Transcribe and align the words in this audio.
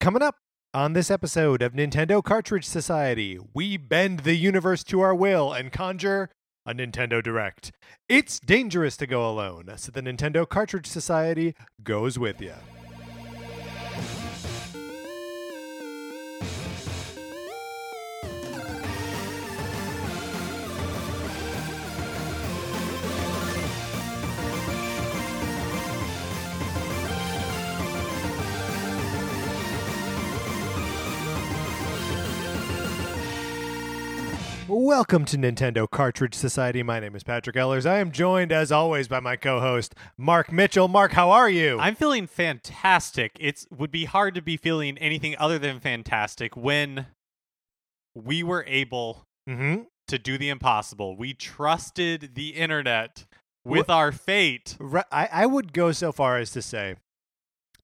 Coming 0.00 0.22
up 0.22 0.36
on 0.72 0.94
this 0.94 1.10
episode 1.10 1.60
of 1.60 1.74
Nintendo 1.74 2.24
Cartridge 2.24 2.64
Society, 2.64 3.38
we 3.52 3.76
bend 3.76 4.20
the 4.20 4.34
universe 4.34 4.82
to 4.84 5.02
our 5.02 5.14
will 5.14 5.52
and 5.52 5.70
conjure 5.70 6.30
a 6.64 6.72
Nintendo 6.72 7.22
Direct. 7.22 7.70
It's 8.08 8.40
dangerous 8.40 8.96
to 8.96 9.06
go 9.06 9.28
alone, 9.28 9.70
so 9.76 9.92
the 9.92 10.00
Nintendo 10.00 10.48
Cartridge 10.48 10.86
Society 10.86 11.54
goes 11.84 12.18
with 12.18 12.40
you. 12.40 12.54
Welcome 34.82 35.26
to 35.26 35.36
Nintendo 35.36 35.88
Cartridge 35.88 36.32
Society. 36.32 36.82
My 36.82 37.00
name 37.00 37.14
is 37.14 37.22
Patrick 37.22 37.54
Ellers. 37.54 37.84
I 37.84 37.98
am 37.98 38.10
joined, 38.10 38.50
as 38.50 38.72
always, 38.72 39.08
by 39.08 39.20
my 39.20 39.36
co-host 39.36 39.94
Mark 40.16 40.50
Mitchell. 40.50 40.88
Mark, 40.88 41.12
how 41.12 41.30
are 41.30 41.50
you? 41.50 41.78
I'm 41.78 41.94
feeling 41.94 42.26
fantastic. 42.26 43.36
It 43.38 43.66
would 43.70 43.90
be 43.90 44.06
hard 44.06 44.34
to 44.36 44.40
be 44.40 44.56
feeling 44.56 44.96
anything 44.96 45.36
other 45.38 45.58
than 45.58 45.80
fantastic 45.80 46.56
when 46.56 47.08
we 48.14 48.42
were 48.42 48.64
able 48.66 49.26
mm-hmm. 49.46 49.82
to 50.08 50.18
do 50.18 50.38
the 50.38 50.48
impossible. 50.48 51.14
We 51.14 51.34
trusted 51.34 52.34
the 52.34 52.54
internet 52.54 53.26
with 53.66 53.90
our 53.90 54.12
fate. 54.12 54.78
Ri- 54.80 55.02
I, 55.12 55.28
I 55.30 55.44
would 55.44 55.74
go 55.74 55.92
so 55.92 56.10
far 56.10 56.38
as 56.38 56.52
to 56.52 56.62
say, 56.62 56.96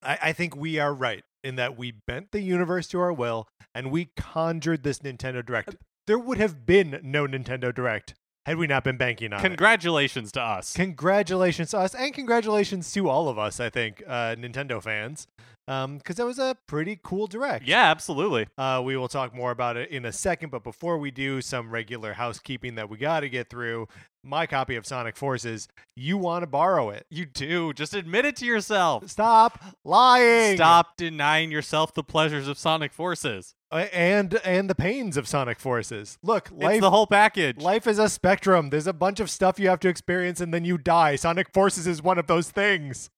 I, 0.03 0.19
I 0.23 0.33
think 0.33 0.57
we 0.57 0.79
are 0.79 0.95
right 0.95 1.25
in 1.45 1.57
that 1.57 1.77
we 1.77 1.91
bent 1.91 2.33
the 2.33 2.41
universe 2.41 2.89
to 2.89 3.01
our 3.01 3.13
will 3.13 3.49
and 3.75 3.91
we 3.91 4.13
conjured 4.17 4.83
this 4.83 5.01
Nintendo 5.01 5.45
Direct. 5.45 5.77
There 6.07 6.19
would 6.19 6.39
have 6.39 6.67
been 6.67 7.01
no 7.03 7.27
Nintendo 7.27 7.75
Direct 7.75 8.15
had 8.47 8.59
we 8.59 8.69
not 8.69 8.85
been 8.85 8.97
banking 8.97 9.33
on 9.33 9.41
it. 9.41 9.43
Congratulations 9.43 10.31
to 10.33 10.41
us. 10.41 10.73
Congratulations 10.73 11.71
to 11.73 11.79
us, 11.79 11.97
and 11.97 12.15
congratulations 12.15 12.93
to 12.93 13.09
all 13.09 13.29
of 13.29 13.39
us. 13.41 13.59
I 13.59 13.71
think 13.71 14.05
uh, 14.07 14.37
Nintendo 14.37 14.81
fans, 14.81 15.27
because 15.67 16.15
that 16.15 16.25
was 16.25 16.39
a 16.39 16.57
pretty 16.69 17.01
cool 17.03 17.27
direct. 17.27 17.67
yeah, 17.67 17.91
absolutely. 17.91 18.47
Uh, 18.57 18.81
we 18.85 18.97
will 18.97 19.09
talk 19.09 19.35
more 19.35 19.51
about 19.51 19.77
it 19.77 19.91
in 19.91 20.05
a 20.05 20.13
second, 20.13 20.51
but 20.51 20.63
before 20.63 20.97
we 20.97 21.11
do, 21.11 21.41
some 21.41 21.71
regular 21.71 22.13
housekeeping 22.13 22.77
that 22.77 22.89
we 22.89 22.99
got 22.99 23.21
to 23.21 23.29
get 23.29 23.51
through. 23.51 23.89
My 24.23 24.47
copy 24.47 24.77
of 24.77 24.87
Sonic 24.87 25.17
Forces. 25.17 25.67
You 25.97 26.17
want 26.17 26.43
to 26.45 26.47
borrow 26.47 26.91
it? 26.91 27.07
You 27.11 27.27
do. 27.27 27.73
Just 27.73 27.95
admit 27.95 28.25
it 28.25 28.37
to 28.37 28.45
yourself. 28.47 29.09
Stop 29.11 29.61
lying. 29.85 30.57
Stop 30.57 30.97
denying 30.97 31.51
yourself 31.51 31.95
the 31.95 32.05
pleasures 32.05 32.47
of 32.47 32.59
Sonic 32.59 32.93
Forces. 32.93 33.56
Uh, 33.73 33.87
and 33.93 34.35
and 34.45 34.71
the 34.71 34.75
pains 34.77 35.17
of 35.17 35.27
Sonic 35.27 35.59
Forces. 35.59 36.19
Look, 36.23 36.51
It's 36.57 36.81
the 36.81 36.91
whole 36.91 37.07
package. 37.07 37.59
life 37.59 37.87
is 37.87 37.99
a 37.99 38.09
spectrum. 38.09 38.71
There's 38.71 38.87
a 38.87 38.93
bunch 38.93 39.19
of 39.19 39.29
stuff 39.29 39.59
you 39.59 39.69
have 39.69 39.81
to 39.81 39.89
experience, 39.89 40.41
and 40.41 40.55
then 40.55 40.65
you 40.65 40.79
die. 40.79 41.17
Sonic 41.17 41.53
Forces 41.53 41.87
is 41.87 42.01
one 42.03 42.19
of 42.19 42.27
those 42.29 42.51
things. 42.51 43.11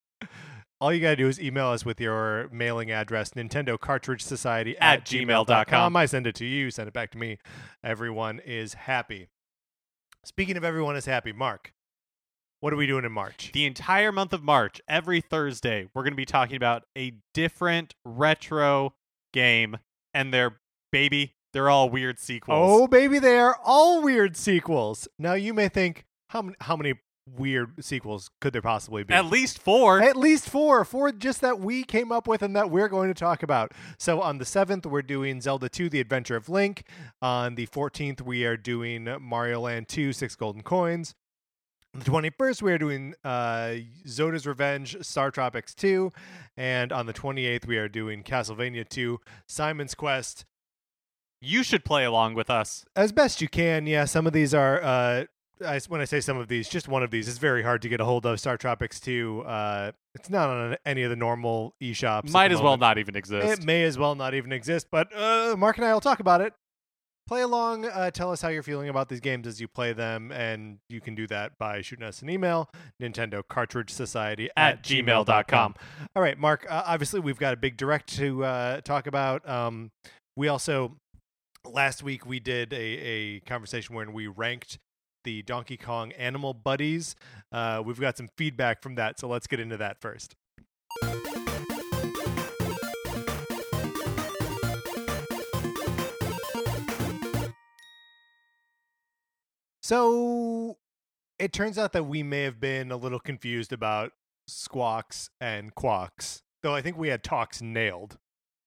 All 0.81 0.93
you 0.93 1.01
gotta 1.01 1.17
do 1.17 1.29
is 1.29 1.41
email 1.41 1.69
us 1.69 1.85
with 1.85 2.01
your 2.01 2.49
mailing 2.53 2.91
address, 2.91 3.31
Nintendo 3.31 3.79
Cartridge 3.79 4.23
Society 4.23 4.79
At 4.79 5.05
gmail.com. 5.05 5.97
I 5.97 6.07
send 6.07 6.27
it 6.27 6.35
to 6.37 6.47
you, 6.47 6.71
send 6.71 6.89
it 6.89 6.95
back 6.95 7.11
to 7.11 7.19
me. 7.19 7.39
Everyone 7.85 8.39
is 8.39 8.75
happy. 8.75 9.29
Speaking 10.25 10.57
of 10.57 10.65
everyone 10.65 10.97
is 10.97 11.05
happy, 11.07 11.33
Mark, 11.33 11.73
what 12.61 12.73
are 12.73 12.77
we 12.77 12.87
doing 12.87 13.05
in 13.05 13.13
March? 13.13 13.51
the 13.53 13.67
entire 13.67 14.13
month 14.13 14.33
of 14.33 14.43
March, 14.43 14.81
every 14.89 15.21
Thursday, 15.21 15.89
we're 15.95 16.03
going 16.05 16.13
to 16.13 16.17
be 16.17 16.25
talking 16.25 16.57
about 16.57 16.85
a 16.97 17.13
different 17.35 17.95
retro 18.05 18.95
game, 19.33 19.79
and 20.15 20.33
they're 20.33 20.59
baby, 20.93 21.35
they're 21.53 21.71
all 21.71 21.91
weird 21.91 22.19
sequels. 22.19 22.83
Oh, 22.83 22.87
baby, 22.87 23.19
they 23.19 23.39
are 23.39 23.59
all 23.65 24.03
weird 24.03 24.37
sequels. 24.37 25.09
Now 25.19 25.35
you 25.35 25.55
may 25.55 25.69
think, 25.69 26.05
how 26.29 26.43
many 26.43 26.57
how 26.61 26.77
many 26.77 26.95
weird 27.37 27.85
sequels 27.85 28.31
could 28.41 28.53
there 28.53 28.63
possibly 28.63 29.05
be? 29.05 29.13
at 29.15 29.27
least 29.27 29.59
four. 29.59 30.01
At 30.01 30.17
least 30.17 30.49
four, 30.49 30.85
four 30.85 31.13
just 31.13 31.41
that 31.43 31.61
we 31.61 31.85
came 31.85 32.11
up 32.11 32.27
with 32.27 32.43
and 32.43 32.57
that 32.57 32.71
we're 32.71 32.89
going 32.89 33.09
to 33.09 33.15
talk 33.15 33.43
about. 33.43 33.73
So 33.99 34.21
on 34.21 34.39
the 34.39 34.45
7th, 34.45 34.87
we're 34.87 35.03
doing 35.03 35.41
Zelda 35.41 35.69
2, 35.69 35.89
The 35.91 36.01
Adventure 36.01 36.37
of 36.37 36.49
Link. 36.49 36.85
On 37.21 37.55
the 37.55 37.67
14th, 37.67 38.23
we 38.23 38.45
are 38.45 38.57
doing 38.57 39.09
Mario 39.21 39.61
Land 39.61 39.89
2, 39.89 40.13
Six 40.13 40.37
Golden 40.37 40.63
Coins. 40.63 41.15
On 41.95 42.01
the 42.01 42.11
21st, 42.11 42.63
we 42.63 42.73
are 42.73 42.79
doing 42.79 43.15
uh, 43.25 43.75
Zoda's 44.07 44.47
Revenge, 44.47 44.97
Star 45.01 45.31
Tropics 45.31 45.75
2. 45.75 46.13
And 46.57 46.93
on 46.93 47.07
the 47.07 47.15
28th, 47.15 47.67
we 47.67 47.79
are 47.79 47.89
doing 47.89 48.23
Castlevania 48.23 48.87
2, 48.89 49.19
Simon's 49.47 49.95
Quest. 49.95 50.45
you 51.41 51.63
should 51.63 51.85
play 51.85 52.05
along 52.05 52.35
with 52.35 52.51
us. 52.51 52.85
As 52.95 53.11
best 53.13 53.41
you 53.41 53.49
can, 53.49 53.87
yeah, 53.87 54.05
some 54.05 54.27
of 54.27 54.33
these 54.33 54.53
are. 54.55 54.83
Uh, 54.83 55.25
I, 55.67 55.81
when 55.89 56.01
I 56.01 56.05
say 56.05 56.21
some 56.21 56.37
of 56.37 56.47
these, 56.47 56.69
just 56.69 56.87
one 56.87 57.03
of 57.03 57.11
these 57.11 57.27
is 57.27 57.39
very 57.39 57.63
hard 57.65 57.83
to 57.83 57.89
get 57.89 58.01
a 58.01 58.05
hold 58.05 58.25
of. 58.27 58.39
Star 58.39 58.57
Tropics 58.57 59.01
2, 59.01 59.43
uh, 59.47 59.93
it's 60.15 60.31
not 60.31 60.49
on 60.51 60.77
any 60.85 61.03
of 61.03 61.11
the 61.11 61.17
normal 61.17 61.75
eShops. 61.83 62.27
at 62.27 62.31
Might 62.31 62.53
as 62.53 62.61
well 62.61 62.77
not 62.77 62.99
even 62.99 63.17
exist. 63.17 63.61
It 63.61 63.65
may 63.65 63.83
as 63.85 63.99
well 63.99 64.15
not 64.15 64.35
even 64.35 64.53
exist, 64.53 64.89
but 64.91 65.09
uh, 65.17 65.57
Mark 65.59 65.79
and 65.79 65.87
I 65.87 65.95
will 65.95 66.01
talk 66.01 66.21
about 66.21 66.41
it. 66.43 66.53
Play 67.29 67.43
along. 67.43 67.85
Uh, 67.85 68.11
tell 68.11 68.33
us 68.33 68.41
how 68.41 68.49
you're 68.49 68.63
feeling 68.63 68.89
about 68.89 69.11
these 69.11 69.21
games 69.21 69.47
as 69.47 69.61
you 69.61 69.69
play 69.69 69.93
them, 69.93 70.33
and 70.33 70.79
you 70.89 71.03
can 71.03 71.15
do 71.15 71.27
that 71.27 71.59
by 71.59 71.83
shooting 71.83 72.07
us 72.07 72.23
an 72.23 72.31
email, 72.31 72.71
Nintendo 73.03 73.43
Cartridge 73.47 73.91
Society 73.91 74.49
At 74.57 74.83
gmail.com. 74.83 75.75
All 76.17 76.23
right, 76.23 76.39
Mark. 76.39 76.67
Uh, 76.69 76.85
obviously, 76.87 77.21
we've 77.21 77.39
got 77.39 77.53
a 77.53 77.59
big 77.59 77.77
direct 77.77 78.17
to 78.17 78.45
uh, 78.45 78.81
talk 78.81 79.07
about. 79.07 79.47
Um, 79.47 79.91
we 80.37 80.49
also 80.49 80.97
last 81.67 82.03
week 82.03 82.25
we 82.25 82.41
did 82.41 82.73
a, 82.73 82.77
a 82.77 83.41
conversation 83.41 83.95
where 83.95 84.11
we 84.11 84.27
ranked 84.27 84.79
the 85.25 85.43
Donkey 85.43 85.77
Kong 85.77 86.13
Animal 86.13 86.55
Buddies. 86.55 87.15
Uh, 87.53 87.83
we've 87.85 88.01
got 88.01 88.17
some 88.17 88.31
feedback 88.39 88.83
from 88.83 88.95
that, 88.95 89.21
so 89.21 89.29
let's 89.29 89.47
get 89.47 89.61
into 89.61 89.77
that 89.77 90.01
first. 90.01 90.35
So 99.89 100.77
it 101.39 101.51
turns 101.51 101.79
out 101.79 101.95
that 101.95 102.03
we 102.03 102.23
may 102.23 102.43
have 102.43 102.61
been 102.61 102.93
a 102.93 102.97
little 102.99 103.19
confused 103.19 103.73
about 103.73 104.13
squawks 104.47 105.31
and 105.41 105.75
quawks, 105.75 106.43
though 106.63 106.75
I 106.75 106.83
think 106.83 106.99
we 106.99 107.09
had 107.09 107.25
talks 107.25 107.63
nailed. 107.63 108.19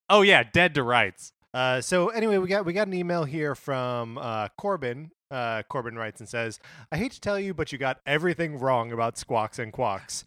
oh 0.09 0.23
yeah, 0.23 0.41
dead 0.41 0.73
to 0.73 0.81
rights. 0.81 1.33
Uh, 1.53 1.79
so 1.79 2.07
anyway, 2.09 2.39
we 2.39 2.47
got 2.47 2.65
we 2.65 2.73
got 2.73 2.87
an 2.87 2.95
email 2.95 3.23
here 3.23 3.53
from 3.53 4.17
uh, 4.17 4.47
Corbin. 4.57 5.11
Uh, 5.29 5.61
Corbin 5.69 5.95
writes 5.95 6.21
and 6.21 6.27
says, 6.27 6.59
"I 6.91 6.97
hate 6.97 7.11
to 7.11 7.21
tell 7.21 7.39
you, 7.39 7.53
but 7.53 7.71
you 7.71 7.77
got 7.77 7.99
everything 8.07 8.57
wrong 8.57 8.91
about 8.91 9.15
Squawks 9.15 9.59
and 9.59 9.71
Quawks. 9.71 10.25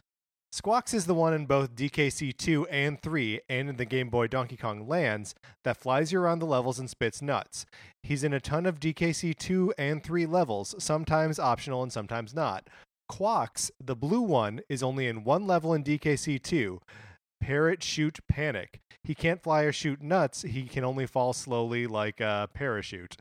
Squawks 0.55 0.95
is 0.95 1.07
the 1.07 1.17
one 1.17 1.35
in 1.35 1.47
both 1.47 1.75
DKC 1.75 2.37
2 2.37 2.69
and 2.69 3.03
3 3.03 3.41
and 3.49 3.69
in 3.69 3.75
the 3.75 3.85
Game 3.85 4.09
Boy 4.09 4.29
Donkey 4.29 4.57
Kong 4.57 4.87
Lands 4.87 5.35
that 5.65 5.77
flies 5.77 6.13
you 6.13 6.21
around 6.21 6.39
the 6.39 6.47
levels 6.47 6.79
and 6.79 6.89
spits 6.89 7.21
nuts. 7.21 7.67
He's 8.05 8.23
in 8.23 8.33
a 8.33 8.39
ton 8.39 8.65
of 8.65 8.79
DKC 8.79 9.37
2 9.37 9.75
and 9.77 10.01
3 10.01 10.27
levels, 10.27 10.77
sometimes 10.79 11.41
optional 11.41 11.83
and 11.83 11.93
sometimes 11.93 12.33
not. 12.33 12.71
Quawks, 13.09 13.73
the 13.83 13.97
blue 13.97 14.21
one, 14.21 14.61
is 14.69 14.81
only 14.81 15.09
in 15.09 15.25
one 15.25 15.45
level 15.45 15.75
in 15.75 15.83
DKC 15.83 16.41
2. 16.41 16.81
Parrot 17.41 17.83
shoot 17.83 18.21
panic. 18.29 18.81
He 19.03 19.17
can't 19.17 19.43
fly 19.43 19.63
or 19.63 19.73
shoot 19.73 20.01
nuts. 20.01 20.43
He 20.43 20.69
can 20.69 20.85
only 20.85 21.07
fall 21.07 21.33
slowly 21.33 21.89
like 21.89 22.21
a 22.21 22.49
parachute. 22.55 23.17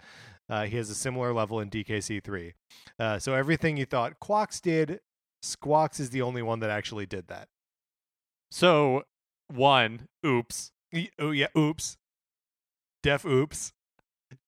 Uh, 0.48 0.66
he 0.66 0.78
has 0.78 0.92
a 0.92 0.96
similar 0.96 1.34
level 1.34 1.60
in 1.60 1.72
DKC 1.72 2.24
3. 2.24 2.54
Uh, 3.00 3.18
so 3.18 3.34
everything 3.34 3.76
you 3.76 3.86
thought 3.86 4.20
Quawks 4.20 4.62
did, 4.62 5.00
Squawks 5.44 6.00
is 6.00 6.10
the 6.10 6.22
only 6.22 6.42
one 6.42 6.60
that 6.62 6.70
actually 6.70 7.06
did 7.06 7.28
that. 7.28 7.48
So 8.52 9.04
one, 9.48 10.08
oops. 10.26 10.72
Oh 11.20 11.32
yeah, 11.32 11.48
oops. 11.58 11.98
Def 13.02 13.26
oops. 13.26 13.74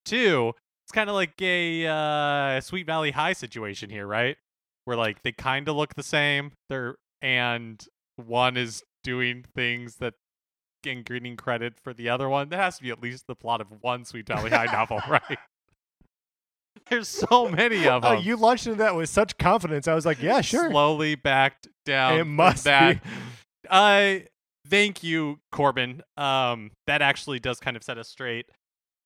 Two, 0.05 0.53
it's 0.85 0.91
kind 0.91 1.09
of 1.09 1.15
like 1.15 1.39
a 1.41 1.85
uh, 1.87 2.61
Sweet 2.61 2.85
Valley 2.85 3.11
High 3.11 3.33
situation 3.33 3.89
here, 3.89 4.07
right? 4.07 4.37
Where 4.85 4.97
like 4.97 5.23
they 5.23 5.31
kind 5.31 5.67
of 5.67 5.75
look 5.75 5.95
the 5.95 6.03
same. 6.03 6.53
They're 6.69 6.95
and 7.21 7.83
one 8.15 8.55
is 8.55 8.83
doing 9.03 9.45
things 9.55 9.97
that 9.97 10.13
and 10.85 11.03
getting 11.03 11.35
credit 11.35 11.73
for 11.83 11.93
the 11.93 12.09
other 12.09 12.29
one. 12.29 12.49
That 12.49 12.57
has 12.57 12.77
to 12.77 12.83
be 12.83 12.91
at 12.91 13.01
least 13.01 13.25
the 13.27 13.35
plot 13.35 13.61
of 13.61 13.67
one 13.81 14.05
Sweet 14.05 14.27
Valley 14.27 14.51
High 14.51 14.65
novel, 14.65 15.01
right? 15.09 15.39
There's 16.89 17.07
so 17.07 17.49
many 17.49 17.87
of 17.87 18.03
Oh, 18.05 18.15
them. 18.15 18.23
you 18.23 18.35
launched 18.35 18.67
into 18.67 18.77
that 18.79 18.95
with 18.95 19.09
such 19.09 19.37
confidence. 19.37 19.87
I 19.87 19.95
was 19.95 20.05
like, 20.05 20.21
yeah, 20.21 20.41
sure. 20.41 20.69
Slowly 20.69 21.15
backed 21.15 21.67
down. 21.85 22.19
it 22.19 22.25
must 22.25 22.63
that. 22.65 23.01
be. 23.03 23.09
Uh, 23.69 24.15
thank 24.67 25.03
you, 25.03 25.39
Corbin. 25.51 26.01
Um, 26.17 26.71
that 26.87 27.01
actually 27.01 27.39
does 27.39 27.59
kind 27.59 27.75
of 27.75 27.83
set 27.83 27.97
us 27.97 28.07
straight. 28.09 28.45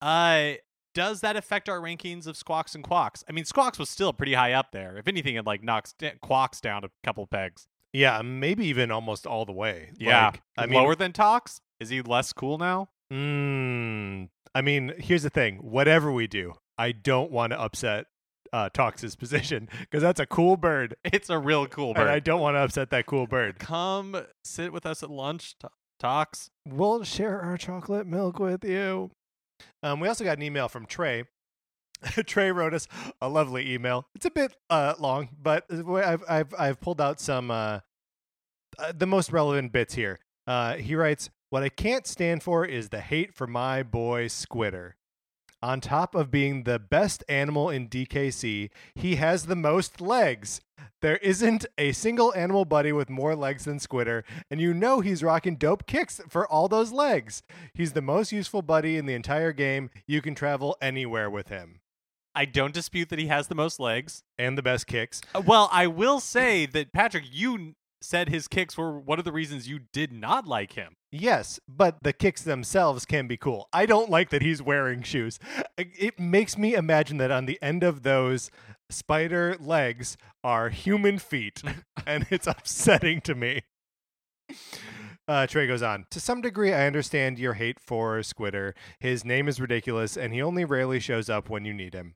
Uh, 0.01 0.53
does 0.95 1.21
that 1.21 1.35
affect 1.35 1.69
our 1.69 1.79
rankings 1.79 2.27
of 2.27 2.35
Squawks 2.35 2.75
and 2.75 2.83
Quawks? 2.83 3.23
I 3.29 3.31
mean, 3.31 3.45
Squawks 3.45 3.79
was 3.79 3.89
still 3.89 4.11
pretty 4.11 4.33
high 4.33 4.53
up 4.53 4.71
there. 4.71 4.97
If 4.97 5.07
anything, 5.07 5.35
it 5.35 5.45
like 5.45 5.63
knocks 5.63 5.93
da- 5.93 6.15
Quawks 6.21 6.59
down 6.59 6.83
a 6.83 6.89
couple 7.03 7.25
pegs. 7.27 7.67
Yeah, 7.93 8.21
maybe 8.21 8.65
even 8.67 8.91
almost 8.91 9.25
all 9.25 9.45
the 9.45 9.51
way. 9.53 9.91
Yeah, 9.97 10.25
Like, 10.27 10.41
I 10.57 10.65
mean, 10.65 10.75
lower 10.81 10.95
than 10.95 11.11
Tox. 11.13 11.61
Is 11.79 11.89
he 11.89 12.01
less 12.01 12.33
cool 12.33 12.57
now? 12.57 12.89
Mm, 13.11 14.29
I 14.53 14.61
mean, 14.61 14.93
here's 14.97 15.23
the 15.23 15.29
thing. 15.29 15.57
Whatever 15.57 16.11
we 16.11 16.27
do, 16.27 16.53
I 16.79 16.93
don't 16.93 17.29
want 17.31 17.51
to 17.51 17.59
upset 17.59 18.05
uh, 18.53 18.69
Tox's 18.69 19.15
position 19.15 19.67
because 19.81 20.01
that's 20.01 20.19
a 20.19 20.25
cool 20.25 20.57
bird, 20.57 20.95
It's 21.03 21.29
a 21.29 21.37
real 21.37 21.67
cool 21.67 21.93
bird. 21.93 22.01
and 22.03 22.09
I 22.09 22.19
don't 22.19 22.39
want 22.39 22.55
to 22.55 22.59
upset 22.59 22.89
that 22.91 23.05
cool 23.05 23.27
bird. 23.27 23.59
Come 23.59 24.15
sit 24.43 24.71
with 24.73 24.85
us 24.85 25.03
at 25.03 25.11
lunch, 25.11 25.55
t- 25.59 25.67
talks. 25.99 26.49
We'll 26.65 27.03
share 27.03 27.39
our 27.41 27.57
chocolate 27.57 28.07
milk 28.07 28.39
with 28.39 28.63
you. 28.63 29.11
Um, 29.83 29.99
we 29.99 30.07
also 30.07 30.23
got 30.23 30.37
an 30.37 30.43
email 30.43 30.69
from 30.69 30.85
Trey. 30.85 31.25
Trey 32.25 32.49
wrote 32.51 32.73
us 32.73 32.87
a 33.21 33.27
lovely 33.27 33.73
email. 33.73 34.07
It's 34.15 34.25
a 34.25 34.31
bit 34.31 34.55
uh, 34.69 34.93
long, 34.99 35.29
but 35.37 35.65
I've 35.69 36.23
I've 36.29 36.53
I've 36.57 36.79
pulled 36.79 37.01
out 37.01 37.19
some 37.19 37.51
uh, 37.51 37.79
uh, 38.79 38.93
the 38.97 39.05
most 39.05 39.33
relevant 39.33 39.73
bits 39.73 39.95
here. 39.95 40.17
Uh, 40.47 40.75
he 40.75 40.95
writes, 40.95 41.29
"What 41.49 41.61
I 41.61 41.67
can't 41.67 42.07
stand 42.07 42.41
for 42.41 42.63
is 42.63 42.87
the 42.87 43.01
hate 43.01 43.33
for 43.35 43.47
my 43.47 43.83
boy 43.83 44.27
Squitter. 44.27 44.93
On 45.61 45.81
top 45.81 46.15
of 46.15 46.31
being 46.31 46.63
the 46.63 46.79
best 46.79 47.21
animal 47.27 47.69
in 47.69 47.89
DKC, 47.89 48.69
he 48.95 49.15
has 49.17 49.45
the 49.45 49.57
most 49.57 49.99
legs. 49.99 50.61
There 51.01 51.17
isn't 51.17 51.65
a 51.77 51.91
single 51.91 52.33
animal 52.33 52.63
buddy 52.63 52.93
with 52.93 53.09
more 53.09 53.35
legs 53.35 53.65
than 53.65 53.79
Squitter, 53.79 54.23
and 54.49 54.61
you 54.61 54.73
know 54.73 55.01
he's 55.01 55.21
rocking 55.21 55.57
dope 55.57 55.85
kicks 55.85 56.21
for 56.29 56.47
all 56.47 56.69
those 56.69 56.93
legs. 56.93 57.43
He's 57.73 57.91
the 57.91 58.01
most 58.01 58.31
useful 58.31 58.61
buddy 58.61 58.95
in 58.95 59.05
the 59.05 59.13
entire 59.13 59.51
game. 59.51 59.89
You 60.07 60.21
can 60.21 60.33
travel 60.33 60.77
anywhere 60.81 61.29
with 61.29 61.49
him. 61.49 61.81
I 62.33 62.45
don't 62.45 62.73
dispute 62.73 63.09
that 63.09 63.19
he 63.19 63.27
has 63.27 63.47
the 63.47 63.55
most 63.55 63.81
legs. 63.81 64.23
And 64.37 64.57
the 64.57 64.61
best 64.61 64.87
kicks. 64.87 65.19
Uh, 65.35 65.41
Well, 65.45 65.67
I 65.73 65.87
will 65.87 66.21
say 66.21 66.65
that 66.67 66.93
Patrick, 66.93 67.25
you 67.29 67.75
said 68.01 68.29
his 68.29 68.47
kicks 68.47 68.77
were 68.77 68.99
one 68.99 69.19
of 69.19 69.25
the 69.25 69.31
reasons 69.31 69.67
you 69.67 69.79
did 69.91 70.11
not 70.11 70.47
like 70.47 70.73
him. 70.73 70.95
Yes, 71.11 71.59
but 71.67 71.97
the 72.03 72.13
kicks 72.13 72.41
themselves 72.41 73.05
can 73.05 73.27
be 73.27 73.37
cool. 73.37 73.67
I 73.73 73.85
don't 73.85 74.09
like 74.09 74.29
that 74.29 74.41
he's 74.41 74.61
wearing 74.61 75.01
shoes. 75.01 75.39
It 75.77 76.19
makes 76.19 76.57
me 76.57 76.75
imagine 76.75 77.17
that 77.17 77.31
on 77.31 77.45
the 77.45 77.59
end 77.61 77.83
of 77.83 78.03
those 78.03 78.51
spider 78.89 79.55
legs 79.59 80.17
are 80.43 80.69
human 80.69 81.19
feet, 81.19 81.61
and 82.05 82.27
it's 82.29 82.47
upsetting 82.47 83.21
to 83.21 83.35
me. 83.35 83.63
Uh, 85.27 85.45
Trey 85.45 85.67
goes 85.67 85.83
on. 85.83 86.05
To 86.09 86.19
some 86.19 86.41
degree, 86.41 86.73
I 86.73 86.87
understand 86.87 87.37
your 87.37 87.53
hate 87.53 87.79
for 87.79 88.17
Squitter. 88.19 88.73
His 88.99 89.23
name 89.23 89.47
is 89.47 89.61
ridiculous, 89.61 90.17
and 90.17 90.33
he 90.33 90.41
only 90.41 90.65
rarely 90.65 90.99
shows 90.99 91.29
up 91.29 91.49
when 91.49 91.65
you 91.65 91.73
need 91.73 91.93
him. 91.93 92.15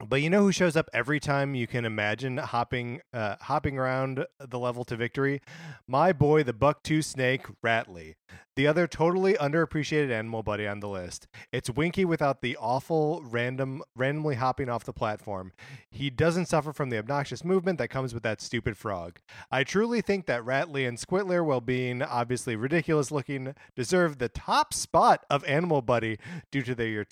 But 0.00 0.22
you 0.22 0.30
know 0.30 0.42
who 0.42 0.52
shows 0.52 0.76
up 0.76 0.88
every 0.92 1.20
time 1.20 1.54
you 1.54 1.66
can 1.66 1.84
imagine 1.84 2.38
hopping, 2.38 3.00
uh, 3.12 3.36
hopping 3.40 3.78
around 3.78 4.26
the 4.38 4.58
level 4.58 4.84
to 4.84 4.96
victory? 4.96 5.40
My 5.86 6.12
boy, 6.12 6.42
the 6.42 6.52
Buck 6.52 6.82
Two 6.82 7.02
Snake, 7.02 7.46
Rattly, 7.62 8.16
the 8.56 8.66
other 8.66 8.86
totally 8.86 9.34
underappreciated 9.34 10.10
animal 10.10 10.42
buddy 10.42 10.66
on 10.66 10.80
the 10.80 10.88
list. 10.88 11.26
It's 11.52 11.70
Winky 11.70 12.04
without 12.04 12.40
the 12.40 12.56
awful 12.56 13.22
random, 13.24 13.82
randomly 13.96 14.36
hopping 14.36 14.68
off 14.68 14.84
the 14.84 14.92
platform. 14.92 15.52
He 15.90 16.10
doesn't 16.10 16.46
suffer 16.46 16.72
from 16.72 16.90
the 16.90 16.98
obnoxious 16.98 17.44
movement 17.44 17.78
that 17.78 17.88
comes 17.88 18.14
with 18.14 18.22
that 18.22 18.40
stupid 18.40 18.76
frog. 18.76 19.18
I 19.50 19.64
truly 19.64 20.00
think 20.00 20.26
that 20.26 20.44
Rattly 20.44 20.86
and 20.86 20.98
Squitler, 20.98 21.44
while 21.44 21.60
being 21.60 22.02
obviously 22.02 22.54
ridiculous 22.54 23.10
looking, 23.10 23.54
deserve 23.74 24.18
the 24.18 24.28
top 24.28 24.72
spot 24.72 25.24
of 25.28 25.44
Animal 25.44 25.82
Buddy 25.82 26.18
due 26.50 26.62
to 26.62 26.74
their 26.74 27.06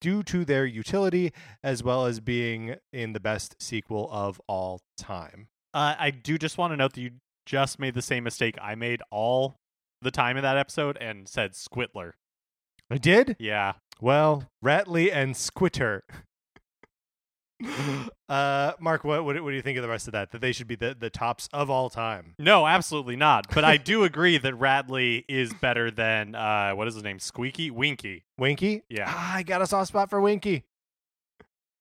due 0.00 0.22
to 0.24 0.44
their 0.44 0.66
utility 0.66 1.32
as 1.62 1.82
well 1.82 2.06
as 2.06 2.20
being 2.24 2.76
in 2.92 3.12
the 3.12 3.20
best 3.20 3.56
sequel 3.60 4.08
of 4.10 4.40
all 4.46 4.80
time. 4.96 5.48
Uh, 5.74 5.94
I 5.98 6.10
do 6.10 6.38
just 6.38 6.58
want 6.58 6.72
to 6.72 6.76
note 6.76 6.94
that 6.94 7.00
you 7.00 7.10
just 7.46 7.78
made 7.78 7.94
the 7.94 8.02
same 8.02 8.24
mistake 8.24 8.56
I 8.60 8.74
made 8.74 9.02
all 9.10 9.56
the 10.00 10.10
time 10.10 10.36
in 10.36 10.42
that 10.42 10.56
episode 10.56 10.96
and 11.00 11.28
said 11.28 11.52
Squitler. 11.52 12.12
I 12.90 12.98
did? 12.98 13.36
Yeah. 13.38 13.74
Well, 14.00 14.48
Rattly 14.60 15.10
and 15.10 15.34
Squitter. 15.34 16.00
uh, 18.28 18.72
Mark, 18.80 19.04
what, 19.04 19.24
what 19.24 19.40
what 19.42 19.50
do 19.50 19.56
you 19.56 19.62
think 19.62 19.78
of 19.78 19.82
the 19.82 19.88
rest 19.88 20.08
of 20.08 20.12
that? 20.12 20.32
That 20.32 20.40
they 20.40 20.52
should 20.52 20.66
be 20.66 20.74
the, 20.74 20.96
the 20.98 21.10
tops 21.10 21.48
of 21.52 21.70
all 21.70 21.90
time. 21.90 22.34
No, 22.38 22.66
absolutely 22.66 23.16
not. 23.16 23.46
But 23.54 23.64
I 23.64 23.76
do 23.78 24.04
agree 24.04 24.38
that 24.38 24.54
Rattly 24.54 25.24
is 25.28 25.52
better 25.54 25.90
than 25.90 26.34
uh, 26.34 26.72
what 26.72 26.88
is 26.88 26.94
his 26.94 27.04
name? 27.04 27.18
Squeaky 27.18 27.70
Winky. 27.70 28.24
Winky? 28.38 28.82
Yeah. 28.88 29.04
Ah, 29.06 29.36
I 29.36 29.42
got 29.42 29.62
a 29.62 29.66
soft 29.66 29.88
spot 29.88 30.10
for 30.10 30.20
Winky. 30.20 30.64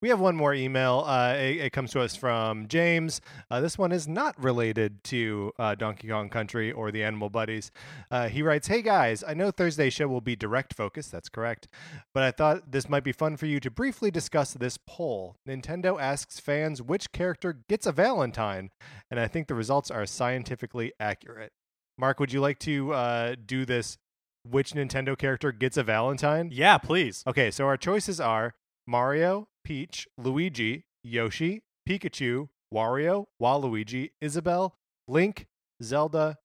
We 0.01 0.09
have 0.09 0.19
one 0.19 0.35
more 0.35 0.55
email. 0.55 1.03
Uh, 1.05 1.35
it, 1.35 1.57
it 1.57 1.73
comes 1.73 1.91
to 1.91 2.01
us 2.01 2.15
from 2.15 2.67
James. 2.67 3.21
Uh, 3.51 3.61
this 3.61 3.77
one 3.77 3.91
is 3.91 4.07
not 4.07 4.41
related 4.43 5.03
to 5.05 5.51
uh, 5.59 5.75
Donkey 5.75 6.07
Kong 6.07 6.27
Country 6.27 6.71
or 6.71 6.91
the 6.91 7.03
Animal 7.03 7.29
Buddies. 7.29 7.69
Uh, 8.09 8.27
he 8.27 8.41
writes, 8.41 8.67
"Hey 8.67 8.81
guys, 8.81 9.23
I 9.23 9.35
know 9.35 9.51
Thursday's 9.51 9.93
show 9.93 10.07
will 10.07 10.19
be 10.19 10.35
direct 10.35 10.73
focus. 10.73 11.07
That's 11.07 11.29
correct, 11.29 11.67
but 12.15 12.23
I 12.23 12.31
thought 12.31 12.71
this 12.71 12.89
might 12.89 13.03
be 13.03 13.11
fun 13.11 13.37
for 13.37 13.45
you 13.45 13.59
to 13.59 13.69
briefly 13.69 14.09
discuss 14.09 14.53
this 14.55 14.79
poll. 14.87 15.35
Nintendo 15.47 16.01
asks 16.01 16.39
fans 16.39 16.81
which 16.81 17.11
character 17.11 17.59
gets 17.69 17.85
a 17.85 17.91
Valentine, 17.91 18.71
and 19.11 19.19
I 19.19 19.27
think 19.27 19.47
the 19.47 19.55
results 19.55 19.91
are 19.91 20.07
scientifically 20.07 20.93
accurate. 20.99 21.51
Mark, 21.95 22.19
would 22.19 22.33
you 22.33 22.41
like 22.41 22.57
to 22.59 22.93
uh, 22.93 23.35
do 23.45 23.65
this? 23.65 23.99
Which 24.43 24.71
Nintendo 24.71 25.15
character 25.15 25.51
gets 25.51 25.77
a 25.77 25.83
Valentine? 25.83 26.49
Yeah, 26.51 26.79
please. 26.79 27.23
Okay, 27.27 27.51
so 27.51 27.67
our 27.67 27.77
choices 27.77 28.19
are 28.19 28.55
Mario, 28.87 29.47
Peach, 29.63 30.07
Luigi, 30.17 30.85
Yoshi, 31.03 31.61
Pikachu, 31.87 32.49
Wario, 32.73 33.25
Waluigi, 33.41 34.11
Isabelle, 34.21 34.75
Link, 35.07 35.47
Zelda, 35.83 36.37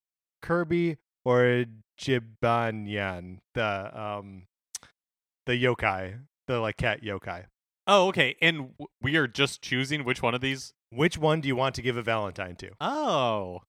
Kirby, 0.42 0.98
or 1.24 1.64
Jibanyan, 2.00 3.38
the 3.54 4.00
um 4.00 4.44
the 5.46 5.52
yokai, 5.62 6.20
the 6.46 6.58
like 6.60 6.76
cat 6.76 7.02
yokai. 7.02 7.44
Oh, 7.86 8.08
okay. 8.08 8.36
And 8.42 8.56
w- 8.78 8.88
we 9.00 9.16
are 9.16 9.28
just 9.28 9.62
choosing 9.62 10.04
which 10.04 10.22
one 10.22 10.34
of 10.34 10.40
these. 10.40 10.72
Which 10.90 11.16
one 11.18 11.40
do 11.40 11.48
you 11.48 11.56
want 11.56 11.74
to 11.76 11.82
give 11.82 11.96
a 11.96 12.02
Valentine 12.02 12.56
to? 12.56 12.70
Oh. 12.80 13.62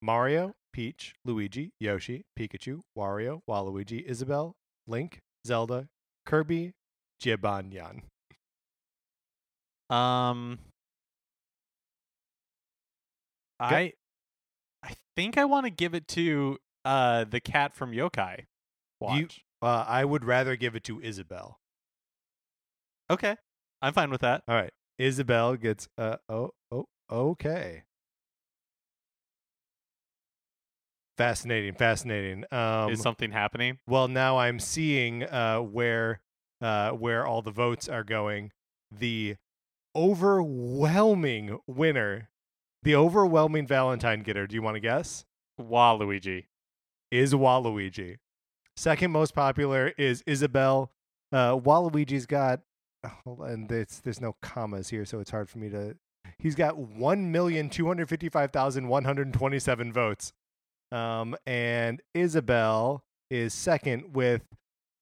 Mario, 0.00 0.54
Peach, 0.72 1.14
Luigi, 1.24 1.72
Yoshi, 1.80 2.24
Pikachu, 2.38 2.80
Wario, 2.96 3.40
Waluigi, 3.50 4.04
Isabelle, 4.04 4.54
Link, 4.86 5.18
Zelda, 5.44 5.88
Kirby, 6.24 6.72
Jibanyan. 7.22 8.02
Um. 9.90 10.58
I 13.60 13.92
I 14.84 14.94
think 15.16 15.36
I 15.36 15.44
want 15.46 15.66
to 15.66 15.70
give 15.70 15.94
it 15.94 16.06
to 16.08 16.58
uh 16.84 17.24
the 17.24 17.40
cat 17.40 17.74
from 17.74 17.92
Yokai. 17.92 18.44
Watch. 19.00 19.18
You- 19.18 19.28
Uh, 19.60 19.84
I 19.88 20.04
would 20.04 20.24
rather 20.24 20.54
give 20.54 20.76
it 20.76 20.84
to 20.84 21.00
Isabelle. 21.00 21.58
okay. 23.10 23.34
I'm 23.82 23.92
fine 23.92 24.10
with 24.10 24.20
that. 24.20 24.42
All 24.46 24.54
right. 24.54 24.72
Isabel 24.98 25.56
gets 25.56 25.88
uh 25.98 26.16
oh 26.28 26.52
oh 26.70 26.86
okay. 27.10 27.82
Fascinating, 31.16 31.74
fascinating. 31.74 32.44
Um 32.52 32.92
Is 32.92 33.02
something 33.02 33.32
happening? 33.32 33.78
well 33.88 34.06
now 34.06 34.38
I'm 34.38 34.60
seeing 34.60 35.24
uh 35.24 35.58
where 35.58 36.20
uh 36.60 36.90
where 36.90 37.26
all 37.26 37.42
the 37.42 37.50
votes 37.50 37.88
are 37.88 38.04
going. 38.04 38.52
The 38.90 39.36
overwhelming 39.94 41.58
winner, 41.66 42.30
the 42.82 42.94
overwhelming 42.94 43.66
Valentine 43.66 44.22
getter, 44.22 44.46
do 44.46 44.54
you 44.54 44.62
want 44.62 44.76
to 44.76 44.80
guess? 44.80 45.24
Waluigi. 45.60 46.46
Is 47.10 47.34
Waluigi. 47.34 48.16
Second 48.76 49.10
most 49.10 49.34
popular 49.34 49.92
is 49.98 50.22
Isabel. 50.26 50.90
Uh 51.32 51.56
Waluigi's 51.56 52.26
got 52.26 52.60
hold 53.24 53.40
on, 53.40 53.66
there's 53.68 54.00
there's 54.02 54.20
no 54.20 54.36
commas 54.42 54.88
here, 54.88 55.04
so 55.04 55.20
it's 55.20 55.30
hard 55.30 55.48
for 55.48 55.58
me 55.58 55.68
to. 55.70 55.96
He's 56.38 56.54
got 56.54 56.76
one 56.76 57.32
million 57.32 57.70
two 57.70 57.86
hundred 57.86 58.08
fifty-five 58.08 58.50
thousand 58.50 58.88
one 58.88 59.04
hundred 59.04 59.32
twenty-seven 59.32 59.92
votes, 59.92 60.32
um, 60.92 61.36
and 61.46 62.02
Isabel 62.14 63.02
is 63.30 63.54
second 63.54 64.14
with 64.14 64.42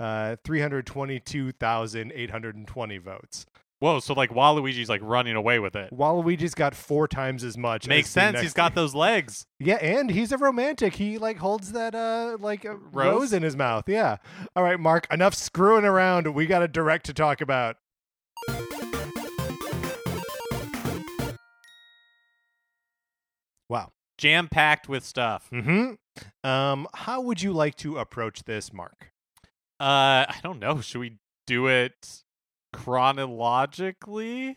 uh 0.00 0.36
three 0.44 0.60
hundred 0.60 0.86
twenty-two 0.86 1.52
thousand 1.52 2.12
eight 2.14 2.30
hundred 2.30 2.56
and 2.56 2.66
twenty 2.66 2.98
votes. 2.98 3.46
Whoa, 3.78 4.00
so 4.00 4.14
like 4.14 4.30
Waluigi's 4.30 4.88
like 4.88 5.02
running 5.04 5.36
away 5.36 5.58
with 5.58 5.76
it. 5.76 5.90
Waluigi's 5.92 6.54
got 6.54 6.74
four 6.74 7.06
times 7.06 7.44
as 7.44 7.58
much. 7.58 7.86
Makes 7.86 8.08
as 8.08 8.14
the 8.14 8.20
sense. 8.20 8.32
next- 8.34 8.42
He's 8.44 8.52
got 8.54 8.74
those 8.74 8.94
legs. 8.94 9.46
Yeah, 9.58 9.76
and 9.76 10.10
he's 10.10 10.32
a 10.32 10.38
romantic. 10.38 10.94
He 10.94 11.18
like 11.18 11.38
holds 11.38 11.72
that 11.72 11.94
uh 11.94 12.36
like 12.40 12.64
a 12.64 12.74
rose? 12.76 12.92
Rose? 12.92 13.32
in 13.32 13.42
his 13.42 13.56
mouth. 13.56 13.84
Yeah. 13.88 14.16
All 14.54 14.62
right, 14.62 14.78
Mark. 14.80 15.06
Enough 15.10 15.34
screwing 15.34 15.84
around. 15.84 16.34
We 16.34 16.46
got 16.46 16.62
a 16.62 16.68
direct 16.68 17.06
to 17.06 17.14
talk 17.14 17.40
about. 17.40 17.76
Wow. 23.68 23.92
Jam 24.18 24.48
packed 24.48 24.88
with 24.88 25.04
stuff. 25.04 25.48
Hmm. 25.50 25.92
Um. 26.42 26.86
How 26.94 27.20
would 27.20 27.42
you 27.42 27.52
like 27.52 27.74
to 27.76 27.98
approach 27.98 28.44
this, 28.44 28.72
Mark? 28.72 29.10
Uh, 29.78 30.24
I 30.28 30.36
don't 30.42 30.58
know. 30.58 30.80
Should 30.80 31.00
we 31.00 31.16
do 31.46 31.66
it 31.66 32.22
chronologically? 32.72 34.56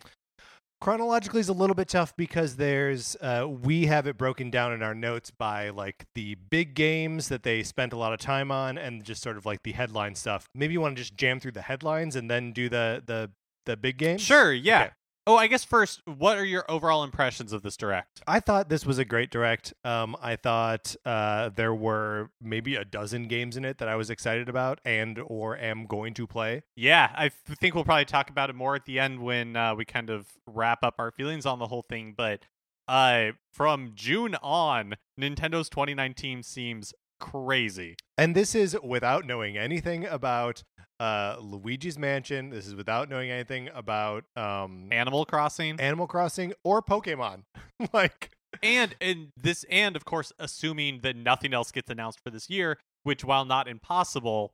chronologically 0.81 1.41
is 1.41 1.49
a 1.49 1.53
little 1.53 1.75
bit 1.75 1.89
tough 1.89 2.15
because 2.15 2.55
there's 2.55 3.17
uh, 3.21 3.45
we 3.47 3.85
have 3.87 4.07
it 4.07 4.17
broken 4.17 4.49
down 4.49 4.71
in 4.71 4.81
our 4.81 4.95
notes 4.95 5.29
by 5.29 5.69
like 5.69 6.05
the 6.15 6.35
big 6.49 6.73
games 6.73 7.27
that 7.27 7.43
they 7.43 7.63
spent 7.63 7.91
a 7.91 7.97
lot 7.97 8.13
of 8.13 8.19
time 8.19 8.51
on 8.51 8.77
and 8.77 9.03
just 9.03 9.21
sort 9.21 9.35
of 9.37 9.45
like 9.45 9.61
the 9.63 9.73
headline 9.73 10.15
stuff 10.15 10.47
maybe 10.55 10.73
you 10.73 10.79
want 10.81 10.95
to 10.95 11.01
just 11.01 11.15
jam 11.15 11.39
through 11.39 11.51
the 11.51 11.61
headlines 11.61 12.15
and 12.15 12.31
then 12.31 12.51
do 12.53 12.69
the 12.69 13.03
the 13.05 13.29
the 13.65 13.75
big 13.75 13.97
games 13.97 14.21
Sure, 14.21 14.53
yeah. 14.53 14.83
Okay. 14.83 14.91
Oh, 15.29 15.35
I 15.35 15.45
guess 15.45 15.63
first, 15.63 16.01
what 16.07 16.39
are 16.39 16.43
your 16.43 16.65
overall 16.67 17.03
impressions 17.03 17.53
of 17.53 17.61
this 17.61 17.77
direct? 17.77 18.19
I 18.25 18.39
thought 18.39 18.67
this 18.67 18.83
was 18.83 18.97
a 18.97 19.05
great 19.05 19.29
direct. 19.29 19.75
Um, 19.83 20.15
I 20.19 20.35
thought 20.35 20.95
uh, 21.05 21.49
there 21.49 21.75
were 21.75 22.31
maybe 22.41 22.73
a 22.73 22.83
dozen 22.83 23.27
games 23.27 23.55
in 23.55 23.63
it 23.63 23.77
that 23.77 23.87
I 23.87 23.95
was 23.95 24.09
excited 24.09 24.49
about 24.49 24.79
and 24.83 25.19
or 25.23 25.55
am 25.55 25.85
going 25.85 26.15
to 26.15 26.25
play. 26.25 26.63
Yeah, 26.75 27.11
I 27.13 27.29
think 27.29 27.75
we'll 27.75 27.83
probably 27.83 28.05
talk 28.05 28.31
about 28.31 28.49
it 28.49 28.55
more 28.55 28.73
at 28.73 28.85
the 28.85 28.97
end 28.97 29.19
when 29.21 29.55
uh, 29.55 29.75
we 29.75 29.85
kind 29.85 30.09
of 30.09 30.25
wrap 30.47 30.83
up 30.83 30.95
our 30.97 31.11
feelings 31.11 31.45
on 31.45 31.59
the 31.59 31.67
whole 31.67 31.85
thing. 31.87 32.15
But 32.17 32.45
uh, 32.87 33.33
from 33.53 33.91
June 33.93 34.33
on, 34.41 34.95
Nintendo's 35.21 35.69
2019 35.69 36.41
seems 36.41 36.91
crazy. 37.19 37.97
And 38.17 38.35
this 38.35 38.55
is 38.55 38.75
without 38.83 39.27
knowing 39.27 39.57
anything 39.57 40.05
about 40.05 40.63
uh, 40.99 41.37
Luigi's 41.39 41.97
Mansion. 41.97 42.49
This 42.49 42.67
is 42.67 42.75
without 42.75 43.09
knowing 43.09 43.31
anything 43.31 43.69
about 43.73 44.25
um, 44.35 44.87
Animal 44.91 45.25
Crossing, 45.25 45.79
Animal 45.79 46.07
Crossing 46.07 46.53
or 46.63 46.81
Pokemon. 46.81 47.43
like, 47.93 48.31
and 48.61 48.95
and 48.99 49.29
this, 49.37 49.65
and 49.69 49.95
of 49.95 50.05
course, 50.05 50.33
assuming 50.39 51.01
that 51.01 51.15
nothing 51.15 51.53
else 51.53 51.71
gets 51.71 51.89
announced 51.89 52.19
for 52.23 52.29
this 52.29 52.49
year, 52.49 52.77
which 53.03 53.23
while 53.23 53.45
not 53.45 53.67
impossible, 53.67 54.53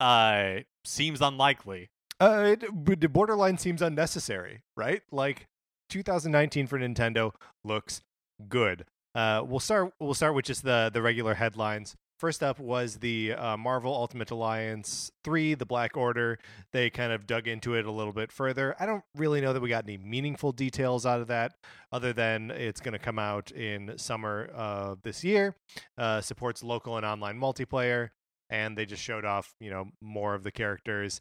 uh, 0.00 0.56
seems 0.84 1.20
unlikely. 1.20 1.90
uh, 2.20 2.54
it, 2.58 3.00
the 3.00 3.08
borderline 3.08 3.58
seems 3.58 3.80
unnecessary, 3.82 4.62
right? 4.76 5.02
Like, 5.10 5.46
2019 5.90 6.66
for 6.66 6.78
Nintendo 6.78 7.32
looks 7.64 8.02
good. 8.48 8.84
Uh, 9.14 9.42
we'll 9.46 9.60
start. 9.60 9.92
We'll 10.00 10.14
start 10.14 10.34
with 10.34 10.46
just 10.46 10.64
the 10.64 10.90
the 10.92 11.02
regular 11.02 11.34
headlines. 11.34 11.96
First 12.22 12.44
up 12.44 12.60
was 12.60 12.98
the 12.98 13.32
uh, 13.32 13.56
Marvel 13.56 13.92
Ultimate 13.92 14.30
Alliance 14.30 15.10
3, 15.24 15.54
The 15.54 15.66
Black 15.66 15.96
Order. 15.96 16.38
They 16.70 16.88
kind 16.88 17.12
of 17.12 17.26
dug 17.26 17.48
into 17.48 17.74
it 17.74 17.84
a 17.84 17.90
little 17.90 18.12
bit 18.12 18.30
further. 18.30 18.76
I 18.78 18.86
don't 18.86 19.02
really 19.16 19.40
know 19.40 19.52
that 19.52 19.60
we 19.60 19.68
got 19.68 19.82
any 19.82 19.98
meaningful 19.98 20.52
details 20.52 21.04
out 21.04 21.20
of 21.20 21.26
that, 21.26 21.54
other 21.90 22.12
than 22.12 22.52
it's 22.52 22.80
going 22.80 22.92
to 22.92 23.00
come 23.00 23.18
out 23.18 23.50
in 23.50 23.98
summer 23.98 24.44
of 24.54 25.02
this 25.02 25.24
year. 25.24 25.56
Uh, 25.98 26.20
supports 26.20 26.62
local 26.62 26.96
and 26.96 27.04
online 27.04 27.40
multiplayer, 27.40 28.10
and 28.50 28.78
they 28.78 28.86
just 28.86 29.02
showed 29.02 29.24
off, 29.24 29.56
you 29.58 29.70
know, 29.70 29.88
more 30.00 30.36
of 30.36 30.44
the 30.44 30.52
characters. 30.52 31.20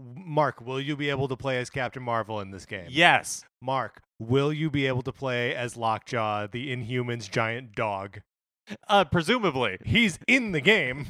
Mark, 0.00 0.60
will 0.60 0.80
you 0.80 0.96
be 0.96 1.10
able 1.10 1.28
to 1.28 1.36
play 1.36 1.58
as 1.58 1.70
Captain 1.70 2.02
Marvel 2.02 2.40
in 2.40 2.50
this 2.50 2.66
game? 2.66 2.88
Yes, 2.88 3.44
Mark, 3.62 4.02
will 4.18 4.52
you 4.52 4.68
be 4.68 4.88
able 4.88 5.02
to 5.02 5.12
play 5.12 5.54
as 5.54 5.76
Lockjaw, 5.76 6.48
the 6.48 6.74
Inhumans 6.74 7.30
giant 7.30 7.76
dog? 7.76 8.22
Uh, 8.88 9.04
presumably. 9.04 9.78
He's 9.84 10.18
in 10.26 10.52
the 10.52 10.60
game. 10.60 11.06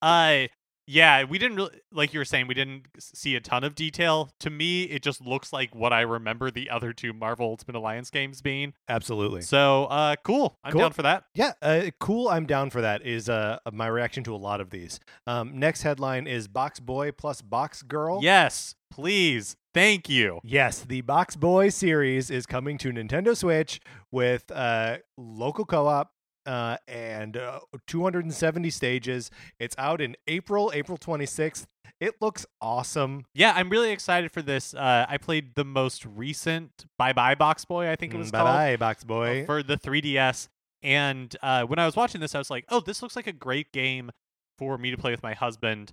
Uh 0.00 0.46
yeah, 0.88 1.22
we 1.24 1.38
didn't 1.38 1.56
really 1.58 1.80
like 1.92 2.12
you 2.14 2.18
were 2.18 2.24
saying 2.24 2.46
we 2.48 2.54
didn't 2.54 2.86
see 2.98 3.36
a 3.36 3.40
ton 3.40 3.62
of 3.62 3.74
detail. 3.74 4.30
To 4.40 4.50
me, 4.50 4.84
it 4.84 5.02
just 5.02 5.20
looks 5.20 5.52
like 5.52 5.74
what 5.74 5.92
I 5.92 6.00
remember 6.00 6.50
the 6.50 6.70
other 6.70 6.92
two 6.94 7.12
Marvel 7.12 7.46
Ultimate 7.46 7.76
Alliance 7.78 8.10
games 8.10 8.40
being. 8.40 8.72
Absolutely. 8.88 9.42
So, 9.42 9.84
uh 9.84 10.16
cool. 10.24 10.56
I'm 10.64 10.72
Cool. 10.72 10.80
down 10.80 10.92
for 10.92 11.02
that. 11.02 11.24
Yeah, 11.34 11.52
uh, 11.62 11.90
cool. 12.00 12.28
I'm 12.28 12.46
down 12.46 12.70
for 12.70 12.80
that. 12.80 13.04
Is 13.06 13.28
uh 13.28 13.58
my 13.72 13.86
reaction 13.86 14.24
to 14.24 14.34
a 14.34 14.36
lot 14.36 14.60
of 14.60 14.70
these. 14.70 14.98
Um, 15.26 15.58
next 15.58 15.82
headline 15.82 16.26
is 16.26 16.48
Box 16.48 16.80
Boy 16.80 17.12
plus 17.12 17.42
Box 17.42 17.82
Girl. 17.82 18.20
Yes, 18.22 18.74
please. 18.90 19.56
Thank 19.74 20.08
you. 20.08 20.40
Yes, 20.42 20.80
the 20.80 21.02
Box 21.02 21.36
Boy 21.36 21.68
series 21.68 22.30
is 22.30 22.46
coming 22.46 22.78
to 22.78 22.90
Nintendo 22.90 23.36
Switch 23.36 23.80
with 24.10 24.50
uh, 24.50 24.96
local 25.16 25.64
co-op 25.64 26.10
uh, 26.48 26.78
and 26.88 27.36
uh, 27.36 27.60
270 27.86 28.70
stages. 28.70 29.30
It's 29.60 29.76
out 29.78 30.00
in 30.00 30.16
April, 30.26 30.70
April 30.74 30.98
26th. 30.98 31.66
It 32.00 32.14
looks 32.20 32.46
awesome. 32.60 33.24
Yeah, 33.34 33.52
I'm 33.56 33.70
really 33.70 33.90
excited 33.90 34.30
for 34.30 34.40
this. 34.40 34.72
Uh 34.72 35.04
I 35.08 35.18
played 35.18 35.54
the 35.56 35.64
most 35.64 36.04
recent 36.06 36.86
Bye 36.96 37.12
Bye 37.12 37.34
Box 37.34 37.64
Boy, 37.64 37.90
I 37.90 37.96
think 37.96 38.14
it 38.14 38.18
was 38.18 38.30
bye 38.30 38.38
called. 38.38 38.48
bye, 38.48 38.76
Box 38.76 39.02
uh, 39.02 39.06
Boy. 39.06 39.44
for 39.46 39.62
the 39.62 39.76
3DS. 39.76 40.48
And 40.82 41.34
uh, 41.42 41.64
when 41.64 41.80
I 41.80 41.86
was 41.86 41.96
watching 41.96 42.20
this, 42.20 42.36
I 42.36 42.38
was 42.38 42.50
like, 42.50 42.64
"Oh, 42.68 42.78
this 42.80 43.02
looks 43.02 43.16
like 43.16 43.26
a 43.26 43.32
great 43.32 43.72
game 43.72 44.10
for 44.58 44.78
me 44.78 44.92
to 44.92 44.96
play 44.96 45.10
with 45.10 45.24
my 45.24 45.34
husband." 45.34 45.90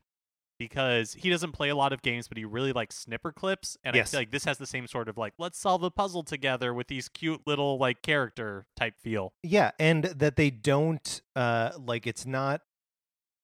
Because 0.57 1.13
he 1.13 1.29
doesn't 1.29 1.51
play 1.51 1.69
a 1.69 1.75
lot 1.75 1.91
of 1.91 2.01
games, 2.01 2.27
but 2.27 2.37
he 2.37 2.45
really 2.45 2.71
likes 2.71 3.05
Snipperclips, 3.05 3.75
and 3.83 3.95
I 3.95 4.03
feel 4.03 4.21
like 4.21 4.31
this 4.31 4.45
has 4.45 4.57
the 4.57 4.65
same 4.65 4.87
sort 4.87 5.09
of 5.09 5.17
like 5.17 5.33
let's 5.37 5.59
solve 5.59 5.83
a 5.83 5.91
puzzle 5.91 6.23
together 6.23 6.73
with 6.73 6.87
these 6.87 7.09
cute 7.09 7.41
little 7.45 7.77
like 7.77 8.01
character 8.01 8.65
type 8.77 8.93
feel. 8.97 9.33
Yeah, 9.43 9.71
and 9.79 10.05
that 10.05 10.37
they 10.37 10.49
don't 10.49 11.21
uh 11.35 11.71
like 11.77 12.07
it's 12.07 12.25
not 12.25 12.61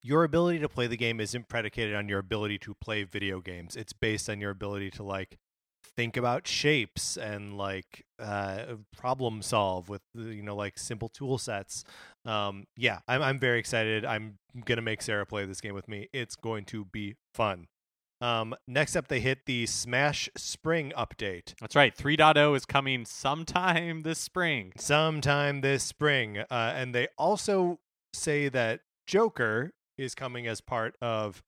your 0.04 0.24
ability 0.24 0.60
to 0.60 0.70
play 0.70 0.88
the 0.88 0.98
game 0.98 1.20
isn't 1.20 1.48
predicated 1.48 1.96
on 1.96 2.10
your 2.10 2.20
ability 2.20 2.58
to 2.60 2.74
play 2.74 3.04
video 3.04 3.40
games. 3.40 3.76
It's 3.76 3.94
based 3.94 4.30
on 4.30 4.42
your 4.42 4.52
ability 4.52 4.90
to 4.92 5.04
like 5.04 5.38
think 5.98 6.18
about 6.18 6.48
shapes 6.48 7.18
and 7.18 7.58
like 7.58 8.06
uh 8.20 8.76
problem 8.96 9.42
solve 9.42 9.90
with 9.90 10.02
uh, 10.18 10.24
you 10.24 10.44
know 10.44 10.56
like 10.56 10.78
simple 10.78 11.10
tool 11.10 11.38
sets. 11.38 11.84
Um 12.26 12.66
yeah, 12.76 13.00
I'm 13.08 13.22
I'm 13.22 13.40
very 13.40 13.60
excited. 13.60 14.06
I'm 14.06 14.38
going 14.66 14.78
to 14.78 14.82
make 14.82 15.02
Sarah 15.02 15.26
play 15.26 15.46
this 15.46 15.62
game 15.62 15.74
with 15.74 15.88
me. 15.88 16.10
It's 16.14 16.36
going 16.36 16.66
to 16.66 16.86
be 16.86 17.16
fun. 17.34 17.68
Um 18.20 18.56
next 18.68 18.96
up 18.96 19.08
they 19.08 19.20
hit 19.20 19.46
the 19.46 19.66
Smash 19.66 20.30
Spring 20.38 20.94
update. 20.98 21.54
That's 21.60 21.76
right. 21.76 21.96
3.0 21.96 22.56
is 22.56 22.66
coming 22.66 23.06
sometime 23.06 24.02
this 24.02 24.20
spring. 24.20 24.74
sometime 24.78 25.62
this 25.62 25.84
spring. 25.84 26.40
Uh, 26.40 26.74
and 26.76 26.94
they 26.94 27.08
also 27.18 27.80
say 28.14 28.50
that 28.50 28.82
Joker 29.08 29.72
is 29.98 30.16
coming 30.16 30.48
as 30.48 30.62
part 30.62 30.96
of 31.02 31.44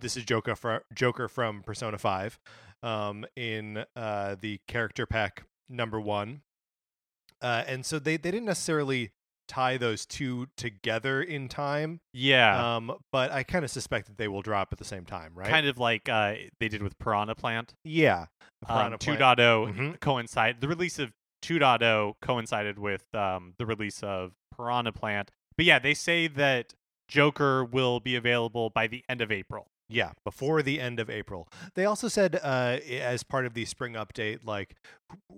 this 0.00 0.16
is 0.16 0.24
Joker 0.24 0.56
from 0.56 0.80
Joker 0.94 1.28
from 1.28 1.62
Persona 1.62 1.98
Five, 1.98 2.38
um, 2.82 3.24
in 3.36 3.84
uh, 3.96 4.36
the 4.40 4.60
character 4.68 5.06
pack 5.06 5.44
number 5.68 6.00
one. 6.00 6.42
Uh, 7.40 7.62
and 7.66 7.86
so 7.86 7.98
they 7.98 8.16
they 8.16 8.30
didn't 8.30 8.46
necessarily 8.46 9.10
tie 9.46 9.76
those 9.78 10.04
two 10.04 10.46
together 10.56 11.22
in 11.22 11.48
time. 11.48 12.00
Yeah. 12.12 12.76
Um, 12.76 12.92
but 13.12 13.30
I 13.32 13.42
kind 13.44 13.64
of 13.64 13.70
suspect 13.70 14.06
that 14.08 14.18
they 14.18 14.28
will 14.28 14.42
drop 14.42 14.68
at 14.72 14.78
the 14.78 14.84
same 14.84 15.04
time, 15.06 15.32
right? 15.34 15.48
Kind 15.48 15.66
of 15.66 15.78
like 15.78 16.08
uh, 16.08 16.34
they 16.60 16.68
did 16.68 16.82
with 16.82 16.98
Piranha 16.98 17.34
Plant. 17.34 17.74
yeah. 17.84 18.26
Um, 18.68 18.76
Piranha 18.96 18.98
Plant. 18.98 19.20
2.0 19.38 19.74
Mhm. 19.76 20.00
coincide 20.00 20.60
the 20.60 20.68
release 20.68 20.98
of 20.98 21.12
2.0 21.42 22.14
coincided 22.20 22.78
with 22.78 23.06
um, 23.14 23.54
the 23.58 23.64
release 23.64 24.02
of 24.02 24.32
Piranha 24.56 24.92
Plant. 24.92 25.30
But 25.56 25.64
yeah, 25.64 25.78
they 25.78 25.94
say 25.94 26.26
that 26.26 26.74
Joker 27.08 27.64
will 27.64 28.00
be 28.00 28.16
available 28.16 28.68
by 28.70 28.86
the 28.88 29.04
end 29.08 29.20
of 29.22 29.30
April. 29.32 29.68
Yeah, 29.88 30.12
before 30.24 30.62
the 30.62 30.80
end 30.80 31.00
of 31.00 31.08
April. 31.08 31.48
They 31.74 31.84
also 31.84 32.08
said 32.08 32.38
uh 32.42 32.78
as 32.90 33.22
part 33.22 33.46
of 33.46 33.54
the 33.54 33.64
spring 33.64 33.94
update 33.94 34.40
like 34.44 34.76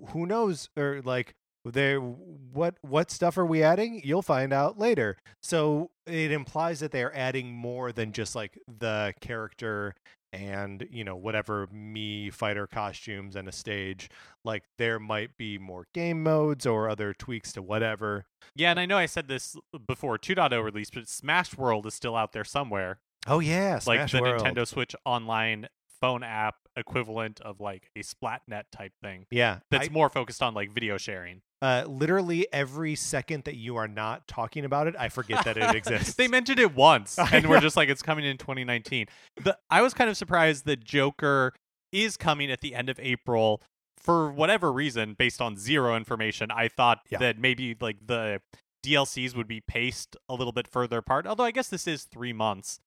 who 0.09 0.26
knows 0.26 0.69
or 0.76 1.02
like 1.04 1.35
there 1.64 1.99
what 2.00 2.76
what 2.83 3.11
stuff 3.11 3.37
are 3.38 3.47
we 3.47 3.62
adding? 3.62 4.00
You'll 4.04 4.23
find 4.23 4.52
out 4.52 4.78
later. 4.78 5.19
So 5.42 5.90
it 6.07 6.33
implies 6.33 6.80
that 6.80 6.90
they're 6.90 7.16
adding 7.16 7.52
more 7.52 7.92
than 7.92 8.12
just 8.12 8.35
like 8.35 8.59
the 8.66 9.14
character 9.21 9.95
and, 10.33 10.87
you 10.90 11.02
know, 11.04 11.16
whatever 11.16 11.66
Mii 11.66 12.33
Fighter 12.33 12.66
costumes 12.66 13.35
and 13.37 13.49
a 13.49 13.52
stage. 13.52 14.09
Like 14.45 14.64
there 14.78 14.99
might 14.99 15.37
be 15.37 15.59
more 15.59 15.87
game 15.92 16.23
modes 16.23 16.66
or 16.66 16.88
other 16.88 17.12
tweaks 17.12 17.52
to 17.54 17.62
whatever. 17.62 18.26
Yeah, 18.54 18.71
and 18.71 18.80
I 18.80 18.87
know 18.87 18.97
I 18.97 19.07
said 19.07 19.28
this 19.28 19.57
before 19.87 20.19
2.0 20.19 20.62
release, 20.64 20.90
but 20.90 21.09
Smash 21.09 21.57
World 21.57 21.87
is 21.87 21.95
still 21.95 22.16
out 22.16 22.33
there 22.33 22.45
somewhere. 22.45 23.00
Oh 23.27 23.39
yeah, 23.41 23.79
like 23.87 24.11
the 24.11 24.21
World. 24.21 24.43
Nintendo 24.43 24.67
Switch 24.67 24.95
online 25.05 25.69
phone 26.00 26.23
app 26.23 26.55
equivalent 26.77 27.41
of 27.43 27.61
like 27.61 27.91
a 27.95 28.00
Splatnet 28.00 28.62
type 28.73 28.93
thing. 29.03 29.27
Yeah. 29.31 29.59
That's 29.71 29.89
I- 29.89 29.93
more 29.93 30.09
focused 30.09 30.43
on 30.43 30.55
like 30.55 30.73
video 30.73 30.97
sharing. 30.97 31.43
uh, 31.61 31.85
literally 31.87 32.47
every 32.55 32.95
second 32.95 33.45
that 33.45 33.57
you 33.57 33.77
are 33.77 33.89
not 33.89 34.27
talking 34.27 34.65
about 34.65 34.87
it, 34.87 34.95
I 34.99 35.11
forget 35.11 35.45
that 35.45 35.59
it 35.59 35.75
exists. 35.77 36.15
they 36.15 36.27
mentioned 36.29 36.59
it 36.59 36.75
once, 36.75 37.19
and 37.33 37.49
we're 37.50 37.61
just 37.61 37.77
like, 37.77 37.91
it's 37.91 38.00
coming 38.03 38.25
in 38.25 38.39
2019. 38.39 39.07
The, 39.45 39.59
I 39.71 39.83
was 39.83 39.93
kind 39.93 40.09
of 40.09 40.17
surprised 40.17 40.65
that 40.65 40.83
Joker 40.83 41.53
is 41.93 42.17
coming 42.17 42.50
at 42.50 42.62
the 42.62 42.75
end 42.75 42.89
of 42.89 42.99
April 42.99 43.61
for 43.99 44.31
whatever 44.33 44.73
reason, 44.73 45.12
based 45.19 45.43
on 45.43 45.59
zero 45.59 45.95
information. 45.97 46.50
I 46.50 46.69
thought 46.69 47.00
Yeah. 47.11 47.19
that 47.19 47.39
maybe 47.39 47.77
like 47.79 47.99
the 48.07 48.41
DLCs 48.87 49.37
would 49.37 49.49
be 49.49 49.61
paced 49.61 50.17
a 50.31 50.35
little 50.35 50.53
bit 50.55 50.67
further 50.67 50.97
apart. 50.99 51.27
Although 51.27 51.45
I 51.45 51.50
guess 51.50 51.69
this 51.69 51.87
is 51.87 52.05
three 52.05 52.33
months 52.33 52.81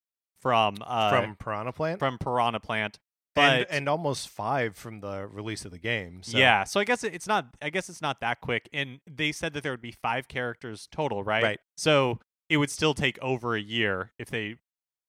from 0.43 0.75
uh, 0.85 1.09
from 1.09 1.35
Piranha 1.37 1.71
Plant, 1.71 1.97
from 1.97 2.19
Piranha 2.19 2.59
Plant. 2.59 2.99
and 3.35 3.65
But 3.65 3.75
and 3.75 3.89
almost 3.89 4.29
five 4.29 4.75
from 4.75 4.99
the 4.99 5.25
release 5.25 5.65
of 5.65 5.71
the 5.71 5.79
game. 5.79 6.21
So. 6.21 6.37
yeah, 6.37 6.65
so 6.65 6.79
I 6.79 6.83
guess 6.83 7.03
it's 7.03 7.25
not. 7.25 7.47
I 7.61 7.71
guess 7.71 7.89
it's 7.89 8.01
not 8.01 8.19
that 8.19 8.41
quick. 8.41 8.69
And 8.71 8.99
they 9.09 9.31
said 9.31 9.53
that 9.53 9.63
there 9.63 9.71
would 9.71 9.81
be 9.81 9.93
five 9.93 10.27
characters 10.27 10.87
total, 10.91 11.23
right? 11.23 11.41
Right. 11.41 11.59
So 11.77 12.19
it 12.49 12.57
would 12.57 12.69
still 12.69 12.93
take 12.93 13.17
over 13.23 13.55
a 13.55 13.61
year 13.61 14.11
if 14.19 14.29
they 14.29 14.57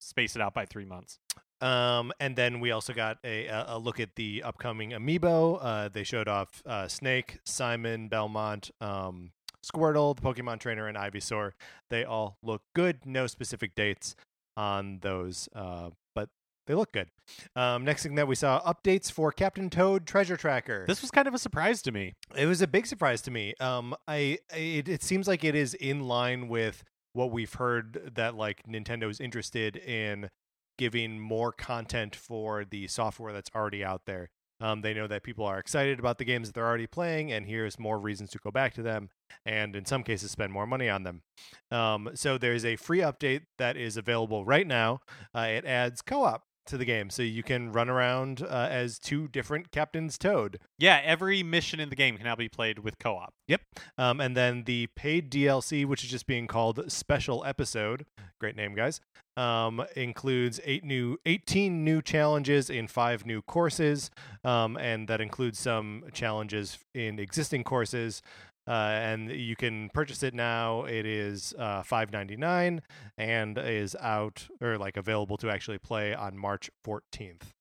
space 0.00 0.36
it 0.36 0.40
out 0.40 0.54
by 0.54 0.64
three 0.64 0.86
months. 0.86 1.18
Um, 1.60 2.12
and 2.20 2.36
then 2.36 2.60
we 2.60 2.70
also 2.70 2.92
got 2.92 3.18
a, 3.24 3.46
a 3.46 3.64
a 3.68 3.78
look 3.78 3.98
at 3.98 4.14
the 4.14 4.42
upcoming 4.44 4.90
amiibo. 4.90 5.58
Uh, 5.60 5.88
they 5.88 6.04
showed 6.04 6.28
off 6.28 6.62
uh, 6.64 6.86
Snake, 6.88 7.40
Simon, 7.44 8.08
Belmont, 8.08 8.70
um, 8.80 9.32
Squirtle, 9.64 10.14
the 10.14 10.22
Pokemon 10.22 10.60
trainer, 10.60 10.86
and 10.86 10.96
Ivysaur. 10.96 11.52
They 11.90 12.04
all 12.04 12.38
look 12.42 12.62
good. 12.74 13.04
No 13.04 13.26
specific 13.26 13.74
dates 13.74 14.14
on 14.56 14.98
those, 15.02 15.48
uh, 15.54 15.90
but 16.14 16.28
they 16.66 16.74
look 16.74 16.92
good. 16.92 17.08
Um, 17.56 17.84
next 17.84 18.02
thing 18.02 18.14
that 18.16 18.28
we 18.28 18.34
saw 18.34 18.60
updates 18.62 19.10
for 19.10 19.32
Captain 19.32 19.70
Toad 19.70 20.06
Treasure 20.06 20.36
Tracker. 20.36 20.84
This 20.86 21.02
was 21.02 21.10
kind 21.10 21.28
of 21.28 21.34
a 21.34 21.38
surprise 21.38 21.82
to 21.82 21.92
me. 21.92 22.14
It 22.36 22.46
was 22.46 22.62
a 22.62 22.66
big 22.66 22.86
surprise 22.86 23.22
to 23.22 23.30
me. 23.30 23.54
Um, 23.60 23.94
I 24.06 24.38
it, 24.54 24.88
it 24.88 25.02
seems 25.02 25.28
like 25.28 25.44
it 25.44 25.54
is 25.54 25.74
in 25.74 26.00
line 26.00 26.48
with 26.48 26.84
what 27.12 27.30
we've 27.30 27.54
heard 27.54 28.12
that 28.14 28.34
like 28.34 28.62
Nintendo 28.68 29.08
is 29.10 29.20
interested 29.20 29.76
in 29.76 30.28
giving 30.76 31.20
more 31.20 31.52
content 31.52 32.16
for 32.16 32.64
the 32.64 32.88
software 32.88 33.32
that's 33.32 33.50
already 33.54 33.84
out 33.84 34.02
there. 34.06 34.30
Um, 34.60 34.82
they 34.82 34.94
know 34.94 35.06
that 35.06 35.22
people 35.22 35.44
are 35.44 35.58
excited 35.58 35.98
about 35.98 36.18
the 36.18 36.24
games 36.24 36.48
that 36.48 36.54
they're 36.54 36.66
already 36.66 36.86
playing, 36.86 37.32
and 37.32 37.46
here's 37.46 37.78
more 37.78 37.98
reasons 37.98 38.30
to 38.30 38.38
go 38.38 38.50
back 38.50 38.74
to 38.74 38.82
them, 38.82 39.10
and 39.44 39.74
in 39.74 39.84
some 39.84 40.02
cases, 40.02 40.30
spend 40.30 40.52
more 40.52 40.66
money 40.66 40.88
on 40.88 41.02
them. 41.02 41.22
Um, 41.70 42.10
so 42.14 42.38
there's 42.38 42.64
a 42.64 42.76
free 42.76 43.00
update 43.00 43.42
that 43.58 43.76
is 43.76 43.96
available 43.96 44.44
right 44.44 44.66
now. 44.66 45.00
Uh, 45.34 45.48
it 45.50 45.64
adds 45.64 46.02
co-op 46.02 46.42
to 46.66 46.76
the 46.76 46.84
game, 46.84 47.10
so 47.10 47.22
you 47.22 47.42
can 47.42 47.72
run 47.72 47.88
around 47.88 48.42
uh, 48.42 48.68
as 48.70 48.98
two 48.98 49.28
different 49.28 49.70
Captains 49.70 50.18
Toad. 50.18 50.58
Yeah, 50.78 51.00
every 51.04 51.42
mission 51.42 51.80
in 51.80 51.88
the 51.88 51.96
game 51.96 52.16
can 52.16 52.24
now 52.24 52.36
be 52.36 52.48
played 52.48 52.80
with 52.80 52.98
co-op. 52.98 53.32
Yep. 53.48 53.60
Um, 53.98 54.20
and 54.20 54.36
then 54.36 54.64
the 54.64 54.88
paid 54.96 55.30
DLC, 55.30 55.84
which 55.86 56.04
is 56.04 56.10
just 56.10 56.26
being 56.26 56.46
called 56.46 56.90
Special 56.90 57.44
Episode, 57.44 58.06
great 58.40 58.56
name, 58.56 58.74
guys, 58.74 59.00
um, 59.36 59.84
includes 59.96 60.60
eight 60.64 60.84
new, 60.84 61.18
18 61.26 61.84
new 61.84 62.00
challenges 62.00 62.70
in 62.70 62.86
five 62.86 63.26
new 63.26 63.42
courses, 63.42 64.10
um, 64.44 64.76
and 64.76 65.08
that 65.08 65.20
includes 65.20 65.58
some 65.58 66.04
challenges 66.12 66.78
in 66.94 67.18
existing 67.18 67.64
courses. 67.64 68.22
Uh, 68.66 68.70
and 68.70 69.30
you 69.30 69.56
can 69.56 69.90
purchase 69.90 70.22
it 70.22 70.34
now. 70.34 70.84
It 70.84 71.04
is 71.06 71.54
uh, 71.58 71.82
five 71.82 72.12
ninety 72.12 72.36
nine 72.36 72.82
and 73.18 73.58
is 73.58 73.94
out 74.00 74.48
or 74.60 74.78
like 74.78 74.96
available 74.96 75.36
to 75.38 75.50
actually 75.50 75.78
play 75.78 76.14
on 76.14 76.38
March 76.38 76.70
fourteenth. 76.82 77.52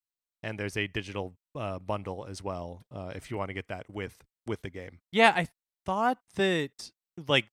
And 0.42 0.60
there's 0.60 0.78
a 0.78 0.88
digital 0.88 1.36
uh, 1.56 1.80
bundle 1.80 2.26
as 2.30 2.42
well 2.42 2.86
uh, 2.94 3.12
if 3.16 3.30
you 3.32 3.38
want 3.38 3.50
to 3.50 3.54
get 3.54 3.68
that 3.68 3.86
with 3.90 4.24
with 4.46 4.62
the 4.62 4.70
game. 4.70 5.00
Yeah, 5.12 5.34
I 5.36 5.48
thought 5.86 6.20
that 6.36 6.92
like 7.28 7.46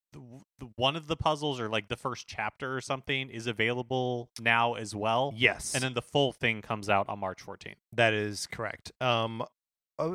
one 0.76 0.96
of 0.96 1.06
the 1.06 1.16
puzzles 1.16 1.60
or 1.60 1.68
like 1.68 1.88
the 1.88 1.96
first 1.96 2.26
chapter 2.26 2.76
or 2.76 2.80
something 2.80 3.28
is 3.28 3.46
available 3.46 4.30
now 4.40 4.74
as 4.74 4.94
well. 4.94 5.34
Yes, 5.36 5.74
And 5.74 5.82
then 5.82 5.94
the 5.94 6.02
full 6.02 6.32
thing 6.32 6.62
comes 6.62 6.88
out 6.88 7.08
on 7.08 7.18
March 7.18 7.44
14th. 7.44 7.74
That 7.92 8.14
is 8.14 8.46
correct. 8.46 8.92
Um, 9.00 9.44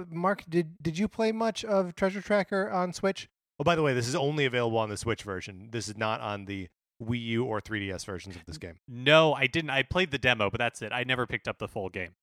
Mark, 0.10 0.44
did 0.50 0.82
did 0.82 0.98
you 0.98 1.08
play 1.08 1.32
much 1.32 1.63
of 1.65 1.96
Treasure 1.96 2.22
Tracker 2.22 2.70
on 2.70 2.94
Switch? 2.94 3.30
Oh, 3.60 3.63
by 3.63 3.75
the 3.75 3.84
way, 3.84 3.94
this 3.94 4.08
is 4.08 4.15
only 4.15 4.46
available 4.46 4.77
on 4.77 4.89
the 4.89 4.98
Switch 4.98 5.24
version. 5.24 5.70
This 5.72 5.88
is 5.88 5.98
not 5.98 6.20
on 6.20 6.46
the 6.46 6.68
Wii 7.01 7.24
U 7.25 7.46
or 7.46 7.62
3DS 7.62 8.06
versions 8.06 8.36
of 8.36 8.46
this 8.46 8.58
game. 8.58 8.80
No, 8.88 9.34
I 9.34 9.48
didn't. 9.48 9.70
I 9.70 9.84
played 9.84 10.12
the 10.12 10.18
demo, 10.18 10.50
but 10.50 10.60
that's 10.60 10.82
it. 10.82 10.92
I 10.92 11.04
never 11.04 11.25
picked 11.25 11.48
up 11.48 11.60
the 11.60 11.68
full 11.68 11.89
game. 11.89 12.15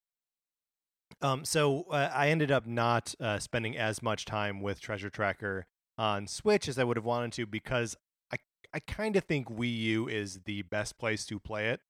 Um, 1.21 1.45
so 1.45 1.85
uh, 1.91 2.11
I 2.13 2.29
ended 2.29 2.51
up 2.51 2.67
not 2.67 3.15
uh, 3.21 3.39
spending 3.39 3.77
as 3.77 4.03
much 4.03 4.25
time 4.25 4.61
with 4.61 4.81
Treasure 4.81 5.11
Tracker 5.11 5.67
on 5.99 6.27
Switch 6.27 6.69
as 6.69 6.79
I 6.79 6.85
would 6.85 6.97
have 6.97 7.05
wanted 7.05 7.33
to 7.33 7.47
because 7.47 7.97
I 8.33 8.37
I 8.75 8.81
kind 8.81 9.17
of 9.17 9.25
think 9.25 9.49
Wii 9.49 9.79
U 9.79 10.09
is 10.09 10.41
the 10.45 10.63
best 10.63 10.99
place 10.99 11.25
to 11.27 11.39
play 11.39 11.69
it. 11.69 11.81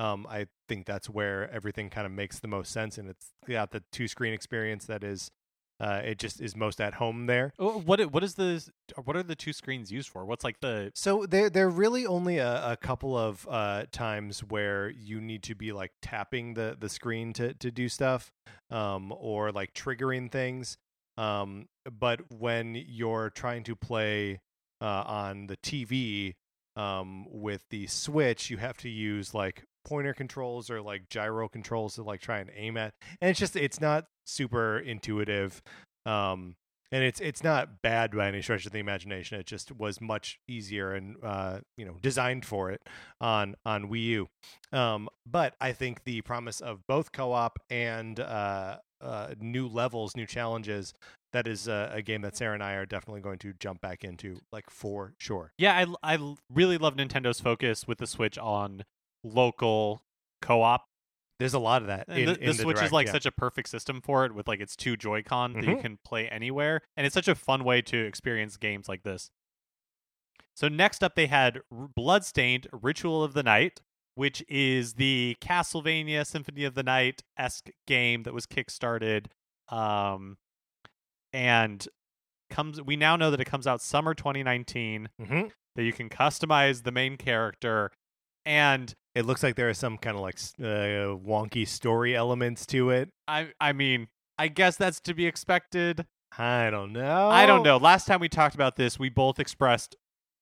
Um, 0.00 0.26
I 0.30 0.46
think 0.66 0.86
that's 0.86 1.10
where 1.10 1.50
everything 1.52 1.90
kind 1.90 2.06
of 2.06 2.12
makes 2.12 2.38
the 2.38 2.48
most 2.48 2.72
sense, 2.72 2.96
and 2.96 3.06
it's 3.08 3.32
got 3.46 3.70
the 3.70 3.82
two 3.92 4.08
screen 4.08 4.32
experience 4.32 4.86
that 4.86 5.04
is. 5.04 5.30
Uh, 5.78 6.02
it 6.04 6.18
just 6.18 6.42
is 6.42 6.54
most 6.54 6.78
at 6.78 6.92
home 6.94 7.24
there. 7.24 7.54
Oh, 7.58 7.80
What 7.80 8.12
what 8.12 8.22
is 8.22 8.34
the 8.34 8.62
what 9.04 9.16
are 9.16 9.22
the 9.22 9.34
two 9.34 9.54
screens 9.54 9.90
used 9.90 10.10
for? 10.10 10.26
What's 10.26 10.44
like 10.44 10.60
the 10.60 10.92
So 10.94 11.24
there, 11.24 11.48
there 11.48 11.68
are 11.68 11.70
really 11.70 12.06
only 12.06 12.36
a, 12.36 12.72
a 12.72 12.76
couple 12.76 13.16
of 13.16 13.48
uh, 13.50 13.84
times 13.90 14.40
where 14.40 14.90
you 14.90 15.22
need 15.22 15.42
to 15.44 15.54
be 15.54 15.72
like 15.72 15.92
tapping 16.02 16.52
the, 16.52 16.76
the 16.78 16.90
screen 16.90 17.32
to, 17.32 17.54
to 17.54 17.70
do 17.70 17.88
stuff, 17.88 18.30
um, 18.70 19.10
or 19.16 19.52
like 19.52 19.72
triggering 19.72 20.30
things. 20.30 20.76
Um, 21.16 21.68
but 21.90 22.20
when 22.30 22.74
you're 22.74 23.30
trying 23.30 23.64
to 23.64 23.74
play 23.74 24.40
uh, 24.82 25.04
on 25.06 25.46
the 25.46 25.56
TV 25.56 26.34
um, 26.76 27.26
with 27.30 27.64
the 27.70 27.86
Switch, 27.86 28.50
you 28.50 28.58
have 28.58 28.76
to 28.78 28.90
use 28.90 29.32
like 29.32 29.64
pointer 29.84 30.14
controls 30.14 30.70
or 30.70 30.80
like 30.80 31.08
gyro 31.08 31.48
controls 31.48 31.94
to 31.94 32.02
like 32.02 32.20
try 32.20 32.38
and 32.38 32.50
aim 32.56 32.76
at, 32.76 32.94
and 33.20 33.30
it's 33.30 33.40
just 33.40 33.56
it's 33.56 33.80
not 33.80 34.06
super 34.26 34.78
intuitive. 34.78 35.62
Um, 36.06 36.56
and 36.92 37.04
it's 37.04 37.20
it's 37.20 37.44
not 37.44 37.82
bad 37.82 38.10
by 38.16 38.28
any 38.28 38.42
stretch 38.42 38.66
of 38.66 38.72
the 38.72 38.78
imagination. 38.78 39.38
It 39.38 39.46
just 39.46 39.70
was 39.70 40.00
much 40.00 40.40
easier 40.48 40.92
and 40.92 41.16
uh, 41.22 41.60
you 41.76 41.84
know 41.84 41.96
designed 42.02 42.44
for 42.44 42.70
it 42.70 42.82
on 43.20 43.54
on 43.64 43.88
Wii 43.88 44.04
U. 44.04 44.28
Um, 44.72 45.08
but 45.24 45.54
I 45.60 45.72
think 45.72 46.04
the 46.04 46.20
promise 46.22 46.60
of 46.60 46.80
both 46.88 47.12
co-op 47.12 47.58
and 47.70 48.18
uh, 48.18 48.78
uh, 49.00 49.34
new 49.40 49.68
levels, 49.68 50.16
new 50.16 50.26
challenges, 50.26 50.92
that 51.32 51.46
is 51.46 51.68
a, 51.68 51.90
a 51.94 52.02
game 52.02 52.22
that 52.22 52.36
Sarah 52.36 52.54
and 52.54 52.62
I 52.62 52.74
are 52.74 52.86
definitely 52.86 53.20
going 53.20 53.38
to 53.38 53.52
jump 53.58 53.80
back 53.80 54.04
into, 54.04 54.40
like 54.52 54.68
for 54.68 55.14
sure. 55.18 55.52
Yeah, 55.58 55.86
I, 56.02 56.14
I 56.14 56.34
really 56.52 56.78
love 56.78 56.96
Nintendo's 56.96 57.40
focus 57.40 57.86
with 57.86 57.98
the 57.98 58.06
Switch 58.06 58.36
on 58.36 58.82
local 59.24 60.02
co-op. 60.42 60.84
There's 61.38 61.54
a 61.54 61.58
lot 61.58 61.80
of 61.80 61.88
that. 61.88 62.06
In, 62.08 62.26
the, 62.26 62.38
in 62.38 62.46
the 62.48 62.54
Switch 62.54 62.76
Direct, 62.76 62.86
is 62.88 62.92
like 62.92 63.06
yeah. 63.06 63.12
such 63.12 63.24
a 63.26 63.32
perfect 63.32 63.70
system 63.70 64.02
for 64.02 64.26
it 64.26 64.34
with 64.34 64.46
like 64.46 64.60
its 64.60 64.76
two 64.76 64.96
Joy-Con 64.96 65.54
that 65.54 65.64
you 65.64 65.76
Mhm. 65.76 65.80
can 65.80 65.98
play 66.04 66.28
anywhere, 66.28 66.82
and 66.96 67.06
it's 67.06 67.14
such 67.14 67.28
a 67.28 67.34
fun 67.34 67.64
way 67.64 67.80
to 67.82 67.96
experience 67.98 68.56
games 68.58 68.88
like 68.88 69.02
this. 69.04 69.30
So 70.54 70.68
next 70.68 71.02
up, 71.02 71.14
they 71.14 71.28
had 71.28 71.60
R- 71.72 71.88
Bloodstained: 71.94 72.66
Ritual 72.72 73.24
of 73.24 73.32
the 73.32 73.42
Night, 73.42 73.80
which 74.16 74.44
is 74.48 74.94
the 74.94 75.36
Castlevania 75.40 76.26
Symphony 76.26 76.64
of 76.64 76.74
the 76.74 76.82
Night 76.82 77.22
esque 77.38 77.70
game 77.86 78.24
that 78.24 78.34
was 78.34 78.46
kickstarted, 78.46 79.26
um, 79.68 80.36
and 81.32 81.88
comes. 82.50 82.82
We 82.82 82.96
now 82.96 83.16
know 83.16 83.30
that 83.30 83.40
it 83.40 83.46
comes 83.46 83.66
out 83.66 83.80
summer 83.80 84.12
2019. 84.12 85.08
Mhm. 85.18 85.52
That 85.76 85.84
you 85.84 85.92
can 85.94 86.10
customize 86.10 86.82
the 86.82 86.92
main 86.92 87.16
character, 87.16 87.92
and 88.44 88.94
It 89.14 89.26
looks 89.26 89.42
like 89.42 89.56
there 89.56 89.68
are 89.68 89.74
some 89.74 89.98
kind 89.98 90.16
of 90.16 90.22
like 90.22 90.38
uh, 90.60 91.16
wonky 91.18 91.66
story 91.66 92.14
elements 92.14 92.64
to 92.66 92.90
it. 92.90 93.10
I 93.26 93.48
I 93.60 93.72
mean, 93.72 94.08
I 94.38 94.48
guess 94.48 94.76
that's 94.76 95.00
to 95.00 95.14
be 95.14 95.26
expected. 95.26 96.06
I 96.38 96.70
don't 96.70 96.92
know. 96.92 97.28
I 97.28 97.44
don't 97.46 97.64
know. 97.64 97.76
Last 97.76 98.06
time 98.06 98.20
we 98.20 98.28
talked 98.28 98.54
about 98.54 98.76
this, 98.76 98.98
we 98.98 99.08
both 99.08 99.38
expressed 99.40 99.96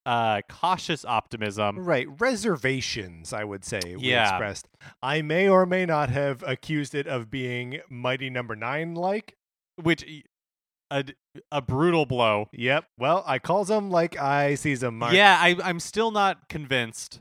uh 0.06 0.42
cautious 0.48 1.04
optimism. 1.04 1.78
Right, 1.78 2.06
reservations, 2.20 3.32
I 3.32 3.44
would 3.44 3.64
say, 3.64 3.80
we 3.96 4.10
Yeah. 4.10 4.28
expressed. 4.30 4.68
I 5.02 5.22
may 5.22 5.48
or 5.48 5.66
may 5.66 5.86
not 5.86 6.10
have 6.10 6.42
accused 6.46 6.94
it 6.94 7.06
of 7.06 7.30
being 7.30 7.80
Mighty 7.90 8.30
Number 8.30 8.54
Nine 8.56 8.94
like. 8.94 9.34
which 9.82 10.04
a, 10.90 11.04
a 11.52 11.60
brutal 11.60 12.06
blow. 12.06 12.48
Yep. 12.52 12.86
Well, 12.98 13.22
I 13.26 13.38
calls 13.38 13.68
them 13.68 13.90
like 13.90 14.18
I 14.18 14.54
sees 14.54 14.80
them. 14.80 14.98
Mark. 14.98 15.12
Yeah, 15.12 15.36
I 15.38 15.56
I'm 15.62 15.80
still 15.80 16.10
not 16.10 16.48
convinced 16.48 17.20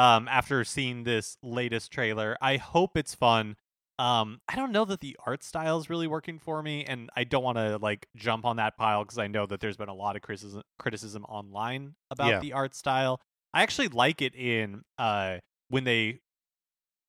um 0.00 0.28
after 0.28 0.64
seeing 0.64 1.04
this 1.04 1.36
latest 1.42 1.90
trailer. 1.92 2.36
I 2.40 2.56
hope 2.56 2.96
it's 2.96 3.14
fun. 3.14 3.56
Um 3.98 4.40
I 4.48 4.56
don't 4.56 4.72
know 4.72 4.84
that 4.86 5.00
the 5.00 5.16
art 5.26 5.42
style 5.44 5.78
is 5.78 5.90
really 5.90 6.06
working 6.06 6.38
for 6.38 6.62
me 6.62 6.84
and 6.84 7.10
I 7.16 7.24
don't 7.24 7.44
want 7.44 7.58
to 7.58 7.76
like 7.78 8.06
jump 8.16 8.44
on 8.44 8.56
that 8.56 8.76
pile 8.76 9.04
cuz 9.04 9.18
I 9.18 9.26
know 9.26 9.44
that 9.46 9.60
there's 9.60 9.76
been 9.76 9.88
a 9.90 9.94
lot 9.94 10.16
of 10.16 10.22
criticism 10.22 10.62
criticism 10.78 11.24
online 11.24 11.94
about 12.10 12.28
Yeah. 12.30 12.40
the 12.40 12.52
art 12.54 12.74
style. 12.74 13.20
I 13.52 13.62
actually 13.62 13.88
like 13.88 14.22
it 14.22 14.34
in 14.34 14.82
uh 14.98 15.38
when 15.68 15.84
they 15.84 16.20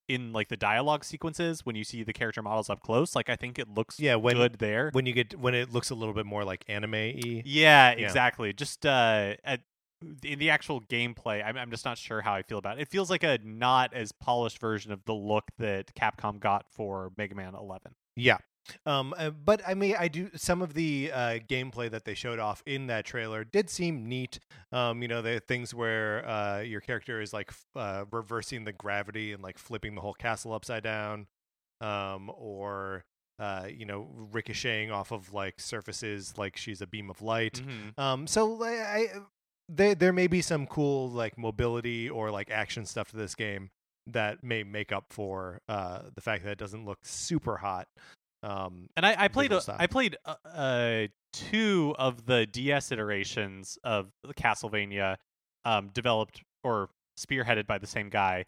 in 0.07 0.33
like 0.33 0.49
the 0.49 0.57
dialogue 0.57 1.05
sequences 1.05 1.65
when 1.65 1.75
you 1.77 1.85
see 1.85 2.03
the 2.03 2.11
character 2.11 2.41
models 2.41 2.69
up 2.69 2.81
close 2.81 3.15
like 3.15 3.29
i 3.29 3.35
think 3.37 3.57
it 3.57 3.69
looks 3.69 3.97
Yeah, 3.97 4.15
when- 4.15 4.35
good 4.35 4.59
there 4.59 4.89
When 4.91 5.05
you 5.05 5.13
get 5.13 5.39
when 5.39 5.53
it 5.55 5.71
looks 5.71 5.89
a 5.89 5.95
little 5.95 6.13
bit 6.13 6.25
more 6.25 6.43
like 6.43 6.65
anime 6.67 6.95
yeah, 6.95 7.41
Yeah. 7.45 7.93
exactly. 7.95 8.51
Just 8.51 8.85
uh, 8.85 9.35
at, 9.45 9.61
in 10.23 10.39
the 10.39 10.49
actual 10.49 10.81
gameplay, 10.81 11.45
I'm, 11.45 11.57
I'm 11.57 11.71
just 11.71 11.85
not 11.85 11.97
sure 11.97 12.21
how 12.21 12.33
I 12.33 12.41
feel 12.41 12.57
about 12.57 12.77
it. 12.77 12.81
It 12.81 12.87
feels 12.87 13.09
like 13.09 13.23
a 13.23 13.39
not 13.43 13.93
as 13.93 14.11
polished 14.11 14.59
version 14.59 14.91
of 14.91 15.03
the 15.05 15.13
look 15.13 15.45
that 15.57 15.93
Capcom 15.95 16.39
got 16.39 16.65
for 16.69 17.11
Mega 17.17 17.35
Man 17.35 17.55
11. 17.55 17.93
Yeah. 18.15 18.37
Um, 18.85 19.13
uh, 19.17 19.31
but 19.31 19.61
I 19.67 19.73
mean, 19.73 19.95
I 19.97 20.07
do 20.07 20.29
some 20.35 20.61
of 20.61 20.73
the 20.73 21.11
uh, 21.13 21.39
gameplay 21.49 21.89
that 21.89 22.05
they 22.05 22.13
showed 22.13 22.39
off 22.39 22.61
in 22.65 22.87
that 22.87 23.05
trailer 23.05 23.43
did 23.43 23.69
seem 23.69 24.07
neat. 24.07 24.39
Um, 24.71 25.01
you 25.01 25.07
know, 25.07 25.21
the 25.21 25.39
things 25.39 25.73
where 25.73 26.27
uh, 26.27 26.59
your 26.59 26.81
character 26.81 27.21
is 27.21 27.33
like 27.33 27.49
f- 27.49 27.65
uh, 27.75 28.05
reversing 28.11 28.63
the 28.63 28.71
gravity 28.71 29.33
and 29.33 29.41
like 29.41 29.57
flipping 29.57 29.95
the 29.95 30.01
whole 30.01 30.13
castle 30.13 30.53
upside 30.53 30.83
down, 30.83 31.27
um, 31.81 32.31
or 32.35 33.03
uh, 33.39 33.65
you 33.67 33.85
know, 33.85 34.07
ricocheting 34.31 34.91
off 34.91 35.11
of 35.11 35.33
like 35.33 35.59
surfaces 35.59 36.37
like 36.37 36.55
she's 36.55 36.81
a 36.81 36.87
beam 36.87 37.09
of 37.09 37.21
light. 37.23 37.59
Um, 37.97 38.27
so 38.27 38.63
I, 38.63 39.07
there 39.73 39.95
there 39.95 40.13
may 40.13 40.27
be 40.27 40.41
some 40.41 40.67
cool 40.67 41.09
like 41.09 41.37
mobility 41.37 42.09
or 42.09 42.29
like 42.31 42.51
action 42.51 42.85
stuff 42.85 43.09
to 43.11 43.17
this 43.17 43.35
game. 43.35 43.69
that 44.07 44.43
may 44.43 44.63
make 44.63 44.91
up 44.91 45.05
for 45.11 45.61
uh, 45.69 46.01
the 46.15 46.21
fact 46.21 46.43
that 46.43 46.51
it 46.51 46.57
doesn't 46.57 46.85
look 46.85 46.97
super 47.03 47.57
hot. 47.57 47.87
Um, 48.43 48.87
And 48.97 49.05
I, 49.05 49.15
I 49.17 49.27
played. 49.27 49.51
I 49.79 49.85
played 49.87 50.17
uh, 50.25 50.35
uh, 50.51 51.07
two 51.33 51.93
of 51.99 52.25
the 52.25 52.47
DS 52.47 52.91
iterations 52.91 53.77
of 53.83 54.09
Castlevania, 54.35 55.17
um, 55.65 55.89
developed 55.93 56.41
or 56.63 56.89
spearheaded 57.17 57.67
by 57.67 57.77
the 57.77 57.85
same 57.87 58.09
guy, 58.09 58.45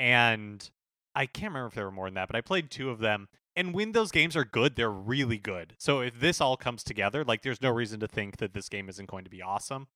and 0.00 0.68
I 1.14 1.26
can't 1.26 1.52
remember 1.52 1.68
if 1.68 1.74
there 1.74 1.84
were 1.84 1.92
more 1.92 2.06
than 2.08 2.14
that, 2.14 2.26
but 2.28 2.36
I 2.36 2.40
played 2.40 2.70
two 2.70 2.90
of 2.90 2.98
them. 2.98 3.28
And 3.54 3.72
when 3.72 3.92
those 3.92 4.10
games 4.10 4.36
are 4.36 4.44
good, 4.44 4.76
they're 4.76 4.90
really 4.90 5.38
good. 5.38 5.74
So 5.78 6.00
if 6.00 6.20
this 6.20 6.40
all 6.42 6.56
comes 6.58 6.82
together, 6.84 7.24
like 7.24 7.40
there's 7.42 7.62
no 7.62 7.70
reason 7.70 8.00
to 8.00 8.08
think 8.08 8.36
that 8.38 8.52
this 8.52 8.68
game 8.68 8.88
isn't 8.90 9.08
going 9.08 9.24
to 9.24 9.30
be 9.30 9.40
awesome. 9.40 9.86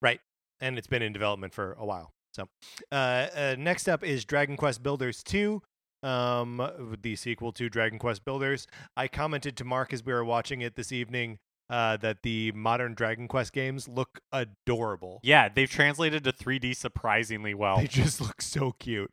And 0.60 0.78
it's 0.78 0.86
been 0.86 1.02
in 1.02 1.12
development 1.12 1.52
for 1.52 1.72
a 1.78 1.84
while. 1.84 2.12
So, 2.32 2.48
uh, 2.92 2.94
uh, 2.94 3.56
next 3.58 3.88
up 3.88 4.04
is 4.04 4.24
Dragon 4.24 4.56
Quest 4.56 4.82
Builders 4.82 5.22
2, 5.24 5.60
um, 6.02 6.96
the 7.02 7.16
sequel 7.16 7.52
to 7.52 7.68
Dragon 7.68 7.98
Quest 7.98 8.24
Builders. 8.24 8.66
I 8.96 9.08
commented 9.08 9.56
to 9.56 9.64
Mark 9.64 9.92
as 9.92 10.04
we 10.04 10.12
were 10.12 10.24
watching 10.24 10.60
it 10.60 10.76
this 10.76 10.92
evening 10.92 11.38
uh, 11.70 11.96
that 11.98 12.22
the 12.22 12.52
modern 12.52 12.94
Dragon 12.94 13.28
Quest 13.28 13.52
games 13.52 13.88
look 13.88 14.20
adorable. 14.32 15.20
Yeah, 15.22 15.48
they've 15.48 15.70
translated 15.70 16.24
to 16.24 16.32
3D 16.32 16.76
surprisingly 16.76 17.54
well. 17.54 17.78
They 17.78 17.86
just 17.86 18.20
look 18.20 18.42
so 18.42 18.72
cute. 18.78 19.10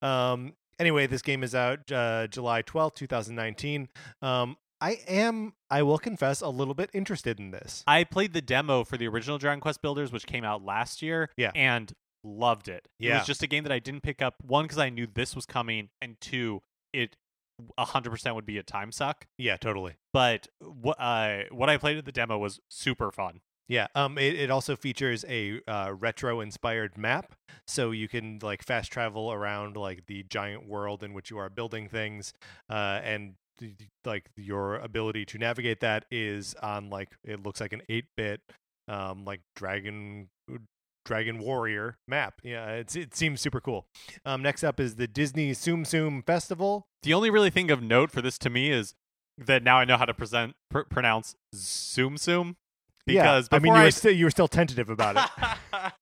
Um, 0.00 0.54
anyway, 0.78 1.06
this 1.06 1.22
game 1.22 1.42
is 1.42 1.54
out 1.54 1.90
uh, 1.90 2.28
July 2.28 2.62
12th, 2.62 2.94
2019. 2.94 3.88
Um, 4.22 4.56
I 4.80 5.00
am, 5.08 5.54
I 5.70 5.82
will 5.82 5.98
confess, 5.98 6.40
a 6.40 6.48
little 6.48 6.74
bit 6.74 6.90
interested 6.92 7.38
in 7.38 7.50
this. 7.50 7.82
I 7.86 8.04
played 8.04 8.32
the 8.32 8.40
demo 8.40 8.84
for 8.84 8.96
the 8.96 9.08
original 9.08 9.38
Dragon 9.38 9.60
Quest 9.60 9.82
Builders, 9.82 10.12
which 10.12 10.26
came 10.26 10.44
out 10.44 10.64
last 10.64 11.02
year. 11.02 11.30
Yeah. 11.36 11.50
And 11.54 11.92
loved 12.24 12.68
it. 12.68 12.88
Yeah. 12.98 13.16
It 13.16 13.18
was 13.18 13.26
just 13.26 13.42
a 13.42 13.46
game 13.46 13.64
that 13.64 13.72
I 13.72 13.78
didn't 13.78 14.02
pick 14.02 14.22
up, 14.22 14.36
one, 14.42 14.64
because 14.64 14.78
I 14.78 14.90
knew 14.90 15.06
this 15.12 15.34
was 15.34 15.46
coming, 15.46 15.88
and 16.00 16.20
two, 16.20 16.62
it 16.92 17.16
100% 17.78 18.34
would 18.34 18.46
be 18.46 18.58
a 18.58 18.62
time 18.62 18.92
suck. 18.92 19.26
Yeah, 19.36 19.56
totally. 19.56 19.94
But 20.12 20.48
what, 20.60 20.96
uh, 21.00 21.40
what 21.50 21.68
I 21.68 21.76
played 21.76 21.98
at 21.98 22.04
the 22.04 22.12
demo 22.12 22.38
was 22.38 22.60
super 22.68 23.10
fun. 23.10 23.40
Yeah, 23.68 23.88
um, 23.94 24.16
it, 24.16 24.34
it 24.34 24.50
also 24.50 24.76
features 24.76 25.26
a 25.28 25.60
uh, 25.68 25.92
retro-inspired 25.92 26.96
map, 26.96 27.34
so 27.66 27.90
you 27.90 28.08
can 28.08 28.38
like 28.42 28.62
fast 28.62 28.90
travel 28.90 29.30
around 29.30 29.76
like 29.76 30.06
the 30.06 30.22
giant 30.22 30.66
world 30.66 31.02
in 31.02 31.12
which 31.12 31.30
you 31.30 31.36
are 31.36 31.50
building 31.50 31.86
things, 31.86 32.32
uh, 32.70 33.00
and 33.04 33.34
like 34.04 34.30
your 34.36 34.76
ability 34.76 35.24
to 35.26 35.38
navigate 35.38 35.80
that 35.80 36.04
is 36.10 36.54
on 36.62 36.90
like 36.90 37.10
it 37.24 37.42
looks 37.42 37.60
like 37.60 37.72
an 37.72 37.82
eight-bit, 37.88 38.40
um, 38.88 39.24
like 39.24 39.40
dragon 39.56 40.28
dragon 41.04 41.38
warrior 41.38 41.96
map. 42.06 42.40
Yeah, 42.42 42.70
it's 42.70 42.94
it 42.94 43.14
seems 43.14 43.40
super 43.40 43.60
cool. 43.60 43.86
Um, 44.24 44.42
next 44.42 44.62
up 44.62 44.78
is 44.78 44.96
the 44.96 45.06
Disney 45.08 45.52
Tsum 45.52 45.84
Tsum 45.84 46.24
Festival. 46.24 46.86
The 47.02 47.14
only 47.14 47.30
really 47.30 47.50
thing 47.50 47.70
of 47.70 47.82
note 47.82 48.10
for 48.10 48.20
this 48.22 48.38
to 48.38 48.50
me 48.50 48.70
is 48.70 48.94
that 49.38 49.62
now 49.62 49.78
I 49.78 49.84
know 49.84 49.96
how 49.96 50.04
to 50.04 50.14
present 50.14 50.54
pr- 50.70 50.80
pronounce 50.80 51.34
Tsum 51.54 52.14
Tsum. 52.14 52.56
Because 53.06 53.48
yeah, 53.50 53.56
I 53.56 53.60
mean, 53.60 53.72
you 53.72 53.80
were 53.80 53.86
I- 53.86 53.90
still 53.90 54.12
you 54.12 54.26
were 54.26 54.30
still 54.30 54.48
tentative 54.48 54.90
about 54.90 55.30
it. 55.72 55.92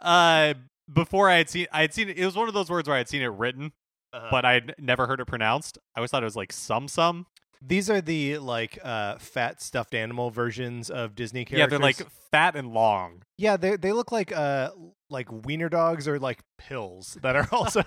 uh, 0.00 0.54
before 0.92 1.28
I 1.28 1.36
had 1.36 1.50
seen, 1.50 1.66
I 1.72 1.82
had 1.82 1.92
seen 1.92 2.08
it. 2.08 2.16
It 2.18 2.24
was 2.24 2.36
one 2.36 2.48
of 2.48 2.54
those 2.54 2.70
words 2.70 2.88
where 2.88 2.94
I 2.94 2.98
had 2.98 3.08
seen 3.08 3.20
it 3.22 3.26
written, 3.26 3.72
Uh, 4.12 4.28
but 4.30 4.44
I'd 4.44 4.74
never 4.78 5.06
heard 5.06 5.20
it 5.20 5.26
pronounced. 5.26 5.78
I 5.94 6.00
always 6.00 6.10
thought 6.10 6.22
it 6.22 6.26
was 6.26 6.36
like 6.36 6.52
sum 6.52 6.88
sum. 6.88 7.26
These 7.62 7.88
are 7.90 8.00
the 8.00 8.38
like 8.38 8.78
uh 8.82 9.16
fat 9.18 9.62
stuffed 9.62 9.94
animal 9.94 10.30
versions 10.30 10.90
of 10.90 11.14
Disney 11.14 11.44
characters. 11.44 11.58
Yeah, 11.60 11.66
they're 11.66 11.78
like 11.78 12.06
fat 12.30 12.56
and 12.56 12.72
long. 12.72 13.22
yeah, 13.38 13.56
they 13.56 13.76
they 13.76 13.92
look 13.92 14.12
like 14.12 14.36
uh 14.36 14.70
like 15.08 15.28
wiener 15.46 15.68
dogs 15.68 16.08
or 16.08 16.18
like 16.18 16.40
pills 16.58 17.16
that 17.22 17.36
are 17.36 17.46
also 17.52 17.80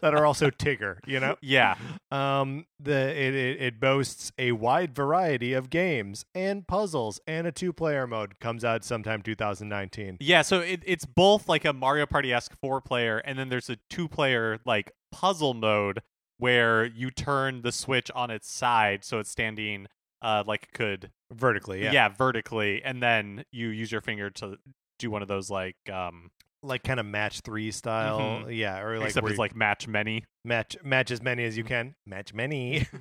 that 0.00 0.14
are 0.14 0.24
also 0.24 0.48
Tigger. 0.50 0.98
You 1.06 1.18
know. 1.20 1.36
Yeah, 1.42 1.74
Um, 2.12 2.66
the 2.78 3.10
it, 3.10 3.34
it 3.34 3.60
it 3.62 3.80
boasts 3.80 4.30
a 4.38 4.52
wide 4.52 4.94
variety 4.94 5.52
of 5.54 5.70
games 5.70 6.24
and 6.34 6.66
puzzles 6.66 7.20
and 7.26 7.46
a 7.46 7.52
two 7.52 7.72
player 7.72 8.06
mode. 8.06 8.38
Comes 8.38 8.64
out 8.64 8.84
sometime 8.84 9.22
2019. 9.22 10.18
yeah. 10.20 10.42
So 10.42 10.60
it, 10.60 10.82
it's 10.86 11.04
both 11.04 11.48
like 11.48 11.64
a 11.64 11.72
Mario 11.72 12.06
Party 12.06 12.32
esque 12.32 12.54
four 12.60 12.80
player, 12.80 13.18
and 13.18 13.38
then 13.38 13.48
there's 13.48 13.68
a 13.70 13.76
two 13.90 14.06
player 14.08 14.60
like 14.64 14.92
puzzle 15.10 15.54
mode 15.54 16.00
where 16.42 16.84
you 16.84 17.10
turn 17.10 17.62
the 17.62 17.72
switch 17.72 18.10
on 18.14 18.30
its 18.30 18.50
side 18.50 19.04
so 19.04 19.18
it's 19.18 19.30
standing 19.30 19.86
uh 20.22 20.42
like 20.46 20.64
it 20.64 20.72
could 20.72 21.10
Vertically, 21.32 21.82
yeah, 21.82 21.92
yeah. 21.92 22.08
vertically, 22.10 22.82
and 22.84 23.02
then 23.02 23.44
you 23.52 23.68
use 23.68 23.90
your 23.90 24.02
finger 24.02 24.28
to 24.30 24.58
do 24.98 25.10
one 25.10 25.22
of 25.22 25.28
those 25.28 25.48
like 25.50 25.76
um 25.90 26.30
like 26.62 26.82
kind 26.82 27.00
of 27.00 27.06
match 27.06 27.40
three 27.40 27.70
style. 27.70 28.50
Yeah, 28.50 28.80
or 28.80 28.98
like 28.98 29.08
except 29.08 29.22
where 29.24 29.32
it's 29.32 29.38
like 29.38 29.56
match 29.56 29.88
many. 29.88 30.24
match 30.44 30.76
match 30.84 31.10
as 31.10 31.22
many 31.22 31.44
as 31.44 31.56
you 31.56 31.64
can. 31.64 31.94
Match 32.06 32.34
many. 32.34 32.86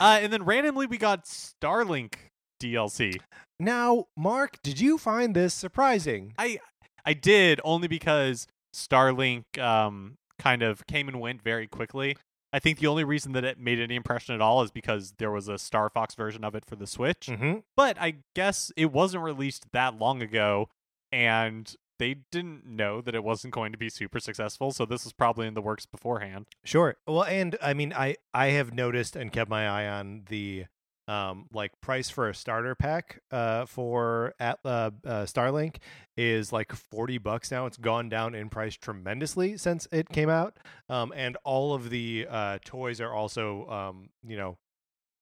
Uh, 0.00 0.18
and 0.20 0.32
then 0.32 0.42
randomly 0.42 0.86
we 0.86 0.98
got 0.98 1.24
Starlink 1.24 2.14
DLC. 2.60 3.14
now, 3.60 4.06
Mark, 4.16 4.60
did 4.64 4.80
you 4.80 4.98
find 4.98 5.36
this 5.36 5.54
surprising? 5.54 6.34
I 6.36 6.58
I 7.04 7.12
did 7.14 7.60
only 7.62 7.86
because 7.86 8.48
Starlink 8.74 9.44
um 9.56 10.16
kind 10.36 10.62
of 10.62 10.84
came 10.88 11.06
and 11.06 11.20
went 11.20 11.42
very 11.42 11.68
quickly. 11.68 12.16
I 12.52 12.58
think 12.58 12.78
the 12.78 12.86
only 12.86 13.04
reason 13.04 13.32
that 13.32 13.44
it 13.44 13.58
made 13.58 13.78
any 13.78 13.94
impression 13.94 14.34
at 14.34 14.40
all 14.40 14.62
is 14.62 14.70
because 14.70 15.14
there 15.18 15.30
was 15.30 15.48
a 15.48 15.58
Star 15.58 15.90
Fox 15.90 16.14
version 16.14 16.44
of 16.44 16.54
it 16.54 16.64
for 16.64 16.76
the 16.76 16.86
Switch. 16.86 17.26
Mm-hmm. 17.26 17.58
But 17.76 18.00
I 18.00 18.16
guess 18.34 18.72
it 18.76 18.92
wasn't 18.92 19.22
released 19.22 19.66
that 19.72 19.98
long 19.98 20.22
ago 20.22 20.68
and 21.12 21.74
they 21.98 22.16
didn't 22.30 22.64
know 22.64 23.00
that 23.00 23.14
it 23.14 23.24
wasn't 23.24 23.52
going 23.52 23.72
to 23.72 23.78
be 23.78 23.88
super 23.88 24.20
successful, 24.20 24.70
so 24.70 24.84
this 24.84 25.04
was 25.04 25.12
probably 25.12 25.46
in 25.46 25.54
the 25.54 25.60
works 25.60 25.84
beforehand. 25.84 26.46
Sure. 26.64 26.96
Well, 27.06 27.24
and 27.24 27.56
I 27.60 27.74
mean, 27.74 27.92
I 27.92 28.16
I 28.32 28.48
have 28.48 28.72
noticed 28.72 29.16
and 29.16 29.32
kept 29.32 29.50
my 29.50 29.66
eye 29.66 29.88
on 29.88 30.22
the 30.28 30.66
um 31.08 31.46
like 31.52 31.72
price 31.80 32.10
for 32.10 32.28
a 32.28 32.34
starter 32.34 32.74
pack 32.74 33.20
uh 33.32 33.64
for 33.66 34.34
at 34.38 34.58
uh, 34.64 34.90
uh 35.04 35.24
Starlink 35.24 35.76
is 36.16 36.52
like 36.52 36.72
40 36.74 37.18
bucks 37.18 37.50
now. 37.50 37.66
It's 37.66 37.76
gone 37.76 38.08
down 38.08 38.34
in 38.34 38.48
price 38.48 38.74
tremendously 38.74 39.56
since 39.56 39.88
it 39.90 40.08
came 40.10 40.28
out. 40.28 40.58
Um 40.88 41.12
and 41.16 41.36
all 41.44 41.74
of 41.74 41.90
the 41.90 42.26
uh 42.30 42.58
toys 42.64 43.00
are 43.00 43.12
also 43.12 43.68
um 43.68 44.10
you 44.26 44.36
know 44.36 44.58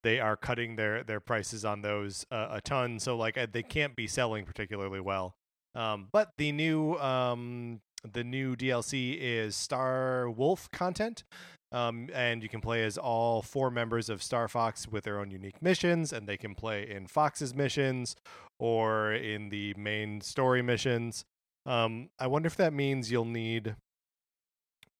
they 0.02 0.20
are 0.20 0.36
cutting 0.36 0.76
their 0.76 1.04
their 1.04 1.20
prices 1.20 1.64
on 1.64 1.82
those 1.82 2.26
uh, 2.30 2.48
a 2.50 2.60
ton 2.60 2.98
so 2.98 3.16
like 3.16 3.38
uh, 3.38 3.46
they 3.50 3.62
can't 3.62 3.96
be 3.96 4.06
selling 4.06 4.44
particularly 4.44 5.00
well. 5.00 5.36
Um 5.74 6.08
but 6.12 6.32
the 6.36 6.52
new 6.52 6.94
um 6.94 7.80
the 8.12 8.24
new 8.24 8.56
DLC 8.56 9.16
is 9.18 9.56
Star 9.56 10.30
Wolf 10.30 10.70
content. 10.70 11.24
Um, 11.72 12.08
and 12.14 12.42
you 12.42 12.48
can 12.48 12.60
play 12.60 12.84
as 12.84 12.96
all 12.96 13.42
four 13.42 13.70
members 13.70 14.08
of 14.08 14.22
Star 14.22 14.46
Fox 14.48 14.86
with 14.88 15.04
their 15.04 15.18
own 15.18 15.30
unique 15.30 15.60
missions, 15.60 16.12
and 16.12 16.28
they 16.28 16.36
can 16.36 16.54
play 16.54 16.88
in 16.88 17.06
Fox's 17.08 17.54
missions 17.54 18.14
or 18.58 19.12
in 19.12 19.48
the 19.48 19.74
main 19.76 20.20
story 20.20 20.62
missions. 20.62 21.24
Um, 21.66 22.10
I 22.20 22.28
wonder 22.28 22.46
if 22.46 22.56
that 22.56 22.72
means 22.72 23.10
you'll 23.10 23.24
need 23.24 23.74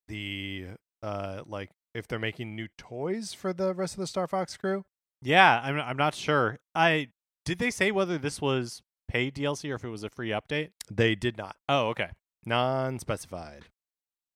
the 0.09 0.67
uh, 1.03 1.43
like 1.47 1.71
if 1.95 2.07
they're 2.09 2.19
making 2.19 2.55
new 2.55 2.69
toys 2.77 3.33
for 3.33 3.53
the 3.53 3.75
rest 3.75 3.95
of 3.95 4.01
the 4.01 4.07
Star 4.07 4.27
Fox 4.27 4.57
crew. 4.57 4.85
Yeah, 5.23 5.61
I'm 5.63 5.79
I'm 5.81 5.97
not 5.97 6.15
sure. 6.15 6.59
I 6.75 7.09
did 7.45 7.59
they 7.59 7.71
say 7.71 7.91
whether 7.91 8.19
this 8.19 8.41
was 8.41 8.83
paid 9.09 9.35
DLC 9.37 9.71
or 9.71 9.77
if 9.77 9.85
it 9.85 9.89
was 9.89 10.03
a 10.03 10.11
free 10.11 10.31
update? 10.31 10.71
They 10.91 11.15
did 11.15 11.39
not, 11.39 11.55
Oh, 11.69 11.89
okay. 11.91 12.11
non-specified. 12.45 13.67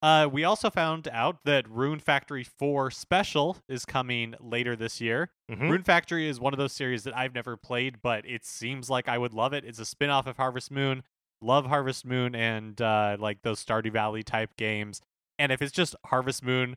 Uh, 0.03 0.27
we 0.31 0.45
also 0.45 0.71
found 0.71 1.09
out 1.09 1.39
that 1.45 1.69
Rune 1.69 1.99
Factory 2.01 2.43
4 2.45 2.91
Special 2.91 3.59
is 3.69 3.85
coming 3.85 4.35
later 4.41 4.75
this 4.75 5.01
year. 5.01 5.31
Mhm. 5.51 5.71
Rune 5.71 5.83
Factory 5.83 6.27
is 6.27 6.41
one 6.41 6.55
of 6.55 6.59
those 6.59 6.73
series 6.73 7.05
that 7.05 7.15
I've 7.17 7.35
never 7.35 7.57
played, 7.57 8.01
but 8.01 8.25
it 8.27 8.45
seems 8.45 8.89
like 8.89 9.09
I 9.09 9.19
would 9.19 9.35
love 9.35 9.53
it. 9.53 9.65
It's 9.65 9.79
a 9.79 9.85
spin 9.85 10.09
off 10.11 10.27
of 10.27 10.37
Harvest 10.39 10.71
Moon. 10.71 11.03
Love 11.43 11.67
Harvest 11.67 12.05
Moon 12.05 12.35
and 12.35 12.81
uh, 12.81 13.17
like 13.19 13.43
those 13.43 13.65
Stardew 13.65 13.93
Valley 13.93 14.23
type 14.23 14.57
games. 14.57 15.01
And 15.39 15.51
if 15.53 15.61
it's 15.63 15.73
just 15.73 15.95
Harvest 16.07 16.43
Moon 16.43 16.77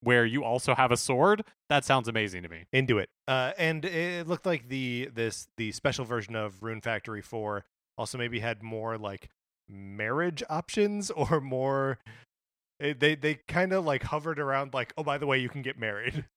where 0.00 0.24
you 0.26 0.44
also 0.44 0.74
have 0.74 0.92
a 0.92 0.96
sword, 0.96 1.44
that 1.68 1.84
sounds 1.84 2.08
amazing 2.08 2.42
to 2.42 2.48
me. 2.48 2.64
into 2.72 2.98
it. 2.98 3.08
Uh, 3.26 3.52
and 3.56 3.84
it 3.84 4.26
looked 4.28 4.46
like 4.46 4.68
the 4.68 5.08
this 5.12 5.48
the 5.56 5.72
special 5.72 6.04
version 6.04 6.34
of 6.36 6.62
Rune 6.62 6.80
Factory 6.80 7.22
4 7.22 7.64
also 7.96 8.18
maybe 8.18 8.40
had 8.40 8.62
more 8.62 8.98
like 8.98 9.28
marriage 9.68 10.42
options 10.50 11.10
or 11.12 11.40
more 11.40 11.98
it, 12.80 13.00
they 13.00 13.14
they 13.14 13.34
kind 13.48 13.72
of 13.72 13.84
like 13.84 14.02
hovered 14.02 14.38
around 14.38 14.74
like 14.74 14.92
oh 14.96 15.02
by 15.02 15.18
the 15.18 15.26
way 15.26 15.38
you 15.38 15.48
can 15.48 15.62
get 15.62 15.78
married. 15.78 16.24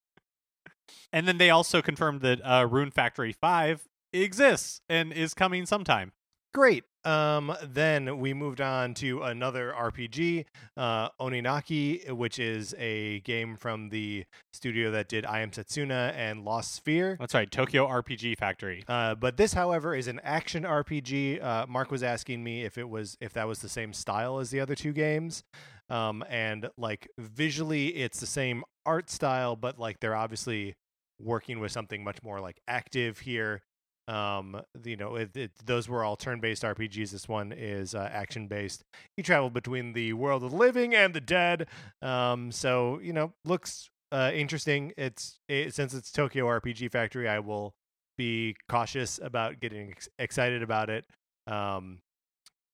And 1.12 1.28
then 1.28 1.38
they 1.38 1.50
also 1.50 1.82
confirmed 1.82 2.22
that 2.22 2.40
uh, 2.44 2.66
Rune 2.70 2.92
Factory 2.92 3.34
5 3.34 3.88
exists 4.14 4.82
and 4.90 5.12
is 5.12 5.34
coming 5.34 5.66
sometime. 5.66 6.12
Great. 6.54 6.86
Um, 7.04 7.56
then 7.64 8.20
we 8.20 8.34
moved 8.34 8.60
on 8.60 8.94
to 8.96 9.22
another 9.22 9.74
RPG, 9.78 10.46
uh, 10.76 11.10
Oninaki, 11.22 12.12
which 12.12 12.40
is 12.40 12.76
a 12.78 13.22
game 13.22 13.56
from 13.56 13.90
the 13.90 14.26
studio 14.52 14.92
that 14.92 15.08
did 15.08 15.26
I 15.26 15.40
Am 15.40 15.52
Setsuna 15.52 16.14
and 16.16 16.44
Lost 16.44 16.84
Sphear. 16.84 17.18
That's 17.18 17.34
right, 17.34 17.50
Tokyo 17.50 17.88
RPG 17.88 18.38
Factory. 18.38 18.84
Uh, 18.88 19.16
but 19.16 19.38
this, 19.38 19.54
however, 19.54 19.96
is 19.96 20.08
an 20.08 20.20
action 20.24 20.64
RPG. 20.64 21.42
Uh, 21.42 21.66
Mark 21.68 21.92
was 21.92 22.04
asking 22.04 22.44
me 22.44 22.64
if 22.64 22.78
it 22.78 22.90
was 22.90 23.18
if 23.22 23.32
that 23.34 23.48
was 23.48 23.60
the 23.60 23.70
same 23.70 23.94
style 23.94 24.40
as 24.40 24.50
the 24.50 24.60
other 24.60 24.76
two 24.76 24.92
games. 24.92 25.44
Um, 25.90 26.24
and 26.30 26.70
like 26.78 27.08
visually, 27.18 27.88
it's 27.88 28.20
the 28.20 28.28
same 28.28 28.64
art 28.86 29.10
style, 29.10 29.56
but 29.56 29.80
like 29.80 30.00
they're 30.00 30.16
obviously 30.16 30.76
working 31.20 31.60
with 31.60 31.72
something 31.72 32.04
much 32.04 32.22
more 32.24 32.40
like 32.40 32.60
active 32.68 33.20
here. 33.20 33.62
Um, 34.08 34.62
you 34.86 34.96
know, 34.96 35.16
it, 35.16 35.36
it, 35.36 35.52
those 35.66 35.90
were 35.90 36.04
all 36.04 36.16
turn-based 36.16 36.64
RPGs. 36.64 37.12
This 37.12 37.28
one 37.28 37.52
is 37.52 37.94
uh, 37.94 38.10
action-based. 38.12 38.84
You 39.18 39.24
travel 39.24 39.50
between 39.50 39.94
the 39.94 40.14
world 40.14 40.44
of 40.44 40.52
the 40.52 40.58
living 40.58 40.96
and 40.96 41.14
the 41.14 41.22
dead. 41.22 41.68
Um, 42.02 42.52
so 42.52 43.00
you 43.02 43.12
know, 43.14 43.34
looks 43.44 43.90
uh, 44.12 44.32
interesting. 44.34 44.94
It's 44.98 45.40
it, 45.50 45.74
since 45.74 45.94
it's 45.94 46.12
Tokyo 46.12 46.46
RPG 46.46 46.92
Factory, 46.92 47.28
I 47.28 47.40
will 47.40 47.74
be 48.18 48.56
cautious 48.70 49.20
about 49.22 49.60
getting 49.60 49.92
ex- 49.92 50.10
excited 50.18 50.64
about 50.64 50.90
it. 50.90 51.06
Um, 51.46 52.00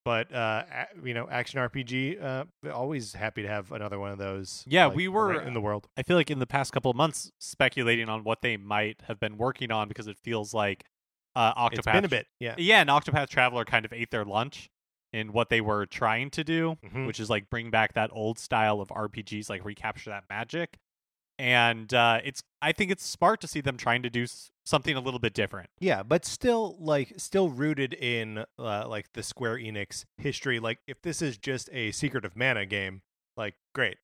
but 0.06 0.34
uh, 0.34 0.64
you 1.04 1.14
know, 1.14 1.28
action 1.30 1.60
RPG. 1.60 2.22
Uh, 2.22 2.46
always 2.74 3.14
happy 3.14 3.42
to 3.44 3.48
have 3.48 3.72
another 3.72 4.00
one 4.00 4.12
of 4.12 4.18
those. 4.18 4.64
Yeah, 4.68 4.86
like, 4.88 4.96
we 4.96 5.08
were- 5.08 5.42
in 5.42 5.54
the 5.54 5.62
world. 5.62 5.88
I 5.98 6.04
feel 6.04 6.18
like 6.18 6.30
in 6.32 6.40
the 6.40 6.48
past 6.48 6.72
couple 6.74 6.92
of 6.92 6.98
months, 6.98 7.32
speculating 7.40 8.10
on 8.10 8.24
what 8.24 8.42
they 8.42 8.58
might 8.58 9.02
have 9.08 9.20
been 9.20 9.38
working 9.38 9.72
on 9.72 9.88
because 9.88 10.08
it 10.08 10.18
feels 10.18 10.54
like 10.54 10.86
uh, 11.36 11.54
Octopath. 11.56 11.78
It's 11.78 11.86
been 11.88 12.06
a 12.06 12.10
bit, 12.10 12.28
yeah. 12.40 12.56
Yeah, 12.58 12.82
and 12.82 12.90
Octopath 12.90 13.28
Traveler 13.30 13.66
kind 13.66 13.86
of 13.86 13.94
ate 13.94 14.12
their 14.12 14.24
lunch 14.26 14.70
in 15.12 15.32
what 15.34 15.50
they 15.50 15.62
were 15.62 15.86
trying 15.86 16.30
to 16.32 16.44
do, 16.44 16.78
Mhm. 16.86 17.06
which 17.08 17.20
is 17.20 17.30
like 17.30 17.50
bring 17.50 17.70
back 17.72 17.94
that 17.94 18.10
old 18.14 18.38
style 18.40 18.82
of 18.82 18.90
RPGs, 18.90 19.50
like 19.50 19.64
recapture 19.66 20.10
that 20.12 20.24
magic. 20.30 20.78
And 21.40 21.92
uh, 21.94 22.20
it's, 22.24 22.42
I 22.62 22.72
think 22.72 22.92
it's 22.92 23.06
smart 23.06 23.42
to 23.42 23.48
see 23.48 23.62
them 23.62 23.78
trying 23.78 24.04
to 24.04 24.10
do 24.10 24.26
something 24.64 24.96
a 24.96 25.00
little 25.00 25.20
bit 25.20 25.34
different. 25.34 25.70
Yeah, 25.80 26.04
but 26.04 26.26
still, 26.26 26.78
like, 26.80 27.14
still 27.18 27.50
rooted 27.50 27.94
in 27.94 28.46
uh, 28.58 28.88
like 28.88 29.14
the 29.14 29.24
Square 29.24 29.58
Enix 29.58 30.06
history. 30.18 30.60
Like, 30.60 30.80
if 30.88 31.02
this 31.02 31.22
is 31.22 31.38
just 31.38 31.70
a 31.72 31.92
Secret 31.92 32.26
of 32.26 32.36
Mana 32.36 32.66
game, 32.66 33.02
like, 33.36 33.56
great. 33.74 33.98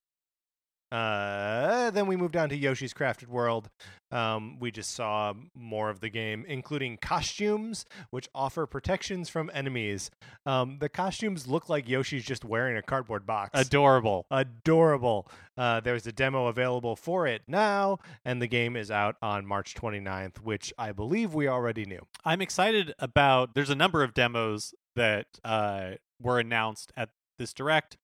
Uh, 0.92 1.92
then 1.92 2.08
we 2.08 2.16
moved 2.16 2.36
on 2.36 2.50
to 2.50 2.56
Yoshi's 2.56 2.94
Crafted 2.94 3.28
World. 3.28 3.70
Um, 4.12 4.58
we 4.60 4.72
just 4.72 4.96
saw 4.96 5.34
more 5.54 5.90
of 5.90 6.00
the 6.00 6.10
game, 6.10 6.46
including 6.48 6.98
costumes, 6.98 7.86
which 8.10 8.28
offer 8.34 8.66
protections 8.66 9.30
from 9.30 9.52
enemies. 9.54 10.10
Um, 10.46 10.78
the 10.80 10.90
costumes 10.90 11.48
look 11.48 11.70
like 11.70 11.88
Yoshi's 11.88 12.26
just 12.26 12.44
wearing 12.44 12.76
a 12.76 12.82
cardboard 12.82 13.28
box. 13.28 13.52
Adorable. 13.54 14.26
adorable. 14.32 15.30
Uh, 15.56 15.80
there's 15.80 16.08
a 16.08 16.12
demo 16.12 16.48
available 16.48 16.96
for 16.96 17.28
it 17.28 17.44
now, 17.48 18.00
and 18.26 18.42
the 18.42 18.48
game 18.48 18.76
is 18.76 18.90
out 18.90 19.16
on 19.22 19.46
March 19.46 19.76
29th, 19.76 20.38
which 20.40 20.74
I 20.78 20.92
believe 20.92 21.34
we 21.34 21.48
already 21.48 21.86
knew. 21.86 22.06
I'm 22.26 22.42
excited 22.42 22.94
about. 22.98 23.54
There's 23.54 23.70
a 23.70 23.76
number 23.76 24.04
of 24.04 24.14
demos 24.16 24.74
that 24.96 25.28
uh, 25.44 25.92
were 26.20 26.40
announced 26.40 26.92
at 26.98 27.10
this 27.38 27.54
direct. 27.54 27.98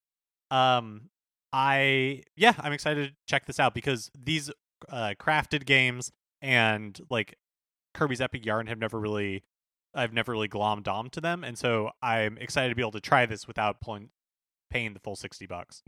Um, 0.51 1.09
I 1.57 2.23
yeah, 2.35 2.53
I'm 2.59 2.73
excited 2.73 3.07
to 3.07 3.15
check 3.29 3.45
this 3.45 3.61
out 3.61 3.73
because 3.73 4.11
these 4.13 4.51
uh, 4.89 5.13
crafted 5.17 5.65
games 5.65 6.11
and 6.41 6.99
like 7.09 7.37
Kirby's 7.93 8.19
Epic 8.19 8.45
Yarn 8.45 8.67
have 8.67 8.77
never 8.77 8.99
really, 8.99 9.45
I've 9.93 10.11
never 10.11 10.33
really 10.33 10.49
glommed 10.49 10.89
on 10.89 11.09
to 11.11 11.21
them, 11.21 11.45
and 11.45 11.57
so 11.57 11.91
I'm 12.01 12.37
excited 12.39 12.69
to 12.69 12.75
be 12.75 12.81
able 12.81 12.91
to 12.91 12.99
try 12.99 13.25
this 13.25 13.47
without 13.47 13.79
pulling, 13.79 14.09
paying 14.69 14.93
the 14.93 14.99
full 14.99 15.15
sixty 15.15 15.45
bucks. 15.45 15.81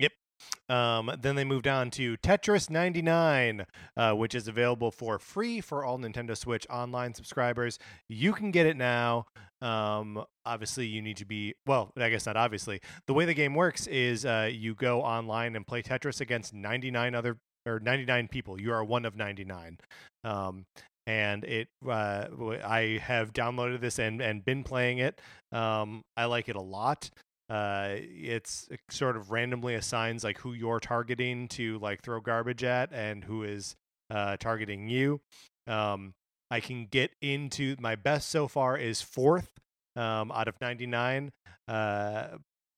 Um, 0.69 1.11
then 1.19 1.35
they 1.35 1.43
moved 1.43 1.67
on 1.67 1.91
to 1.91 2.17
Tetris 2.17 2.69
99, 2.69 3.65
uh, 3.95 4.13
which 4.13 4.35
is 4.35 4.47
available 4.47 4.91
for 4.91 5.19
free 5.19 5.61
for 5.61 5.83
all 5.83 5.97
Nintendo 5.97 6.35
Switch 6.35 6.65
online 6.69 7.13
subscribers. 7.13 7.79
You 8.09 8.33
can 8.33 8.51
get 8.51 8.65
it 8.65 8.77
now. 8.77 9.27
Um, 9.61 10.23
obviously, 10.45 10.85
you 10.87 11.01
need 11.01 11.17
to 11.17 11.25
be 11.25 11.55
well. 11.65 11.91
I 11.97 12.09
guess 12.09 12.25
not. 12.25 12.37
Obviously, 12.37 12.81
the 13.07 13.13
way 13.13 13.25
the 13.25 13.33
game 13.33 13.55
works 13.55 13.87
is 13.87 14.25
uh, 14.25 14.49
you 14.51 14.75
go 14.75 15.01
online 15.01 15.55
and 15.55 15.65
play 15.65 15.81
Tetris 15.81 16.21
against 16.21 16.53
99 16.53 17.15
other 17.15 17.37
or 17.65 17.79
99 17.79 18.27
people. 18.27 18.59
You 18.59 18.71
are 18.73 18.83
one 18.83 19.05
of 19.05 19.15
99. 19.15 19.77
Um, 20.23 20.65
and 21.05 21.45
it, 21.45 21.69
uh, 21.89 22.25
I 22.63 22.99
have 23.01 23.31
downloaded 23.31 23.79
this 23.79 23.97
and 23.97 24.21
and 24.21 24.43
been 24.43 24.63
playing 24.63 24.97
it. 24.97 25.19
Um, 25.53 26.03
I 26.17 26.25
like 26.25 26.49
it 26.49 26.57
a 26.57 26.61
lot 26.61 27.09
uh 27.49 27.89
it's 27.91 28.67
it 28.69 28.79
sort 28.89 29.15
of 29.15 29.31
randomly 29.31 29.73
assigns 29.75 30.23
like 30.23 30.37
who 30.39 30.53
you're 30.53 30.79
targeting 30.79 31.47
to 31.47 31.79
like 31.79 32.01
throw 32.01 32.19
garbage 32.19 32.63
at 32.63 32.91
and 32.91 33.23
who 33.23 33.43
is 33.43 33.75
uh 34.09 34.35
targeting 34.37 34.89
you 34.89 35.21
um 35.67 36.13
i 36.51 36.59
can 36.59 36.85
get 36.85 37.11
into 37.21 37.75
my 37.79 37.95
best 37.95 38.29
so 38.29 38.47
far 38.47 38.77
is 38.77 39.01
fourth 39.01 39.49
um 39.95 40.31
out 40.31 40.47
of 40.47 40.55
99 40.59 41.31
uh 41.69 42.27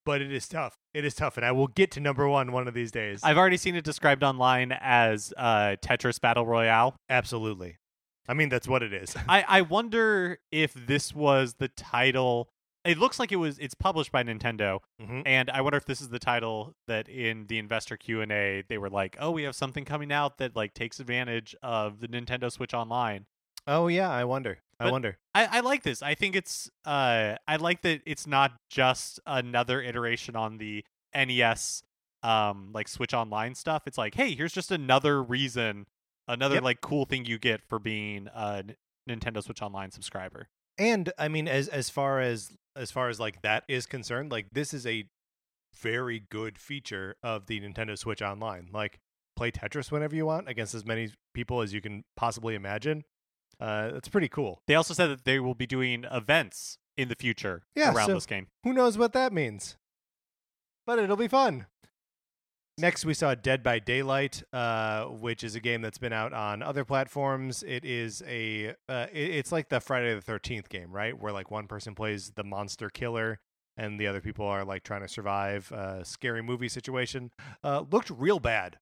but 0.06 0.22
it 0.22 0.32
is 0.32 0.48
tough 0.48 0.76
it 0.94 1.04
is 1.04 1.16
tough 1.16 1.36
and 1.38 1.46
i 1.46 1.52
will 1.52 1.68
get 1.68 1.90
to 1.92 2.00
number 2.00 2.28
one 2.28 2.52
one 2.52 2.68
of 2.68 2.74
these 2.74 2.92
days 2.92 3.22
I've 3.24 3.38
already 3.38 3.58
seen 3.58 3.76
it 3.76 3.84
described 3.84 4.24
online 4.24 4.72
as 4.72 5.34
uh, 5.38 5.76
Tetris 5.82 6.22
Battle 6.22 6.46
Royale. 6.46 6.96
absolutely 7.10 7.78
i 8.28 8.34
mean 8.36 8.50
that's 8.50 8.68
what 8.68 8.84
it 8.84 8.94
is 8.94 9.16
I, 9.28 9.44
I 9.48 9.62
wonder 9.62 10.40
if 10.52 10.74
this 10.74 11.14
was 11.14 11.56
the 11.60 11.68
title. 11.70 12.50
It 12.90 12.98
looks 12.98 13.20
like 13.20 13.32
it 13.32 13.36
was. 13.38 13.58
It's 13.60 13.76
published 13.76 14.12
by 14.12 14.24
Nintendo, 14.24 14.80
Mhm. 15.02 15.24
and 15.26 15.50
I 15.50 15.62
wonder 15.62 15.78
if 15.78 15.86
this 15.86 16.02
is 16.02 16.10
the 16.10 16.20
title 16.20 16.76
that 16.88 17.08
in 17.08 17.48
the 17.48 17.58
investor 17.60 17.98
Q 17.98 18.22
and 18.22 18.32
A 18.32 18.64
they 18.68 18.78
were 18.78 18.90
like, 18.90 19.16
"Oh, 19.20 19.32
we 19.32 19.44
have 19.44 19.56
something 19.56 19.86
coming 19.86 20.12
out 20.12 20.38
that 20.40 20.56
like 20.56 20.74
takes 20.74 21.00
advantage 21.00 21.56
of 21.62 22.00
the 22.00 22.08
Nintendo 22.08 22.52
Switch 22.52 22.74
Online." 22.74 23.26
oh 23.68 23.88
yeah 23.88 24.10
i 24.10 24.24
wonder 24.24 24.58
i 24.80 24.90
wonder 24.90 25.18
I, 25.36 25.58
I 25.58 25.60
like 25.60 25.84
this. 25.84 26.02
I 26.02 26.16
think 26.16 26.36
it's. 26.36 26.70
Uh, 26.86 27.36
I 27.48 27.58
like 27.58 27.82
that 27.82 28.02
it's 28.06 28.26
not 28.26 28.54
just 28.70 29.20
another 29.28 29.82
iteration 29.82 30.36
on 30.38 30.58
the 30.58 30.84
NES, 31.14 31.84
um, 32.24 32.72
like 32.74 32.88
Switch 32.88 33.14
Online 33.14 33.56
stuff. 33.56 33.84
It's 33.86 33.98
like, 33.98 34.16
hey, 34.16 34.34
here's 34.34 34.54
just 34.54 34.72
another 34.72 35.22
reason, 35.22 35.86
another 36.28 36.56
Yep. 36.56 36.64
like 36.64 36.82
cool 36.82 37.06
thing 37.06 37.26
you 37.26 37.38
get 37.38 37.62
for 37.62 37.80
being 37.80 38.28
a 38.34 38.64
Nintendo 39.08 39.44
Switch 39.44 39.62
Online 39.62 39.92
subscriber. 39.92 40.48
and 40.78 41.12
i 41.18 41.28
mean 41.28 41.46
as 41.48 41.68
as 41.68 41.90
far 41.90 42.22
as 42.22 42.56
as 42.76 42.92
far 42.92 43.10
as 43.10 43.20
like 43.20 43.42
that 43.42 43.64
is 43.68 43.86
concerned 43.86 44.32
like 44.32 44.48
this 44.52 44.74
is 44.74 44.86
a 44.86 45.06
very 45.80 46.20
good 46.30 46.58
feature 46.58 47.16
of 47.24 47.46
the 47.48 47.60
nintendo 47.60 47.98
switch 47.98 48.22
online 48.22 48.68
like 48.74 49.00
play 49.36 49.52
tetris 49.52 49.92
whenever 49.92 50.16
you 50.16 50.26
want 50.26 50.48
against 50.50 50.74
as 50.76 50.86
many 50.86 51.10
people 51.34 51.62
as 51.62 51.74
you 51.74 51.82
can 51.82 52.04
possibly 52.18 52.56
imagine 52.56 53.04
uh 53.60 53.92
that's 53.92 54.10
pretty 54.10 54.28
cool 54.30 54.62
They 54.68 54.76
also 54.76 54.94
said 54.94 55.08
that 55.08 55.26
they 55.26 55.40
will 55.40 55.56
be 55.56 55.68
doing 55.68 56.06
events 56.12 56.78
in 56.98 57.08
the 57.08 57.16
future 57.16 57.64
Yeah, 57.76 57.94
around 57.94 58.08
so- 58.08 58.14
this 58.16 58.26
game. 58.26 58.48
who 58.64 58.74
knows 58.74 58.98
what 58.98 59.14
that 59.14 59.32
means 59.32 59.78
but 60.86 61.00
it'll 61.00 61.16
be 61.16 61.28
fun 61.28 61.68
next 62.80 63.06
we 63.06 63.14
saw 63.14 63.36
dead 63.36 63.62
by 63.64 63.80
daylight 63.80 64.42
uh 64.54 65.06
which 65.06 65.44
is 65.44 65.56
a 65.56 65.60
game 65.60 65.82
that's 65.82 65.98
been 65.98 66.14
out 66.14 66.34
on 66.34 66.62
other 66.64 66.86
platforms. 66.86 67.64
It 67.64 67.86
is 67.86 68.24
a 68.28 68.76
uh, 68.88 69.08
it- 69.12 69.32
it's 69.36 69.52
like 69.52 69.70
the 69.70 69.80
friday 69.80 70.14
the 70.16 70.22
13th 70.22 70.70
game 70.70 70.92
right? 70.92 71.18
Where 71.18 71.34
like 71.34 71.52
one 71.52 71.68
person 71.68 71.96
plays 71.96 72.32
the 72.36 72.44
monster 72.44 72.90
killer 72.90 73.40
and 73.78 74.00
the 74.00 74.08
other 74.08 74.22
people 74.22 74.46
are 74.46 74.66
like 74.66 74.84
trying 74.84 75.02
to 75.02 75.08
survive 75.08 75.72
a 75.72 76.04
scary 76.04 76.42
movie 76.42 76.70
situation. 76.70 77.32
Uh 77.64 77.84
looked 77.92 78.10
real 78.10 78.40
bad. 78.40 78.78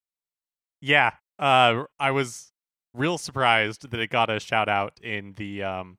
Yeah, 0.82 1.12
uh, 1.40 1.86
I 2.00 2.12
was 2.12 2.52
real 2.94 3.18
surprised 3.18 3.90
that 3.90 4.00
it 4.00 4.10
got 4.10 4.30
a 4.30 4.40
shout 4.40 4.70
out 4.70 5.00
in 5.02 5.34
the 5.36 5.64
um, 5.64 5.98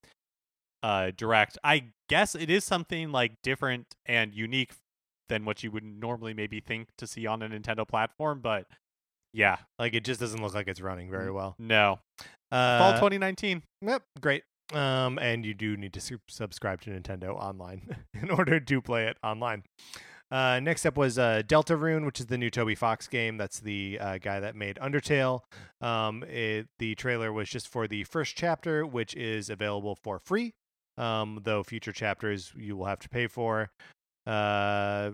uh, 0.83 1.11
direct. 1.17 1.59
I 1.65 1.87
guess 2.09 2.35
it 2.35 2.51
is 2.51 2.65
something 2.65 3.11
like 3.13 3.43
different 3.43 3.97
and 4.07 4.35
unique 4.35 4.73
than 5.29 5.45
what 5.45 5.63
you 5.63 5.71
would 5.71 5.85
normally 5.85 6.35
maybe 6.35 6.61
think 6.61 6.89
to 6.99 7.07
see 7.07 7.27
on 7.27 7.43
a 7.43 7.49
Nintendo 7.49 7.87
platform, 7.87 8.41
but 8.41 8.67
yeah, 9.33 9.57
like 9.79 9.95
it 9.95 10.05
just 10.05 10.21
doesn't 10.21 10.43
look 10.43 10.55
like 10.55 10.69
it's 10.69 10.81
running 10.81 11.11
very 11.11 11.31
well 11.31 11.55
no. 11.59 11.99
uh 12.51 12.79
Fall 12.79 12.93
2019. 12.93 13.63
Yep, 13.83 14.03
great. 14.21 14.43
Um, 14.73 15.19
and 15.19 15.47
you 15.47 15.55
do 15.55 15.77
need 15.77 15.95
to 15.95 16.01
su- 16.01 16.21
subscribe 16.29 16.83
to 16.83 16.91
Nintendo 16.91 17.35
Online 17.35 17.97
in 18.23 18.31
order 18.31 18.61
to 18.61 18.83
play 18.83 19.07
it 19.07 19.17
online. 19.23 19.63
Uh, 20.31 20.61
next 20.61 20.85
up 20.85 20.97
was 20.97 21.19
uh, 21.19 21.43
Deltarune, 21.47 22.05
which 22.05 22.21
is 22.21 22.27
the 22.27 22.37
new 22.37 22.51
Toby 22.51 22.75
Fox 22.75 23.09
game. 23.09 23.39
That's 23.39 23.61
the 23.61 23.99
uh, 23.99 24.19
guy 24.19 24.41
that 24.41 24.55
made 24.55 24.77
Undertale. 24.77 25.41
Um, 25.81 26.23
it, 26.25 26.67
the 26.79 26.95
trailer 26.97 27.33
was 27.33 27.49
just 27.49 27.69
for 27.69 27.89
the 27.89 28.05
first 28.05 28.37
chapter, 28.37 28.85
which 28.85 29.15
is 29.15 29.49
available 29.49 29.97
for 30.03 30.19
free. 30.19 30.53
Um, 30.99 31.41
though 31.45 31.63
future 31.63 31.93
chapters 31.93 32.53
you 32.57 32.77
will 32.77 32.87
have 32.87 32.99
to 33.01 33.09
pay 33.09 33.29
for. 33.29 33.71
Uh, 34.29 35.13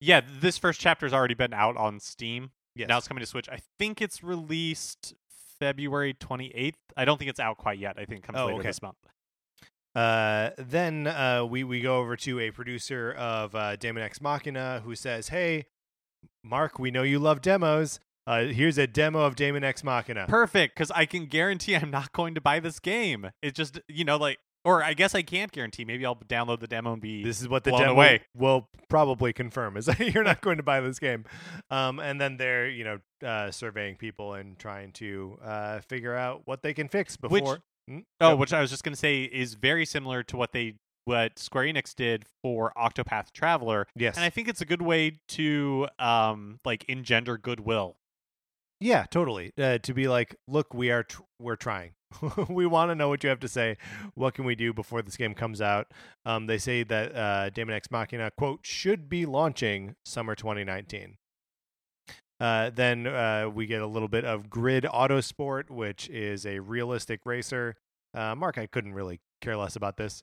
Yeah, 0.00 0.20
this 0.40 0.58
first 0.58 0.80
chapter's 0.80 1.12
already 1.12 1.34
been 1.34 1.54
out 1.54 1.76
on 1.76 2.00
Steam. 2.00 2.50
yes. 2.74 2.88
Now 2.88 2.98
it's 2.98 3.06
coming 3.08 3.20
to 3.22 3.26
Switch. 3.26 3.48
I 3.48 3.58
think 3.78 4.02
it's 4.02 4.22
released 4.22 5.14
February 5.60 6.12
28th. 6.14 6.74
I 6.96 7.04
don't 7.04 7.18
think 7.18 7.30
it's 7.30 7.38
out 7.38 7.56
quite 7.56 7.78
yet. 7.78 7.94
I 7.98 8.04
think 8.04 8.20
it 8.20 8.26
comes 8.26 8.38
Oh, 8.38 8.46
later 8.46 8.58
okay. 8.60 8.68
this 8.68 8.82
month. 8.82 8.96
Uh, 9.94 10.50
then 10.58 11.06
uh, 11.06 11.44
we 11.44 11.62
we 11.64 11.80
go 11.80 11.98
over 11.98 12.16
to 12.16 12.40
a 12.40 12.50
producer 12.50 13.12
of 13.12 13.54
uh, 13.54 13.76
Daemon 13.76 14.02
X 14.02 14.20
Machina 14.22 14.80
who 14.84 14.94
says, 14.96 15.28
"Hey, 15.28 15.66
Mark, 16.42 16.78
we 16.78 16.90
know 16.90 17.02
you 17.02 17.18
love 17.18 17.42
demos. 17.42 18.00
Uh, 18.26 18.44
here's 18.44 18.78
a 18.78 18.86
demo 18.86 19.20
of 19.20 19.36
Daemon 19.36 19.64
X 19.64 19.84
Machina." 19.84 20.26
Perfect, 20.28 20.74
because 20.74 20.90
I 20.92 21.04
can 21.04 21.26
guarantee 21.26 21.76
I'm 21.76 21.90
not 21.90 22.10
going 22.12 22.34
to 22.34 22.40
buy 22.40 22.58
this 22.58 22.80
game. 22.80 23.30
It's 23.42 23.56
just, 23.56 23.80
you 23.86 24.04
know, 24.04 24.16
like 24.16 24.38
Or 24.64 24.82
I 24.82 24.94
guess 24.94 25.14
I 25.14 25.22
can't 25.22 25.50
guarantee. 25.50 25.84
Maybe 25.84 26.06
I'll 26.06 26.16
download 26.16 26.60
the 26.60 26.68
demo 26.68 26.92
and 26.92 27.02
be. 27.02 27.24
This 27.24 27.40
is 27.40 27.48
what 27.48 27.64
the 27.64 27.70
blown 27.70 27.82
demo 27.82 27.92
away. 27.94 28.22
will 28.36 28.68
probably 28.88 29.32
confirm: 29.32 29.76
is 29.76 29.86
that 29.86 29.98
you're 29.98 30.22
not 30.22 30.40
going 30.40 30.58
to 30.58 30.62
buy 30.62 30.80
this 30.80 30.98
game. 30.98 31.24
Um, 31.70 31.98
and 31.98 32.20
then 32.20 32.36
they're 32.36 32.68
you 32.68 32.84
know 32.84 32.98
uh, 33.26 33.50
surveying 33.50 33.96
people 33.96 34.34
and 34.34 34.58
trying 34.58 34.92
to 34.92 35.38
uh, 35.42 35.80
figure 35.80 36.14
out 36.14 36.42
what 36.44 36.62
they 36.62 36.74
can 36.74 36.88
fix 36.88 37.16
Which- 37.20 37.42
before. 37.42 37.58
Hmm? 37.88 37.98
oh, 38.20 38.36
which 38.36 38.52
I 38.52 38.60
was 38.60 38.70
just 38.70 38.84
gonna 38.84 38.94
say 38.94 39.24
is 39.24 39.54
very 39.54 39.84
similar 39.84 40.22
to 40.24 40.36
what 40.36 40.52
they 40.52 40.74
what 41.04 41.36
Square 41.36 41.64
Enix 41.64 41.96
did 41.96 42.24
for 42.40 42.72
Octopath 42.76 43.32
Traveler, 43.32 43.88
yes, 43.96 44.14
and 44.14 44.24
I 44.24 44.30
think 44.30 44.46
it's 44.46 44.60
a 44.60 44.64
good 44.64 44.82
way 44.82 45.18
to 45.30 45.88
um 45.98 46.60
like 46.64 46.84
engender 46.88 47.36
goodwill. 47.36 47.96
Yeah, 48.78 49.06
totally. 49.10 49.52
Uh, 49.56 49.78
to 49.78 49.94
be 49.94 50.08
like, 50.08 50.36
look, 50.48 50.74
we 50.74 50.90
are 50.90 51.04
tr- 51.04 51.22
we're 51.40 51.56
trying. 51.56 51.92
we 52.48 52.66
want 52.66 52.90
to 52.90 52.94
know 52.94 53.08
what 53.08 53.22
you 53.22 53.30
have 53.30 53.40
to 53.40 53.48
say. 53.48 53.76
What 54.14 54.34
can 54.34 54.44
we 54.44 54.54
do 54.54 54.72
before 54.72 55.02
this 55.02 55.16
game 55.16 55.34
comes 55.34 55.60
out? 55.60 55.88
Um, 56.24 56.46
they 56.46 56.58
say 56.58 56.82
that 56.84 57.14
uh, 57.14 57.50
X 57.54 57.90
Machina 57.90 58.30
quote 58.36 58.60
should 58.62 59.08
be 59.08 59.26
launching 59.26 59.94
summer 60.04 60.34
2019. 60.34 61.16
Uh, 62.40 62.70
then 62.74 63.06
uh, 63.06 63.48
we 63.48 63.66
get 63.66 63.82
a 63.82 63.86
little 63.86 64.08
bit 64.08 64.24
of 64.24 64.50
Grid 64.50 64.84
Autosport, 64.84 65.70
which 65.70 66.08
is 66.08 66.44
a 66.44 66.58
realistic 66.58 67.20
racer. 67.24 67.76
Uh, 68.14 68.34
Mark, 68.34 68.58
I 68.58 68.66
couldn't 68.66 68.94
really 68.94 69.20
care 69.40 69.56
less 69.56 69.76
about 69.76 69.96
this. 69.96 70.22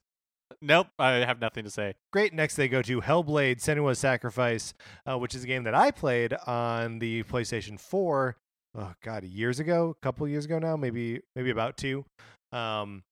Nope, 0.62 0.88
I 0.98 1.12
have 1.12 1.40
nothing 1.40 1.64
to 1.64 1.70
say. 1.70 1.94
Great. 2.12 2.34
Next, 2.34 2.56
they 2.56 2.68
go 2.68 2.82
to 2.82 3.02
Hellblade: 3.02 3.62
Senua's 3.62 4.00
Sacrifice, 4.00 4.74
uh, 5.10 5.18
which 5.18 5.36
is 5.36 5.44
a 5.44 5.48
game 5.48 5.64
that 5.64 5.76
I 5.76 5.92
played 5.92 6.34
on 6.46 7.00
the 7.00 7.24
PlayStation 7.24 7.80
4. 7.80 8.36
Oh 8.78 8.94
God, 9.04 9.24
years 9.24 9.60
ago, 9.60 9.96
a 9.98 10.06
couple 10.06 10.28
years 10.28 10.46
ago 10.46 10.60
now, 10.60 10.76
maybe 10.78 11.22
maybe 11.36 11.50
about 11.50 11.78
two. 11.78 12.06
Um, 12.52 13.04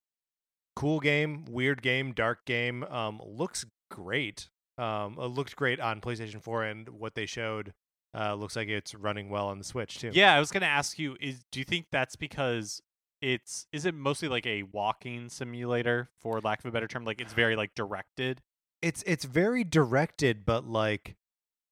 cool 0.75 0.99
game, 0.99 1.45
weird 1.49 1.81
game, 1.81 2.13
dark 2.13 2.45
game. 2.45 2.83
Um, 2.83 3.21
looks 3.25 3.65
great. 3.89 4.49
Um, 4.77 5.17
it 5.19 5.25
looked 5.27 5.55
great 5.55 5.79
on 5.79 6.01
PlayStation 6.01 6.41
4, 6.41 6.63
and 6.63 6.89
what 6.89 7.15
they 7.15 7.25
showed 7.25 7.73
uh, 8.15 8.35
looks 8.35 8.55
like 8.55 8.67
it's 8.67 8.93
running 8.93 9.29
well 9.29 9.47
on 9.47 9.57
the 9.57 9.63
Switch 9.63 9.99
too. 9.99 10.11
Yeah, 10.13 10.35
I 10.35 10.39
was 10.39 10.51
gonna 10.51 10.67
ask 10.67 10.99
you: 10.99 11.17
is 11.19 11.43
do 11.51 11.59
you 11.59 11.65
think 11.65 11.87
that's 11.91 12.15
because 12.15 12.81
it's 13.21 13.65
is 13.73 13.85
it 13.85 13.95
mostly 13.95 14.27
like 14.27 14.45
a 14.45 14.63
walking 14.63 15.29
simulator, 15.29 16.09
for 16.21 16.39
lack 16.41 16.59
of 16.59 16.65
a 16.67 16.71
better 16.71 16.87
term? 16.87 17.03
Like 17.05 17.19
it's 17.19 17.33
very 17.33 17.55
like 17.55 17.73
directed. 17.75 18.41
it's 18.83 19.03
it's 19.07 19.25
very 19.25 19.63
directed 19.63 20.45
but 20.45 20.67
like 20.67 21.15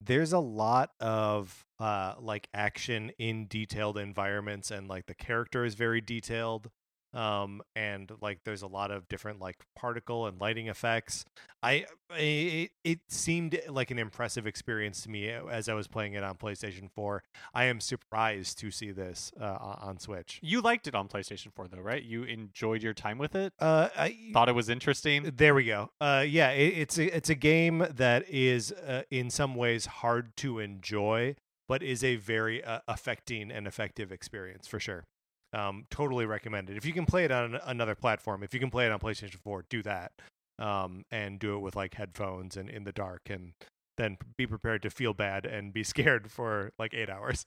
there's 0.05 0.33
a 0.33 0.39
lot 0.39 0.91
of 0.99 1.65
uh 1.79 2.13
like 2.19 2.47
action 2.53 3.11
in 3.17 3.47
detailed 3.47 3.97
environments 3.97 4.71
and 4.71 4.87
like 4.87 5.05
the 5.07 5.13
character 5.15 5.65
is 5.65 5.75
very 5.75 6.01
detailed 6.01 6.69
um 7.15 7.61
and 7.75 8.11
like 8.21 8.39
there's 8.43 8.61
a 8.61 8.67
lot 8.67 8.91
of 8.91 9.07
different 9.07 9.39
like 9.39 9.57
particle 9.75 10.27
and 10.27 10.39
lighting 10.39 10.67
effects 10.67 11.25
i 11.63 11.85
it, 12.17 12.71
it 12.83 12.99
seemed 13.07 13.59
like 13.69 13.89
an 13.89 13.97
impressive 13.99 14.45
experience 14.45 15.01
to 15.01 15.09
me 15.09 15.29
as 15.29 15.69
i 15.69 15.73
was 15.73 15.87
playing 15.87 16.13
it 16.13 16.23
on 16.23 16.35
playstation 16.35 16.89
4 16.93 17.23
i 17.53 17.65
am 17.65 17.79
surprised 17.79 18.57
to 18.59 18.69
see 18.71 18.91
this 18.91 19.31
uh, 19.39 19.57
on 19.59 19.75
on 19.81 19.99
switch 19.99 20.39
You 20.41 20.61
liked 20.61 20.87
it 20.87 20.95
on 20.95 21.07
PlayStation 21.07 21.53
4, 21.53 21.67
though, 21.67 21.79
right? 21.79 22.03
You 22.03 22.23
enjoyed 22.23 22.81
your 22.83 22.93
time 22.93 23.17
with 23.17 23.35
it. 23.35 23.53
uh 23.59 23.89
I, 23.95 24.17
Thought 24.33 24.49
it 24.49 24.55
was 24.55 24.67
interesting. 24.69 25.31
There 25.35 25.53
we 25.55 25.63
go. 25.65 25.89
Uh, 26.01 26.25
yeah, 26.27 26.49
it, 26.51 26.77
it's 26.77 26.97
a, 26.97 27.15
it's 27.15 27.29
a 27.29 27.35
game 27.35 27.85
that 27.95 28.27
is 28.29 28.71
uh, 28.71 29.03
in 29.09 29.29
some 29.29 29.55
ways 29.55 29.85
hard 29.85 30.35
to 30.37 30.59
enjoy, 30.59 31.35
but 31.67 31.81
is 31.83 32.03
a 32.03 32.15
very 32.17 32.63
uh, 32.63 32.79
affecting 32.87 33.51
and 33.51 33.67
effective 33.67 34.11
experience 34.11 34.67
for 34.67 34.79
sure. 34.79 35.05
Um, 35.55 35.85
totally 35.89 36.25
recommended. 36.25 36.75
If 36.75 36.85
you 36.85 36.91
can 36.91 37.05
play 37.05 37.23
it 37.23 37.31
on 37.31 37.57
another 37.65 37.95
platform, 37.95 38.43
if 38.43 38.53
you 38.53 38.59
can 38.59 38.69
play 38.69 38.85
it 38.85 38.91
on 38.91 38.99
PlayStation 38.99 39.37
4, 39.43 39.65
do 39.69 39.81
that. 39.83 40.11
Um, 40.59 41.03
and 41.11 41.37
do 41.39 41.55
it 41.55 41.59
with 41.59 41.75
like 41.75 41.95
headphones 41.95 42.55
and 42.55 42.69
in 42.69 42.85
the 42.85 42.93
dark, 42.93 43.21
and 43.29 43.53
then 43.97 44.17
be 44.37 44.47
prepared 44.47 44.81
to 44.83 44.89
feel 44.89 45.13
bad 45.13 45.45
and 45.45 45.73
be 45.73 45.83
scared 45.93 46.31
for 46.31 46.71
like 46.79 46.93
eight 46.93 47.09
hours. 47.09 47.45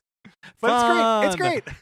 But 0.60 1.26
it's 1.26 1.36
great. 1.36 1.54
It's 1.54 1.64
great. 1.64 1.76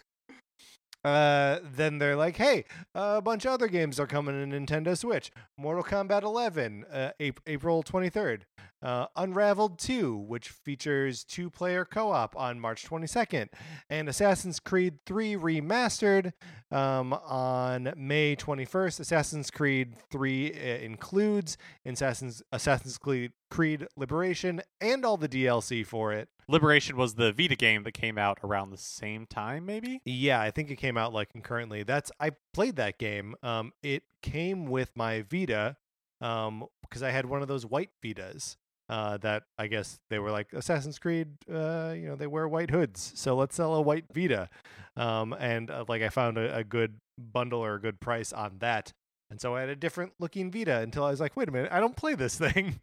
Uh, 1.07 1.61
then 1.63 1.99
they're 1.99 2.17
like, 2.17 2.37
"Hey, 2.37 2.65
a 2.93 3.23
bunch 3.23 3.45
of 3.45 3.53
other 3.53 3.69
games 3.69 4.01
are 4.01 4.09
coming 4.09 4.51
to 4.51 4.59
Nintendo 4.59 4.99
Switch. 4.99 5.31
Mortal 5.57 5.85
Kombat 5.85 6.23
11, 6.23 6.85
uh, 6.85 7.13
Ap- 7.21 7.39
April 7.47 7.85
23rd. 7.85 8.41
Uh, 8.83 9.07
Unraveled 9.15 9.79
2, 9.79 10.17
which 10.17 10.49
features 10.49 11.23
two-player 11.23 11.85
co-op 11.85 12.37
on 12.37 12.59
March 12.59 12.85
22nd, 12.85 13.49
and 13.89 14.09
Assassin's 14.09 14.59
Creed 14.59 14.99
3 15.07 15.37
Remastered 15.37 16.33
um, 16.73 17.13
on 17.13 17.93
May 17.97 18.35
21st. 18.35 18.99
Assassin's 18.99 19.51
Creed 19.51 19.95
3 20.11 20.53
uh, 20.53 20.57
includes 20.79 21.57
Assassin's 21.87 22.43
Assassin's 22.51 22.99
Creed 22.99 23.87
Liberation 23.97 24.61
and 24.81 25.05
all 25.05 25.17
the 25.17 25.29
DLC 25.29 25.87
for 25.87 26.13
it. 26.13 26.29
Liberation 26.49 26.97
was 26.97 27.15
the 27.15 27.33
Vita 27.33 27.57
game 27.57 27.83
that 27.83 27.93
came 27.93 28.19
out 28.19 28.39
around 28.45 28.71
the 28.71 28.77
same 28.77 29.27
time, 29.27 29.67
maybe. 29.67 30.01
Yeah, 30.05 30.41
I 30.41 30.51
think 30.51 30.71
it 30.71 30.77
came 30.77 30.97
out 30.97 31.13
like 31.13 31.31
concurrently. 31.31 31.83
That's 31.83 32.13
I 32.21 32.33
played 32.55 32.77
that 32.77 32.99
game. 32.99 33.35
Um, 33.43 33.73
it 33.83 34.05
came 34.23 34.67
with 34.67 34.91
my 34.95 35.23
Vita, 35.23 35.77
um, 36.21 36.67
because 36.83 37.03
I 37.03 37.11
had 37.11 37.27
one 37.27 37.43
of 37.43 37.49
those 37.49 37.67
white 37.67 37.91
Vitas. 38.05 38.57
Uh, 38.89 39.17
that 39.17 39.43
I 39.59 39.67
guess 39.67 39.99
they 40.11 40.21
were 40.21 40.31
like 40.31 40.53
Assassin's 40.53 41.01
Creed. 41.01 41.29
Uh, 41.53 41.93
you 41.97 42.07
know, 42.07 42.15
they 42.15 42.29
wear 42.29 42.47
white 42.47 42.71
hoods, 42.71 43.13
so 43.17 43.35
let's 43.35 43.57
sell 43.57 43.75
a 43.75 43.81
white 43.81 44.05
Vita. 44.15 44.49
Um, 44.97 45.33
and 45.33 45.69
uh, 45.73 45.85
like 45.89 46.03
I 46.03 46.09
found 46.09 46.39
a, 46.39 46.59
a 46.59 46.63
good 46.63 46.95
bundle 47.19 47.65
or 47.65 47.75
a 47.75 47.81
good 47.81 47.99
price 47.99 48.33
on 48.33 48.59
that, 48.61 48.93
and 49.29 49.41
so 49.41 49.57
I 49.57 49.61
had 49.61 49.71
a 49.71 49.75
different 49.77 50.13
looking 50.21 50.53
Vita 50.53 50.79
until 50.79 51.03
I 51.03 51.11
was 51.11 51.19
like, 51.19 51.37
wait 51.37 51.49
a 51.49 51.53
minute, 51.53 51.73
I 51.73 51.81
don't 51.81 51.97
play 51.97 52.15
this 52.15 52.39
thing. 52.39 52.79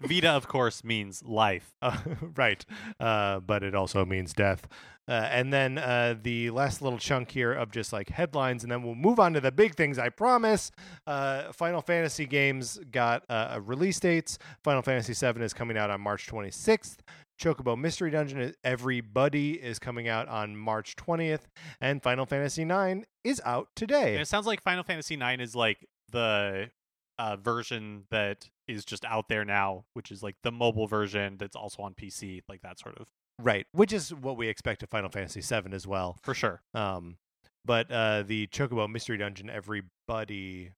Vita, 0.00 0.30
of 0.30 0.46
course, 0.48 0.84
means 0.84 1.22
life. 1.24 1.74
Uh, 1.82 1.96
right. 2.36 2.64
Uh, 3.00 3.40
but 3.40 3.62
it 3.62 3.74
also 3.74 4.04
means 4.04 4.32
death. 4.32 4.68
Uh, 5.08 5.12
and 5.32 5.52
then 5.52 5.76
uh, 5.78 6.14
the 6.22 6.50
last 6.50 6.80
little 6.82 6.98
chunk 6.98 7.30
here 7.32 7.52
of 7.52 7.72
just 7.72 7.92
like 7.92 8.10
headlines, 8.10 8.62
and 8.62 8.70
then 8.70 8.82
we'll 8.82 8.94
move 8.94 9.18
on 9.18 9.32
to 9.32 9.40
the 9.40 9.50
big 9.50 9.74
things, 9.74 9.98
I 9.98 10.08
promise. 10.10 10.70
Uh, 11.06 11.50
Final 11.52 11.80
Fantasy 11.80 12.26
games 12.26 12.78
got 12.92 13.24
uh, 13.28 13.58
release 13.62 13.98
dates. 13.98 14.38
Final 14.62 14.82
Fantasy 14.82 15.14
VII 15.14 15.42
is 15.42 15.52
coming 15.52 15.76
out 15.76 15.90
on 15.90 16.00
March 16.00 16.26
26th. 16.28 16.98
Chocobo 17.40 17.76
Mystery 17.76 18.10
Dungeon, 18.10 18.54
Everybody 18.62 19.52
is 19.54 19.78
coming 19.78 20.06
out 20.08 20.28
on 20.28 20.56
March 20.56 20.94
20th. 20.96 21.40
And 21.80 22.02
Final 22.02 22.26
Fantasy 22.26 22.62
IX 22.62 23.06
is 23.24 23.40
out 23.44 23.68
And 23.70 23.76
today. 23.76 24.16
it 24.20 24.28
sounds 24.28 24.46
like 24.46 24.62
Final 24.62 24.84
Fantasy 24.84 25.14
IX 25.14 25.42
is 25.42 25.56
like 25.56 25.88
the 26.12 26.70
uh, 27.18 27.36
version 27.36 28.04
that 28.10 28.48
is 28.70 28.84
just 28.84 29.04
out 29.04 29.28
there 29.28 29.44
now, 29.44 29.84
which 29.94 30.10
is 30.10 30.22
like 30.22 30.36
the 30.42 30.52
mobile 30.52 30.86
version 30.86 31.36
that's 31.38 31.56
also 31.56 31.82
on 31.82 31.94
PC, 31.94 32.42
like 32.48 32.62
that 32.62 32.78
sort 32.78 32.96
of 32.98 33.06
Right. 33.42 33.66
Which 33.72 33.92
is 33.92 34.14
what 34.14 34.36
we 34.36 34.48
expect 34.48 34.82
of 34.82 34.90
Final 34.90 35.08
Fantasy 35.10 35.40
VII 35.40 35.72
as 35.72 35.86
well. 35.86 36.18
for 36.22 36.34
sure. 36.34 36.60
Um, 36.74 37.16
but 37.64 37.90
uh, 37.90 38.22
the 38.22 38.46
Chocobo 38.48 38.88
Mystery 38.88 39.18
Dungeon, 39.18 39.50
everybody, 39.50 40.72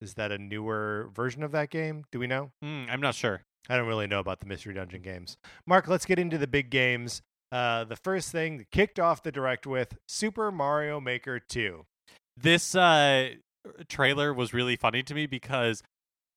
is 0.00 0.14
that 0.14 0.32
a 0.32 0.38
newer 0.38 1.08
version 1.14 1.42
of 1.42 1.52
that 1.52 1.70
game? 1.70 2.04
Do 2.12 2.18
we 2.18 2.26
know? 2.26 2.50
Mm, 2.64 2.90
I'm 2.90 3.00
not 3.00 3.14
sure. 3.14 3.42
I 3.68 3.76
don't 3.76 3.86
really 3.86 4.06
know 4.06 4.20
about 4.20 4.40
the 4.40 4.46
Mystery 4.46 4.74
Dungeon 4.74 5.02
games. 5.02 5.36
Mark, 5.66 5.88
let's 5.88 6.06
get 6.06 6.18
into 6.18 6.38
the 6.38 6.46
big 6.46 6.70
games. 6.70 7.22
Uh, 7.50 7.84
the 7.84 7.96
first 7.96 8.30
thing 8.32 8.58
that 8.58 8.70
kicked 8.70 8.98
off 8.98 9.22
the 9.22 9.32
direct 9.32 9.66
with 9.66 9.96
Super 10.08 10.52
Mario 10.52 11.00
Maker 11.00 11.40
2. 11.40 11.84
This 12.36 12.74
uh, 12.74 13.30
trailer 13.88 14.34
was 14.34 14.52
really 14.52 14.76
funny 14.76 15.02
to 15.04 15.14
me 15.14 15.26
because 15.26 15.82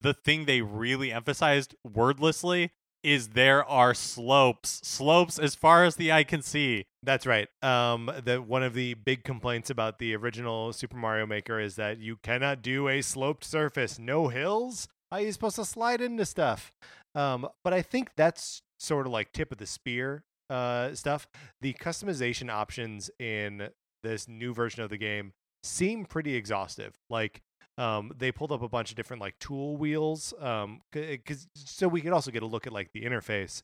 the 0.02 0.14
thing 0.14 0.46
they 0.46 0.62
really 0.62 1.12
emphasized 1.12 1.76
wordlessly 1.88 2.72
is 3.04 3.30
there 3.30 3.64
are 3.64 3.94
slopes, 3.94 4.82
slopes 4.84 5.40
as 5.40 5.56
far 5.56 5.86
as 5.86 5.96
the 5.96 6.12
eye 6.12 6.24
can 6.24 6.42
see. 6.42 6.86
That's 7.02 7.26
right. 7.26 7.48
Um, 7.62 8.12
that 8.26 8.46
one 8.46 8.64
of 8.64 8.74
the 8.74 8.94
big 8.94 9.24
complaints 9.24 9.70
about 9.70 10.00
the 10.00 10.16
original 10.16 10.74
Super 10.74 10.98
Mario 10.98 11.26
Maker 11.26 11.60
is 11.60 11.76
that 11.76 12.00
you 12.00 12.18
cannot 12.18 12.62
do 12.62 12.90
a 12.90 13.02
sloped 13.02 13.46
surface, 13.46 13.98
no 13.98 14.28
hills. 14.28 14.88
How 15.12 15.18
are 15.18 15.22
you 15.22 15.32
supposed 15.32 15.56
to 15.56 15.66
slide 15.66 16.02
into 16.02 16.26
stuff? 16.26 16.74
Um, 17.16 17.48
but 17.64 17.74
I 17.74 17.82
think 17.82 18.12
that's 18.16 18.62
sort 18.80 19.06
of 19.06 19.14
like 19.14 19.32
tip 19.32 19.52
of 19.52 19.58
the 19.58 19.66
spear 19.66 20.24
uh, 20.50 20.94
stuff. 20.94 21.28
The 21.62 21.74
customization 21.74 22.52
options 22.52 23.10
in 23.18 23.70
this 24.04 24.28
new 24.28 24.54
version 24.54 24.84
of 24.84 24.90
the 24.90 24.98
game 24.98 25.34
seem 25.64 26.06
pretty 26.06 26.36
exhaustive. 26.36 26.96
Like 27.10 27.42
um, 27.80 28.12
they 28.18 28.30
pulled 28.30 28.52
up 28.52 28.62
a 28.62 28.68
bunch 28.68 28.90
of 28.90 28.98
different 28.98 29.22
like 29.22 29.40
tool 29.40 29.78
wheels 29.78 30.34
um, 30.42 30.82
because 30.92 31.48
so 31.56 31.88
we 31.88 32.02
could 32.02 32.12
also 32.12 32.30
get 32.30 32.44
a 32.44 32.46
look 32.46 32.68
at 32.68 32.74
like 32.74 32.92
the 32.94 33.04
interface. 33.04 33.62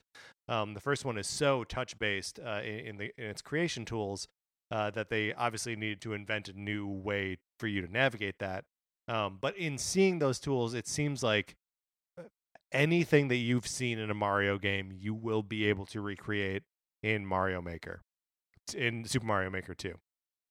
Um, 0.47 0.73
the 0.73 0.79
first 0.79 1.03
one 1.03 1.17
is 1.17 1.27
so 1.27 1.65
touch 1.65 1.99
based 1.99 2.39
uh, 2.39 2.61
in, 2.63 2.79
in 2.79 2.97
the 2.97 3.11
in 3.17 3.25
its 3.25 3.41
creation 3.41 3.83
tools 3.83 4.25
uh, 4.71 4.89
that 4.91 5.09
they 5.09 5.33
obviously 5.33 5.75
needed 5.75 5.99
to 6.01 6.13
invent 6.13 6.47
a 6.47 6.53
new 6.53 6.87
way 6.87 7.39
for 7.59 7.67
you 7.67 7.81
to 7.81 7.91
navigate 7.91 8.35
that. 8.39 8.63
Um, 9.09 9.37
but 9.41 9.57
in 9.57 9.77
seeing 9.77 10.19
those 10.19 10.39
tools, 10.39 10.73
it 10.73 10.87
seems 10.87 11.21
like 11.21 11.55
uh, 12.17 12.23
anything 12.71 13.27
that 13.27 13.35
you've 13.35 13.67
seen 13.67 13.99
in 13.99 14.09
a 14.09 14.15
Mario 14.15 14.57
game, 14.57 14.93
you 14.95 15.13
will 15.13 15.43
be 15.43 15.67
able 15.67 15.85
to 15.87 15.99
recreate 15.99 16.63
in 17.03 17.25
Mario 17.25 17.61
Maker, 17.61 18.01
in 18.73 19.03
Super 19.03 19.25
Mario 19.25 19.49
Maker 19.49 19.73
2. 19.73 19.93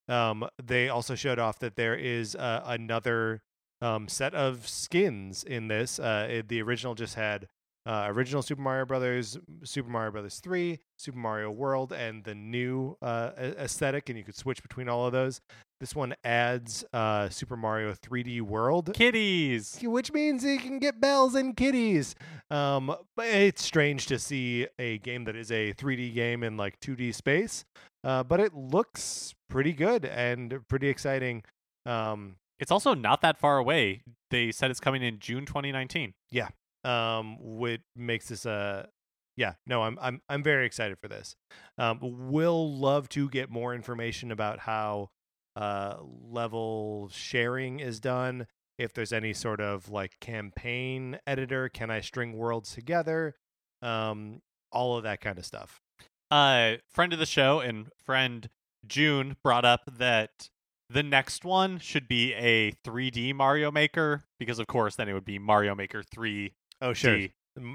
Um, 0.07 0.47
they 0.63 0.91
also 0.91 1.15
showed 1.15 1.39
off 1.39 1.59
that 1.61 1.77
there 1.77 1.95
is 1.95 2.37
uh, 2.37 2.63
another 2.67 3.41
um, 3.85 4.09
set 4.09 4.35
of 4.35 4.67
skins 4.69 5.45
in 5.45 5.69
this. 5.69 5.99
Uh, 5.99 6.27
it- 6.31 6.49
the 6.49 6.63
original 6.63 6.95
just 6.95 7.15
had 7.15 7.47
uh, 7.87 8.07
original 8.09 8.41
Super 8.41 8.63
Mario 8.63 8.87
Brothers, 8.87 9.37
Super 9.63 9.91
Mario 9.91 10.11
Brothers 10.11 10.41
3, 10.41 10.79
Super 10.99 11.19
Mario 11.19 11.51
World, 11.51 11.93
and 11.93 12.25
the 12.25 12.35
new 12.35 12.97
uh, 13.03 13.33
aesthetic, 13.39 14.09
and 14.09 14.17
you 14.17 14.25
could 14.25 14.35
switch 14.37 14.63
between 14.63 14.89
all 14.89 15.07
of 15.07 15.13
those. 15.13 15.43
This 15.81 15.95
one 15.95 16.15
adds 16.25 16.83
uh, 16.95 17.29
Super 17.29 17.59
Mario 17.59 17.93
3D 17.93 18.41
World, 18.41 18.95
Kitties. 18.95 19.79
which 19.83 20.13
means 20.15 20.43
you 20.45 20.59
can 20.59 20.79
get 20.79 20.99
bells 20.99 21.35
and 21.35 21.55
kitties. 21.55 22.15
Um, 22.51 22.87
but 23.17 23.27
it's 23.27 23.63
strange 23.63 24.07
to 24.07 24.19
see 24.19 24.67
a 24.79 24.97
game 24.99 25.25
that 25.25 25.37
is 25.37 25.51
a 25.53 25.75
3D 25.75 26.15
game 26.15 26.43
in 26.43 26.57
like 26.57 26.81
2D 26.81 27.15
space, 27.15 27.67
uh, 28.03 28.23
but 28.23 28.41
it 28.41 28.55
looks 28.55 29.35
pretty 29.51 29.75
good 29.75 30.07
and 30.07 30.67
pretty 30.69 30.89
exciting. 30.89 31.43
Um, 31.85 32.37
It's 32.65 32.73
also 32.73 32.95
not 32.95 33.21
that 33.21 33.39
far 33.39 33.59
away. 33.59 34.05
They 34.31 34.51
said 34.51 34.71
it's 34.71 34.81
coming 34.81 35.03
in 35.03 35.19
June 35.19 35.45
2019. 35.45 36.15
Yeah. 36.31 36.49
um, 36.83 37.37
which 37.39 37.83
makes 37.95 38.29
this 38.29 38.47
a 38.47 38.89
yeah. 39.37 39.57
No, 39.67 39.83
I'm 39.83 39.99
I'm 40.01 40.23
I'm 40.31 40.43
very 40.43 40.65
excited 40.65 40.97
for 40.99 41.09
this. 41.09 41.37
Um, 41.77 41.99
will 42.01 42.75
love 42.75 43.11
to 43.11 43.29
get 43.29 43.51
more 43.51 43.75
information 43.75 44.33
about 44.33 44.61
how 44.61 45.11
uh 45.57 45.97
level 46.01 47.11
sharing 47.13 47.81
is 47.81 48.01
done. 48.01 48.47
If 48.79 48.95
there's 48.95 49.13
any 49.13 49.35
sort 49.35 49.61
of 49.61 49.91
like 49.91 50.19
campaign 50.21 51.19
editor, 51.27 51.69
can 51.69 51.91
I 51.91 52.01
string 52.01 52.33
worlds 52.33 52.73
together? 52.73 53.35
Um, 53.83 54.41
all 54.73 54.97
of 54.97 55.03
that 55.03 55.21
kind 55.21 55.39
of 55.39 55.45
stuff. 55.45 55.83
Uh, 56.31 56.77
friend 56.91 57.13
of 57.13 57.19
the 57.19 57.27
show 57.27 57.61
and 57.61 57.91
friend 58.07 58.49
June 58.87 59.37
brought 59.45 59.67
up 59.67 59.83
that 59.99 60.49
the 60.91 61.03
next 61.03 61.45
one 61.45 61.79
should 61.79 62.09
be 62.09 62.35
a 62.35 62.73
3D 62.87 63.35
Mario 63.35 63.71
Maker 63.71 64.25
because, 64.39 64.59
of 64.59 64.67
course, 64.67 64.97
then 64.97 65.09
it 65.09 65.13
would 65.15 65.25
be 65.25 65.39
Mario 65.39 65.75
Maker 65.75 66.03
3D. 66.03 66.53
Oh 66.81 66.93
sure. 66.93 67.27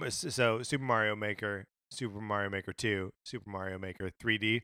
So 0.09 0.61
Super 0.61 0.83
Mario 0.83 1.15
Maker, 1.15 1.65
Super 1.91 2.19
Mario 2.19 2.49
Maker 2.49 2.73
2, 2.73 3.11
Super 3.23 3.49
Mario 3.49 3.79
Maker 3.79 4.11
3D. 4.21 4.61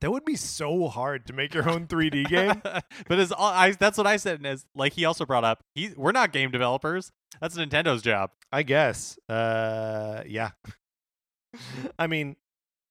That 0.00 0.12
would 0.12 0.24
be 0.24 0.36
so 0.36 0.88
hard 0.88 1.26
to 1.26 1.32
make 1.32 1.52
your 1.52 1.68
own 1.68 1.86
3D 1.86 2.28
game. 2.28 2.62
but 3.08 3.18
as 3.18 3.32
all, 3.32 3.50
I, 3.50 3.72
that's 3.72 3.98
what 3.98 4.06
I 4.06 4.16
said. 4.16 4.38
And 4.38 4.46
as 4.46 4.64
like 4.74 4.92
he 4.92 5.04
also 5.04 5.26
brought 5.26 5.44
up, 5.44 5.64
he 5.74 5.90
we're 5.96 6.12
not 6.12 6.32
game 6.32 6.50
developers. 6.50 7.10
That's 7.40 7.56
Nintendo's 7.56 8.02
job. 8.02 8.30
I 8.52 8.62
guess. 8.62 9.18
Uh 9.28 10.22
yeah. 10.26 10.50
I 11.98 12.06
mean, 12.06 12.36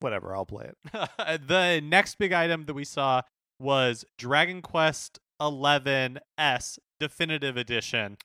whatever, 0.01 0.35
I'll 0.35 0.45
play 0.45 0.65
it. 0.71 1.09
the 1.47 1.81
next 1.83 2.17
big 2.17 2.33
item 2.33 2.65
that 2.65 2.73
we 2.73 2.83
saw 2.83 3.21
was 3.59 4.05
Dragon 4.17 4.61
Quest 4.61 5.19
11S 5.41 6.79
Definitive 6.99 7.57
Edition. 7.57 8.17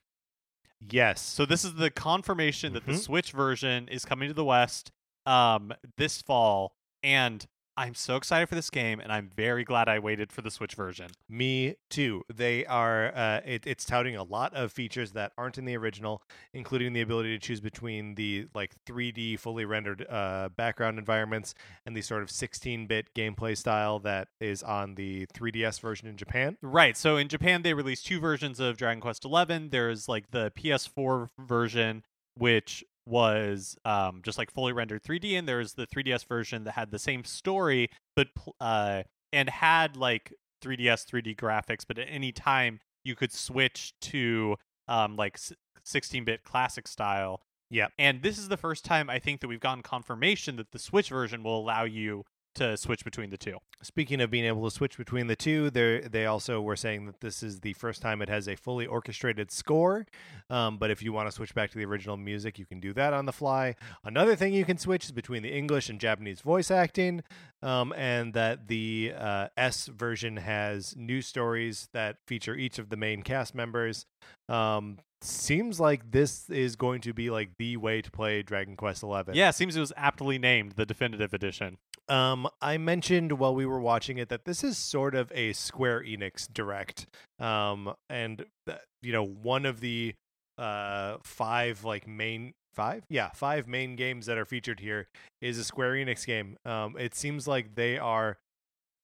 Yes. 0.80 1.20
So 1.20 1.46
this 1.46 1.64
is 1.64 1.74
the 1.74 1.90
confirmation 1.90 2.72
that 2.74 2.84
the 2.86 2.92
Mhm. 2.92 2.98
Switch 3.02 3.32
version 3.32 3.88
is 3.88 4.04
coming 4.04 4.28
to 4.28 4.34
the 4.34 4.44
West 4.44 4.90
um 5.26 5.72
this 5.96 6.20
fall 6.20 6.76
and 7.02 7.46
I'm 7.76 7.94
so 7.94 8.16
excited 8.16 8.48
for 8.48 8.54
this 8.54 8.70
game 8.70 9.00
and 9.00 9.12
I'm 9.12 9.30
very 9.34 9.64
glad 9.64 9.88
I 9.88 9.98
waited 9.98 10.32
for 10.32 10.42
the 10.42 10.50
Switch 10.50 10.74
version. 10.74 11.08
Me 11.28 11.76
too. 11.90 12.22
They 12.32 12.64
are. 12.66 13.12
Uh, 13.14 13.40
it, 13.44 13.66
it's 13.66 13.84
touting 13.84 14.16
a 14.16 14.22
lot 14.22 14.54
of 14.54 14.72
features 14.72 15.12
that 15.12 15.32
aren't 15.36 15.58
in 15.58 15.64
the 15.64 15.76
original, 15.76 16.22
including 16.52 16.92
the 16.92 17.00
ability 17.00 17.36
to 17.36 17.44
choose 17.44 17.60
between 17.60 18.14
the 18.14 18.46
like 18.54 18.74
3D 18.86 19.38
fully 19.38 19.64
rendered 19.64 20.06
uh, 20.08 20.50
background 20.56 20.98
environments 20.98 21.54
and 21.84 21.96
the 21.96 22.02
sort 22.02 22.22
of 22.22 22.28
16-bit 22.28 23.12
gameplay 23.14 23.56
style 23.56 23.98
that 24.00 24.28
is 24.40 24.62
on 24.62 24.94
the 24.94 25.26
3DS 25.26 25.80
version 25.80 26.08
in 26.08 26.16
Japan. 26.16 26.56
Right. 26.62 26.96
So 26.96 27.16
in 27.16 27.28
Japan 27.28 27.62
they 27.62 27.74
released 27.74 28.06
two 28.06 28.20
versions 28.20 28.60
of 28.60 28.76
Dragon 28.76 29.00
Quest 29.00 29.24
XI. 29.24 29.68
There's 29.68 30.08
like 30.08 30.30
the 30.30 30.52
PS4 30.56 31.30
version 31.38 32.04
which 32.36 32.84
was 33.06 33.76
um, 33.84 34.20
just 34.24 34.38
like 34.38 34.50
fully 34.50 34.72
rendered 34.72 35.02
3D 35.02 35.38
and 35.38 35.46
there's 35.46 35.74
the 35.74 35.86
3DS 35.86 36.26
version 36.26 36.64
that 36.64 36.72
had 36.72 36.90
the 36.90 36.98
same 36.98 37.24
story 37.24 37.90
but 38.16 38.28
uh 38.60 39.02
and 39.32 39.50
had 39.50 39.96
like 39.96 40.32
3DS 40.62 41.04
3D 41.06 41.36
graphics 41.36 41.84
but 41.86 41.98
at 41.98 42.06
any 42.08 42.32
time 42.32 42.80
you 43.04 43.14
could 43.14 43.32
switch 43.32 43.92
to 44.00 44.56
um 44.88 45.16
like 45.16 45.38
16-bit 45.84 46.44
classic 46.44 46.88
style. 46.88 47.42
Yeah, 47.70 47.88
And 47.98 48.22
this 48.22 48.38
is 48.38 48.48
the 48.48 48.56
first 48.56 48.84
time 48.84 49.10
I 49.10 49.18
think 49.18 49.40
that 49.40 49.48
we've 49.48 49.60
gotten 49.60 49.82
confirmation 49.82 50.56
that 50.56 50.70
the 50.70 50.78
Switch 50.78 51.08
version 51.08 51.42
will 51.42 51.58
allow 51.58 51.84
you 51.84 52.24
to 52.54 52.76
switch 52.76 53.04
between 53.04 53.30
the 53.30 53.36
two. 53.36 53.58
Speaking 53.82 54.20
of 54.20 54.30
being 54.30 54.44
able 54.44 54.64
to 54.64 54.70
switch 54.70 54.96
between 54.96 55.26
the 55.26 55.36
two, 55.36 55.70
they 55.70 56.00
they 56.00 56.26
also 56.26 56.60
were 56.60 56.76
saying 56.76 57.06
that 57.06 57.20
this 57.20 57.42
is 57.42 57.60
the 57.60 57.72
first 57.74 58.00
time 58.02 58.22
it 58.22 58.28
has 58.28 58.48
a 58.48 58.56
fully 58.56 58.86
orchestrated 58.86 59.50
score. 59.50 60.06
Um, 60.50 60.78
but 60.78 60.90
if 60.90 61.02
you 61.02 61.12
want 61.12 61.28
to 61.28 61.32
switch 61.32 61.54
back 61.54 61.70
to 61.72 61.78
the 61.78 61.84
original 61.84 62.16
music, 62.16 62.58
you 62.58 62.66
can 62.66 62.80
do 62.80 62.92
that 62.94 63.12
on 63.12 63.26
the 63.26 63.32
fly. 63.32 63.74
Another 64.04 64.36
thing 64.36 64.54
you 64.54 64.64
can 64.64 64.78
switch 64.78 65.04
is 65.04 65.12
between 65.12 65.42
the 65.42 65.52
English 65.52 65.88
and 65.88 66.00
Japanese 66.00 66.40
voice 66.40 66.70
acting, 66.70 67.22
um, 67.62 67.92
and 67.96 68.34
that 68.34 68.68
the 68.68 69.12
uh, 69.16 69.48
S 69.56 69.86
version 69.86 70.38
has 70.38 70.94
new 70.96 71.20
stories 71.22 71.88
that 71.92 72.16
feature 72.26 72.54
each 72.54 72.78
of 72.78 72.88
the 72.88 72.96
main 72.96 73.22
cast 73.22 73.54
members. 73.54 74.06
Um, 74.48 74.98
seems 75.20 75.80
like 75.80 76.10
this 76.10 76.50
is 76.50 76.76
going 76.76 77.00
to 77.00 77.14
be 77.14 77.30
like 77.30 77.56
the 77.58 77.76
way 77.78 78.02
to 78.02 78.10
play 78.10 78.42
Dragon 78.42 78.76
Quest 78.76 79.02
Eleven. 79.02 79.34
Yeah, 79.34 79.50
seems 79.50 79.76
it 79.76 79.80
was 79.80 79.92
aptly 79.96 80.38
named 80.38 80.72
the 80.72 80.84
definitive 80.84 81.32
edition. 81.32 81.78
Um, 82.08 82.48
I 82.60 82.76
mentioned 82.78 83.32
while 83.38 83.54
we 83.54 83.64
were 83.66 83.80
watching 83.80 84.18
it 84.18 84.28
that 84.28 84.44
this 84.44 84.62
is 84.62 84.76
sort 84.76 85.14
of 85.14 85.32
a 85.34 85.52
Square 85.54 86.02
Enix 86.02 86.46
direct. 86.52 87.06
Um, 87.38 87.94
and 88.10 88.44
th- 88.66 88.78
you 89.02 89.12
know, 89.12 89.24
one 89.24 89.64
of 89.66 89.80
the 89.80 90.14
uh 90.56 91.16
five 91.24 91.82
like 91.82 92.06
main 92.06 92.52
five, 92.74 93.04
yeah, 93.08 93.30
five 93.34 93.66
main 93.66 93.96
games 93.96 94.26
that 94.26 94.38
are 94.38 94.44
featured 94.44 94.80
here 94.80 95.08
is 95.40 95.58
a 95.58 95.64
Square 95.64 95.92
Enix 95.94 96.26
game. 96.26 96.56
Um, 96.64 96.96
it 96.98 97.14
seems 97.14 97.48
like 97.48 97.74
they 97.74 97.98
are, 97.98 98.36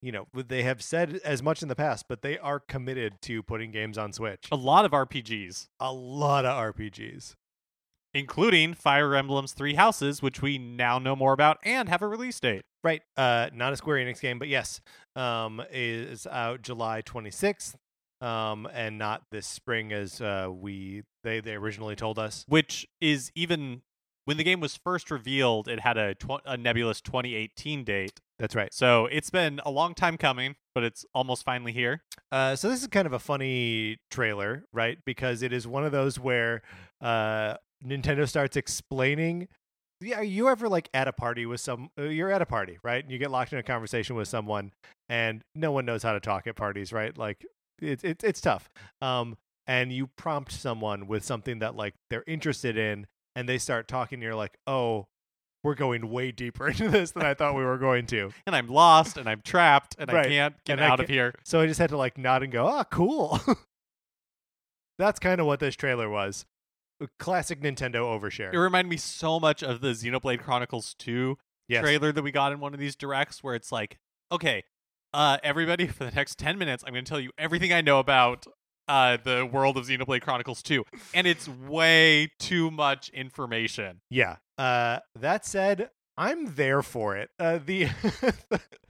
you 0.02 0.12
know, 0.12 0.26
they 0.34 0.62
have 0.62 0.82
said 0.82 1.20
as 1.24 1.42
much 1.42 1.62
in 1.62 1.68
the 1.68 1.76
past, 1.76 2.04
but 2.08 2.22
they 2.22 2.38
are 2.38 2.60
committed 2.60 3.14
to 3.22 3.42
putting 3.42 3.70
games 3.70 3.96
on 3.96 4.12
Switch. 4.12 4.46
A 4.52 4.56
lot 4.56 4.84
of 4.84 4.92
RPGs, 4.92 5.66
A 5.80 5.92
lot 5.92 6.44
of 6.44 6.74
RPGs. 6.74 7.34
Including 8.14 8.74
Fire 8.74 9.14
Emblem's 9.14 9.52
Three 9.52 9.74
Houses, 9.74 10.22
which 10.22 10.42
we 10.42 10.58
now 10.58 10.98
know 10.98 11.14
more 11.14 11.32
about 11.32 11.58
and 11.64 11.88
have 11.88 12.02
a 12.02 12.08
release 12.08 12.38
date. 12.40 12.62
Right. 12.82 13.02
Uh, 13.16 13.50
not 13.52 13.72
a 13.72 13.76
Square 13.76 14.04
Enix 14.04 14.20
game, 14.20 14.38
but 14.38 14.48
yes, 14.48 14.80
um, 15.16 15.62
is 15.70 16.26
out 16.26 16.62
July 16.62 17.02
26th, 17.02 17.74
um, 18.20 18.66
and 18.72 18.98
not 18.98 19.22
this 19.30 19.46
spring 19.46 19.92
as 19.92 20.20
uh, 20.20 20.48
we 20.50 21.02
they 21.22 21.40
they 21.40 21.54
originally 21.54 21.96
told 21.96 22.18
us. 22.18 22.44
Which 22.48 22.86
is 23.00 23.30
even 23.34 23.82
when 24.24 24.36
the 24.36 24.44
game 24.44 24.60
was 24.60 24.76
first 24.76 25.10
revealed, 25.10 25.68
it 25.68 25.80
had 25.80 25.96
a, 25.96 26.14
tw- 26.14 26.42
a 26.44 26.56
nebulous 26.56 27.00
2018 27.00 27.84
date. 27.84 28.20
That's 28.38 28.54
right. 28.54 28.72
So 28.72 29.06
it's 29.06 29.28
been 29.28 29.60
a 29.66 29.70
long 29.70 29.92
time 29.92 30.16
coming, 30.16 30.56
but 30.74 30.84
it's 30.84 31.04
almost 31.14 31.44
finally 31.44 31.72
here. 31.72 32.02
Uh, 32.32 32.56
so 32.56 32.68
this 32.68 32.80
is 32.80 32.86
kind 32.86 33.06
of 33.06 33.12
a 33.12 33.18
funny 33.18 33.98
trailer, 34.10 34.64
right? 34.72 34.98
Because 35.04 35.42
it 35.42 35.52
is 35.52 35.66
one 35.66 35.84
of 35.84 35.92
those 35.92 36.18
where 36.18 36.62
uh, 37.00 37.56
Nintendo 37.84 38.28
starts 38.28 38.56
explaining. 38.56 39.48
Yeah, 40.02 40.16
are 40.18 40.24
you 40.24 40.48
ever 40.48 40.68
like 40.68 40.88
at 40.94 41.08
a 41.08 41.12
party 41.12 41.44
with 41.46 41.60
some? 41.60 41.90
Uh, 41.98 42.04
you're 42.04 42.30
at 42.30 42.40
a 42.42 42.46
party, 42.46 42.78
right? 42.82 43.02
And 43.02 43.12
you 43.12 43.18
get 43.18 43.30
locked 43.30 43.52
in 43.52 43.58
a 43.58 43.62
conversation 43.62 44.16
with 44.16 44.28
someone, 44.28 44.72
and 45.08 45.42
no 45.54 45.72
one 45.72 45.84
knows 45.84 46.02
how 46.02 46.12
to 46.12 46.20
talk 46.20 46.46
at 46.46 46.56
parties, 46.56 46.92
right? 46.92 47.16
Like 47.16 47.44
it's 47.80 48.02
it, 48.04 48.24
it's 48.24 48.40
tough. 48.40 48.70
Um, 49.02 49.36
and 49.66 49.92
you 49.92 50.06
prompt 50.06 50.52
someone 50.52 51.06
with 51.06 51.24
something 51.24 51.58
that 51.58 51.76
like 51.76 51.94
they're 52.08 52.24
interested 52.26 52.78
in, 52.78 53.06
and 53.36 53.48
they 53.48 53.58
start 53.58 53.88
talking. 53.88 54.16
And 54.16 54.22
you're 54.22 54.34
like, 54.34 54.56
oh, 54.66 55.06
we're 55.62 55.74
going 55.74 56.08
way 56.10 56.32
deeper 56.32 56.68
into 56.70 56.88
this 56.88 57.10
than 57.12 57.22
I 57.24 57.34
thought 57.34 57.54
we 57.54 57.62
were 57.64 57.76
going 57.78 58.06
to. 58.06 58.30
And 58.46 58.56
I'm 58.56 58.68
lost 58.68 59.18
and 59.18 59.28
I'm 59.28 59.42
trapped 59.44 59.94
and 59.98 60.10
I 60.10 60.24
can't 60.24 60.54
get 60.64 60.78
And 60.78 60.80
out 60.80 61.00
of 61.00 61.06
can't- 61.06 61.10
here. 61.14 61.34
So 61.44 61.60
I 61.60 61.66
just 61.66 61.78
had 61.78 61.90
to 61.90 61.98
like 61.98 62.16
nod 62.16 62.42
and 62.42 62.50
go, 62.50 62.66
ah, 62.66 62.84
cool. 62.84 63.38
That's 64.98 65.18
kind 65.18 65.40
of 65.40 65.46
what 65.46 65.60
this 65.60 65.76
trailer 65.76 66.08
was. 66.08 66.44
Classic 67.18 67.60
Nintendo 67.60 68.02
overshare. 68.04 68.52
It 68.52 68.58
reminded 68.58 68.90
me 68.90 68.96
so 68.96 69.40
much 69.40 69.62
of 69.62 69.80
the 69.80 69.88
Xenoblade 69.88 70.42
Chronicles 70.42 70.94
2 70.98 71.36
yes. 71.68 71.82
trailer 71.82 72.12
that 72.12 72.22
we 72.22 72.30
got 72.30 72.52
in 72.52 72.60
one 72.60 72.74
of 72.74 72.80
these 72.80 72.96
directs 72.96 73.42
where 73.42 73.54
it's 73.54 73.72
like, 73.72 73.98
okay, 74.30 74.64
uh, 75.14 75.38
everybody, 75.42 75.86
for 75.88 76.04
the 76.04 76.10
next 76.10 76.38
10 76.38 76.58
minutes, 76.58 76.84
I'm 76.86 76.92
going 76.92 77.04
to 77.04 77.08
tell 77.08 77.20
you 77.20 77.30
everything 77.38 77.72
I 77.72 77.80
know 77.80 77.98
about 77.98 78.46
uh, 78.88 79.18
the 79.22 79.48
world 79.50 79.76
of 79.76 79.86
Xenoblade 79.86 80.22
Chronicles 80.22 80.62
2. 80.62 80.84
And 81.14 81.26
it's 81.26 81.48
way 81.48 82.32
too 82.38 82.70
much 82.70 83.08
information. 83.10 84.00
Yeah. 84.10 84.36
Uh, 84.58 84.98
that 85.18 85.46
said, 85.46 85.90
I'm 86.16 86.54
there 86.54 86.82
for 86.82 87.16
it. 87.16 87.30
Uh, 87.38 87.60
the 87.64 87.88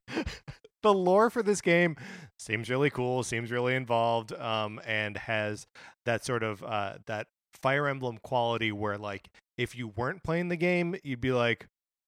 the 0.83 0.95
lore 0.95 1.31
for 1.31 1.43
this 1.43 1.61
game 1.61 1.97
seems 2.39 2.71
really 2.71 2.91
cool, 2.91 3.23
seems 3.23 3.51
really 3.51 3.75
involved, 3.75 4.33
um, 4.33 4.81
and 4.87 5.17
has 5.17 5.67
that 6.07 6.25
sort 6.25 6.43
of 6.43 6.63
uh, 6.65 6.95
that 7.07 7.29
Fire 7.63 7.87
Emblem 7.87 8.19
quality 8.23 8.73
where 8.73 8.99
like 8.99 9.29
if 9.59 9.77
you 9.77 9.89
weren't 9.89 10.23
playing 10.23 10.49
the 10.49 10.57
game, 10.57 10.97
you'd 11.05 11.21
be 11.21 11.33
like, 11.33 11.67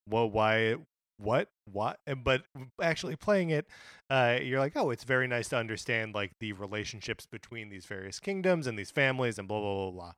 "Well, 0.08 0.30
why 0.30 0.76
what 1.18 1.48
what? 1.70 1.98
But 2.24 2.42
actually 2.80 3.16
playing 3.16 3.50
it 3.50 3.66
uh 4.10 4.38
you're 4.42 4.58
like 4.58 4.72
oh 4.76 4.90
it's 4.90 5.04
very 5.04 5.26
nice 5.26 5.48
to 5.48 5.56
understand 5.56 6.14
like 6.14 6.32
the 6.40 6.52
relationships 6.52 7.26
between 7.30 7.68
these 7.68 7.86
various 7.86 8.18
kingdoms 8.18 8.66
and 8.66 8.78
these 8.78 8.90
families 8.90 9.38
and 9.38 9.48
blah 9.48 9.60
blah 9.60 9.90
blah 9.90 10.12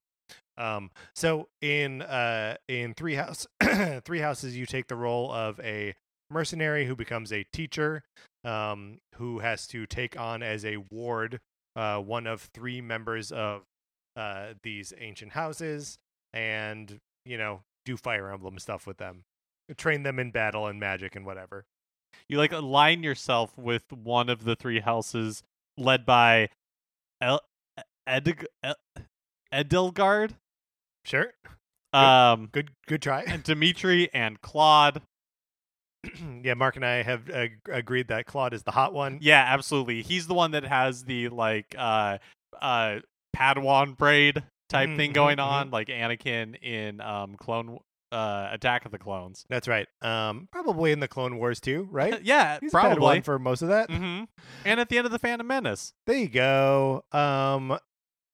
blah. 0.58 0.74
Um 0.76 0.90
so 1.14 1.48
in 1.60 2.02
uh 2.02 2.56
in 2.68 2.94
three 2.94 3.14
house 3.14 3.46
three 4.04 4.20
houses 4.20 4.56
you 4.56 4.66
take 4.66 4.88
the 4.88 4.96
role 4.96 5.30
of 5.32 5.60
a 5.60 5.94
mercenary 6.30 6.86
who 6.86 6.96
becomes 6.96 7.32
a 7.32 7.44
teacher 7.52 8.02
um 8.44 8.98
who 9.16 9.40
has 9.40 9.66
to 9.68 9.86
take 9.86 10.18
on 10.18 10.42
as 10.42 10.64
a 10.64 10.78
ward 10.90 11.40
uh 11.76 11.98
one 11.98 12.26
of 12.26 12.48
three 12.54 12.80
members 12.80 13.30
of 13.30 13.62
uh 14.16 14.54
these 14.62 14.92
ancient 14.98 15.32
houses 15.32 15.98
and 16.32 16.98
you 17.24 17.36
know 17.38 17.62
do 17.84 17.96
fire 17.96 18.30
emblem 18.30 18.58
stuff 18.58 18.86
with 18.86 18.96
them 18.98 19.24
train 19.76 20.02
them 20.02 20.18
in 20.18 20.30
battle 20.30 20.66
and 20.66 20.78
magic 20.78 21.16
and 21.16 21.24
whatever. 21.24 21.64
You 22.28 22.38
like 22.38 22.52
align 22.52 23.02
yourself 23.02 23.56
with 23.56 23.84
one 23.92 24.28
of 24.28 24.44
the 24.44 24.54
three 24.56 24.80
houses 24.80 25.42
led 25.76 26.04
by 26.04 26.50
El- 27.20 27.40
El- 28.06 28.74
Edelgard, 29.52 30.32
sure. 31.04 31.32
Um, 31.92 32.48
good 32.52 32.70
good 32.86 33.02
try. 33.02 33.22
and 33.22 33.42
Dimitri 33.42 34.12
and 34.12 34.40
Claude. 34.40 35.00
yeah 36.42 36.52
mark 36.52 36.76
and 36.76 36.84
i 36.84 37.02
have 37.02 37.30
uh, 37.30 37.46
agreed 37.72 38.08
that 38.08 38.26
claude 38.26 38.52
is 38.52 38.62
the 38.64 38.70
hot 38.72 38.92
one. 38.92 39.18
Yeah, 39.22 39.42
absolutely. 39.48 40.02
He's 40.02 40.26
the 40.26 40.34
one 40.34 40.50
that 40.50 40.64
has 40.64 41.04
the 41.04 41.28
like 41.30 41.74
uh 41.78 42.18
uh 42.60 42.98
Padawan 43.34 43.96
braid 43.96 44.42
type 44.68 44.88
Mhm, 44.90 44.96
thing 44.96 45.12
going 45.12 45.38
mhm. 45.38 45.44
on, 45.44 45.70
like 45.70 45.88
Anakin 45.88 46.56
in 46.62 47.00
um 47.00 47.36
Clone 47.36 47.78
uh 48.12 48.48
Attack 48.52 48.84
of 48.86 48.92
the 48.92 48.98
Clones. 48.98 49.44
that's 49.48 49.66
right 49.66 49.88
um 50.02 50.48
probably 50.52 50.92
in 50.92 51.00
the 51.00 51.08
clone 51.08 51.36
wars 51.36 51.60
too 51.60 51.88
right 51.90 52.20
yeah, 52.24 52.58
He's 52.60 52.70
probably. 52.70 53.20
for 53.22 53.38
most 53.40 53.60
of 53.62 53.68
that 53.68 53.90
hmm 53.90 54.24
And 54.64 54.78
at 54.78 54.88
the 54.88 54.98
end 54.98 55.06
of 55.06 55.10
the 55.12 55.18
Phantom 55.18 55.46
Menace. 55.46 55.94
there 56.06 56.16
you 56.18 56.28
go 56.28 57.02
um 57.12 57.76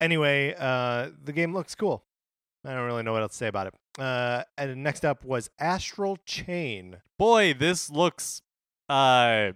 anyway 0.00 0.54
uh 0.58 1.08
the 1.24 1.32
game 1.32 1.54
looks 1.54 1.74
cool 1.74 2.04
i 2.66 2.74
don't 2.74 2.84
really 2.86 3.02
know 3.02 3.12
what 3.12 3.22
else 3.22 3.32
to 3.32 3.38
say 3.38 3.46
about 3.48 3.68
it 3.68 3.74
uh 3.98 4.42
and 4.58 4.82
next 4.82 5.04
up 5.04 5.24
was 5.24 5.48
astral 5.58 6.18
chain 6.26 6.98
Boy, 7.18 7.54
this 7.54 7.88
looks 7.90 8.42
uh 8.90 9.52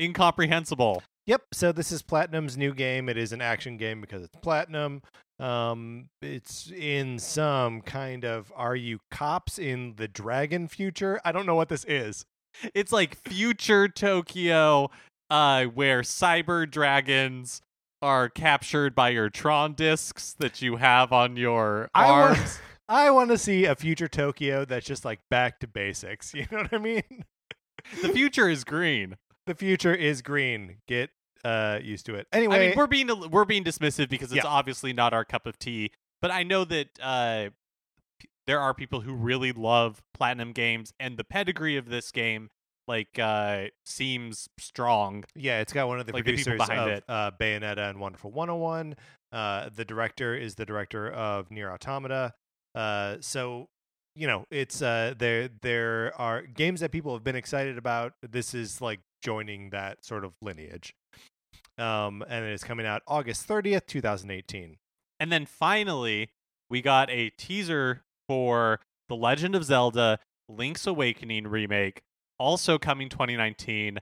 incomprehensible. 0.00 1.02
Yep. 1.26 1.42
So 1.52 1.72
this 1.72 1.90
is 1.90 2.02
Platinum's 2.02 2.56
new 2.56 2.74
game. 2.74 3.08
It 3.08 3.16
is 3.16 3.32
an 3.32 3.40
action 3.40 3.76
game 3.76 4.00
because 4.00 4.22
it's 4.22 4.36
Platinum. 4.42 5.02
Um, 5.40 6.08
it's 6.22 6.70
in 6.70 7.18
some 7.18 7.80
kind 7.80 8.24
of 8.24 8.52
are 8.54 8.76
you 8.76 9.00
cops 9.10 9.58
in 9.58 9.94
the 9.96 10.06
dragon 10.06 10.68
future? 10.68 11.20
I 11.24 11.32
don't 11.32 11.46
know 11.46 11.54
what 11.54 11.68
this 11.68 11.84
is. 11.88 12.24
It's 12.74 12.92
like 12.92 13.16
future 13.16 13.88
Tokyo, 13.88 14.90
uh, 15.30 15.64
where 15.64 16.02
cyber 16.02 16.70
dragons 16.70 17.62
are 18.00 18.28
captured 18.28 18.94
by 18.94 19.08
your 19.08 19.30
Tron 19.30 19.72
discs 19.72 20.34
that 20.38 20.62
you 20.62 20.76
have 20.76 21.12
on 21.12 21.36
your 21.36 21.90
I 21.94 22.04
arms. 22.04 22.58
I 22.88 23.10
want 23.10 23.30
to 23.30 23.38
see 23.38 23.64
a 23.64 23.74
future 23.74 24.08
Tokyo 24.08 24.64
that's 24.64 24.86
just 24.86 25.04
like 25.04 25.20
back 25.30 25.58
to 25.60 25.66
basics. 25.66 26.32
You 26.34 26.46
know 26.52 26.58
what 26.58 26.74
I 26.74 26.78
mean? 26.78 27.24
the 28.02 28.10
future 28.10 28.48
is 28.48 28.62
green. 28.62 29.16
The 29.46 29.54
future 29.54 29.94
is 29.94 30.22
green. 30.22 30.76
Get 30.88 31.10
uh 31.44 31.78
used 31.82 32.06
to 32.06 32.14
it. 32.14 32.26
Anyway, 32.32 32.56
I 32.56 32.58
mean, 32.68 32.76
we're 32.76 32.86
being 32.86 33.30
we're 33.30 33.44
being 33.44 33.64
dismissive 33.64 34.08
because 34.08 34.32
it's 34.32 34.44
Yeah. 34.44 34.50
obviously 34.50 34.92
not 34.92 35.12
our 35.12 35.24
cup 35.24 35.46
of 35.46 35.58
tea. 35.58 35.90
But 36.22 36.30
I 36.30 36.42
know 36.42 36.64
that 36.64 36.88
uh, 37.02 37.50
p- 38.18 38.28
there 38.46 38.58
are 38.60 38.72
people 38.72 39.02
who 39.02 39.12
really 39.12 39.52
love 39.52 40.02
platinum 40.14 40.52
games, 40.52 40.94
and 40.98 41.18
the 41.18 41.24
pedigree 41.24 41.76
of 41.76 41.90
this 41.90 42.10
game 42.10 42.48
like 42.88 43.18
uh 43.18 43.66
seems 43.84 44.48
strong. 44.58 45.24
Yeah, 45.34 45.60
it's 45.60 45.72
got 45.72 45.88
one 45.88 46.00
of 46.00 46.06
the 46.06 46.12
Like 46.14 46.24
the 46.24 46.30
producers 46.32 46.58
behind 46.58 46.80
of 46.80 46.88
it. 46.88 47.04
Uh, 47.08 47.30
Bayonetta 47.38 47.90
and 47.90 48.00
Wonderful 48.00 48.30
101. 48.30 48.96
Uh, 49.32 49.68
the 49.74 49.84
director 49.84 50.34
is 50.34 50.54
the 50.54 50.64
director 50.64 51.10
of 51.10 51.48
NieR 51.50 51.72
Automata. 51.72 52.32
Uh, 52.74 53.16
so 53.20 53.68
you 54.16 54.26
know, 54.28 54.46
it's 54.50 54.80
uh, 54.80 55.12
there. 55.18 55.48
There 55.60 56.12
are 56.16 56.42
games 56.42 56.80
that 56.80 56.92
people 56.92 57.12
have 57.14 57.24
been 57.24 57.34
excited 57.36 57.76
about. 57.76 58.12
This 58.22 58.54
is 58.54 58.80
like 58.80 59.00
joining 59.24 59.70
that 59.70 60.04
sort 60.04 60.24
of 60.24 60.34
lineage. 60.40 60.94
Um, 61.78 62.22
and 62.28 62.44
it 62.44 62.52
is 62.52 62.62
coming 62.62 62.86
out 62.86 63.02
August 63.08 63.48
30th, 63.48 63.86
2018. 63.86 64.76
And 65.18 65.32
then 65.32 65.46
finally, 65.46 66.30
we 66.70 66.82
got 66.82 67.10
a 67.10 67.30
teaser 67.30 68.02
for 68.28 68.80
The 69.08 69.16
Legend 69.16 69.54
of 69.54 69.64
Zelda 69.64 70.18
Link's 70.48 70.86
Awakening 70.86 71.46
remake, 71.48 72.02
also 72.38 72.78
coming 72.78 73.08
2019. 73.08 73.98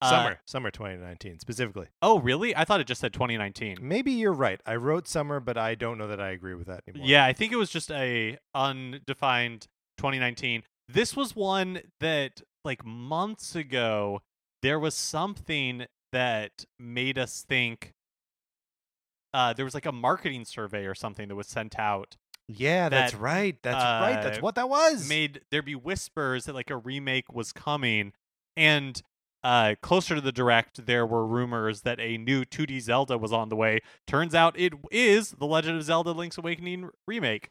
Uh, 0.00 0.10
Summer, 0.10 0.38
summer 0.46 0.70
2019 0.70 1.40
specifically. 1.40 1.88
Oh, 2.02 2.20
really? 2.20 2.54
I 2.54 2.64
thought 2.64 2.80
it 2.80 2.86
just 2.86 3.00
said 3.00 3.12
2019. 3.12 3.78
Maybe 3.80 4.12
you're 4.12 4.32
right. 4.32 4.60
I 4.64 4.76
wrote 4.76 5.08
summer, 5.08 5.40
but 5.40 5.58
I 5.58 5.74
don't 5.74 5.98
know 5.98 6.06
that 6.06 6.20
I 6.20 6.30
agree 6.30 6.54
with 6.54 6.68
that 6.68 6.84
anymore. 6.86 7.08
Yeah, 7.08 7.24
I 7.24 7.32
think 7.32 7.52
it 7.52 7.56
was 7.56 7.68
just 7.68 7.90
a 7.90 8.38
undefined 8.54 9.66
2019. 9.96 10.62
This 10.88 11.16
was 11.16 11.34
one 11.34 11.80
that 11.98 12.42
like 12.64 12.84
months 12.84 13.56
ago 13.56 14.22
there 14.62 14.78
was 14.78 14.94
something 14.94 15.86
that 16.12 16.64
made 16.78 17.18
us 17.18 17.44
think 17.46 17.92
uh 19.34 19.52
there 19.52 19.64
was 19.64 19.74
like 19.74 19.86
a 19.86 19.92
marketing 19.92 20.44
survey 20.44 20.86
or 20.86 20.94
something 20.94 21.28
that 21.28 21.36
was 21.36 21.46
sent 21.46 21.78
out 21.78 22.16
yeah, 22.48 22.88
that's 22.88 23.12
that, 23.12 23.20
right. 23.20 23.56
That's 23.62 23.74
right. 23.74 24.22
That's 24.22 24.38
uh, 24.38 24.40
what 24.40 24.54
that 24.54 24.70
was. 24.70 25.06
made 25.06 25.42
there 25.50 25.62
be 25.62 25.74
whispers 25.74 26.46
that 26.46 26.54
like 26.54 26.70
a 26.70 26.76
remake 26.78 27.30
was 27.32 27.52
coming 27.52 28.12
and 28.56 29.02
uh 29.44 29.74
closer 29.82 30.16
to 30.16 30.20
the 30.20 30.32
direct 30.32 30.86
there 30.86 31.06
were 31.06 31.24
rumors 31.24 31.82
that 31.82 32.00
a 32.00 32.18
new 32.18 32.44
2D 32.44 32.80
Zelda 32.80 33.16
was 33.16 33.32
on 33.32 33.50
the 33.50 33.54
way 33.54 33.80
turns 34.06 34.34
out 34.34 34.58
it 34.58 34.72
is 34.90 35.30
the 35.32 35.46
Legend 35.46 35.76
of 35.76 35.84
Zelda 35.84 36.10
Link's 36.10 36.38
Awakening 36.38 36.88
remake 37.06 37.50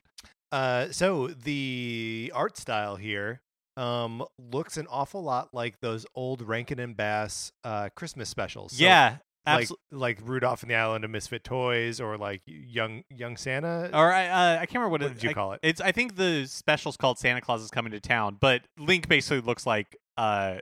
Uh, 0.52 0.88
so 0.92 1.28
the 1.28 2.32
art 2.36 2.58
style 2.58 2.98
here 2.98 3.42
um 3.78 4.24
looks 4.38 4.76
an 4.78 4.88
awful 4.90 5.24
lot 5.24 5.50
like 5.54 5.80
those 5.82 6.06
old 6.16 6.42
Rankin 6.42 6.80
and 6.80 6.98
Bass 6.98 7.52
uh 7.64 7.90
Christmas 7.96 8.28
specials. 8.30 8.74
So, 8.74 8.84
yeah 8.84 9.18
like 9.48 9.70
like 9.92 10.20
Rudolph 10.24 10.62
and 10.64 10.70
the 10.72 10.76
Island 10.76 11.06
of 11.06 11.12
Misfit 11.12 11.44
Toys, 11.44 12.02
or 12.02 12.18
like 12.18 12.42
Young 12.46 13.04
Young 13.10 13.38
Santa. 13.38 13.90
or 13.94 14.12
I 14.12 14.28
uh, 14.28 14.54
I 14.56 14.66
can't 14.66 14.74
remember 14.76 14.90
what, 14.90 15.02
what 15.02 15.12
it, 15.12 15.14
did 15.16 15.24
you 15.24 15.30
I- 15.30 15.34
call 15.34 15.54
it? 15.54 15.60
It's 15.64 15.80
I 15.80 15.92
think 15.92 16.16
the 16.18 16.46
special's 16.48 16.98
called 16.98 17.18
Santa 17.18 17.40
Claus 17.42 17.62
is 17.62 17.70
coming 17.72 17.92
to 17.94 18.00
town, 18.00 18.38
but 18.42 18.64
Link 18.78 19.08
basically 19.08 19.42
looks 19.42 19.66
like 19.66 19.96
uh 20.18 20.58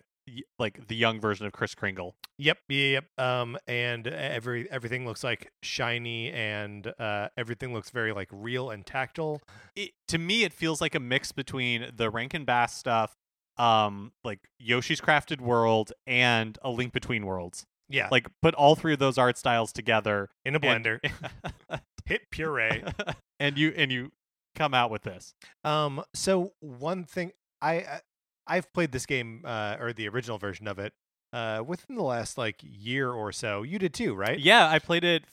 like 0.59 0.87
the 0.87 0.95
young 0.95 1.19
version 1.19 1.45
of 1.45 1.53
Chris 1.53 1.75
Kringle. 1.75 2.15
Yep, 2.37 2.57
yep. 2.69 3.05
Um, 3.17 3.57
and 3.67 4.07
every 4.07 4.69
everything 4.71 5.05
looks 5.05 5.23
like 5.23 5.51
shiny, 5.63 6.31
and 6.31 6.91
uh, 6.99 7.29
everything 7.37 7.73
looks 7.73 7.89
very 7.91 8.11
like 8.13 8.29
real 8.31 8.69
and 8.69 8.85
tactile. 8.85 9.41
It, 9.75 9.91
to 10.09 10.17
me, 10.17 10.43
it 10.43 10.53
feels 10.53 10.81
like 10.81 10.95
a 10.95 10.99
mix 10.99 11.31
between 11.31 11.91
the 11.95 12.09
Rankin 12.09 12.43
Bass 12.45 12.75
stuff, 12.75 13.15
um, 13.57 14.11
like 14.23 14.39
Yoshi's 14.59 14.99
Crafted 15.01 15.39
World, 15.41 15.91
and 16.07 16.57
A 16.61 16.69
Link 16.69 16.91
Between 16.93 17.25
Worlds. 17.25 17.63
Yeah, 17.87 18.07
Like 18.11 18.27
put 18.41 18.55
all 18.55 18.75
three 18.75 18.93
of 18.93 18.99
those 18.99 19.19
art 19.19 19.37
styles 19.37 19.71
together, 19.71 20.29
in 20.43 20.55
a 20.55 20.59
and- 20.59 20.83
blender, 20.83 20.99
hit 22.05 22.21
puree. 22.31 22.83
and 23.39 23.57
you 23.59 23.73
and 23.77 23.91
you 23.91 24.11
come 24.55 24.73
out 24.73 24.89
with 24.89 25.03
this. 25.03 25.33
Um, 25.63 26.03
so 26.13 26.53
one 26.61 27.03
thing 27.03 27.31
I- 27.61 27.99
I've 28.47 28.71
played 28.73 28.91
this 28.91 29.05
game 29.05 29.41
uh, 29.43 29.77
or 29.79 29.93
the 29.93 30.07
original 30.07 30.37
version 30.37 30.67
of 30.67 30.79
it 30.79 30.93
uh, 31.33 31.63
within 31.65 31.95
the 31.95 32.03
last 32.03 32.37
like 32.37 32.57
year 32.61 33.11
or 33.11 33.31
so. 33.31 33.63
You 33.63 33.79
did 33.79 33.93
too, 33.93 34.15
right? 34.15 34.39
Yeah, 34.39 34.67
I 34.69 34.79
played 34.79 35.03
it 35.03 35.23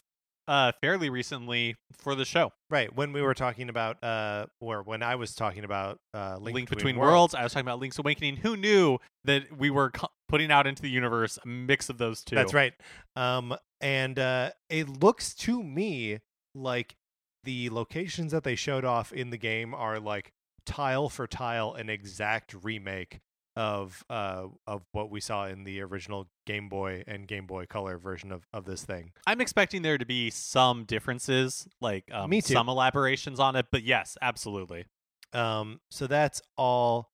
uh 0.48 0.72
fairly 0.80 1.08
recently 1.08 1.76
for 1.92 2.16
the 2.16 2.24
show. 2.24 2.52
Right. 2.68 2.92
When 2.94 3.12
we 3.12 3.22
were 3.22 3.34
talking 3.34 3.68
about 3.68 4.02
uh, 4.02 4.46
or 4.60 4.82
when 4.82 5.02
I 5.02 5.14
was 5.14 5.34
talking 5.34 5.62
about 5.62 6.00
uh, 6.14 6.38
Link, 6.40 6.54
Link, 6.56 6.68
Between, 6.68 6.94
Between, 6.94 6.96
Worlds. 6.96 7.34
I 7.34 7.44
was 7.44 7.52
talking 7.52 7.66
about 7.66 7.78
Link's 7.78 7.98
Awakening. 7.98 8.36
Who 8.38 8.56
knew 8.56 8.98
that 9.24 9.56
we 9.56 9.70
were 9.70 9.90
co- 9.90 10.08
putting 10.28 10.50
out 10.50 10.66
into 10.66 10.82
the 10.82 10.90
universe 10.90 11.38
a 11.44 11.46
mix 11.46 11.88
of 11.88 11.98
those 11.98 12.24
two? 12.24 12.34
That's 12.34 12.54
right. 12.54 12.72
Um, 13.14 13.54
and 13.80 14.18
uh, 14.18 14.50
it 14.68 14.88
looks 14.88 15.34
to 15.34 15.62
me 15.62 16.18
like 16.54 16.96
the 17.44 17.70
locations 17.70 18.32
that 18.32 18.44
they 18.44 18.54
showed 18.54 18.84
off 18.84 19.12
in 19.12 19.30
the 19.30 19.36
game 19.36 19.74
are 19.74 20.00
like 20.00 20.32
tile 20.66 21.08
for 21.08 21.26
tile 21.26 21.74
an 21.74 21.88
exact 21.90 22.54
remake 22.62 23.20
of 23.54 24.02
uh 24.08 24.46
of 24.66 24.82
what 24.92 25.10
we 25.10 25.20
saw 25.20 25.46
in 25.46 25.64
the 25.64 25.82
original 25.82 26.26
Game 26.46 26.70
Boy 26.70 27.04
and 27.06 27.28
Game 27.28 27.46
Boy 27.46 27.66
Color 27.66 27.98
version 27.98 28.32
of 28.32 28.46
of 28.52 28.64
this 28.64 28.82
thing. 28.82 29.12
I'm 29.26 29.40
expecting 29.42 29.82
there 29.82 29.98
to 29.98 30.06
be 30.06 30.30
some 30.30 30.84
differences, 30.84 31.66
like 31.80 32.04
um, 32.12 32.30
Me 32.30 32.40
too. 32.40 32.54
some 32.54 32.68
elaborations 32.68 33.38
on 33.38 33.54
it. 33.56 33.66
But 33.70 33.82
yes, 33.82 34.16
absolutely. 34.22 34.86
Um, 35.34 35.80
so 35.90 36.06
that's 36.06 36.40
all 36.56 37.10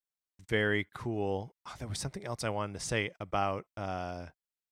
very 0.48 0.86
cool. 0.94 1.54
Oh, 1.66 1.72
there 1.78 1.88
was 1.88 1.98
something 1.98 2.24
else 2.24 2.44
I 2.44 2.50
wanted 2.50 2.74
to 2.74 2.80
say 2.80 3.10
about 3.18 3.64
uh, 3.76 4.26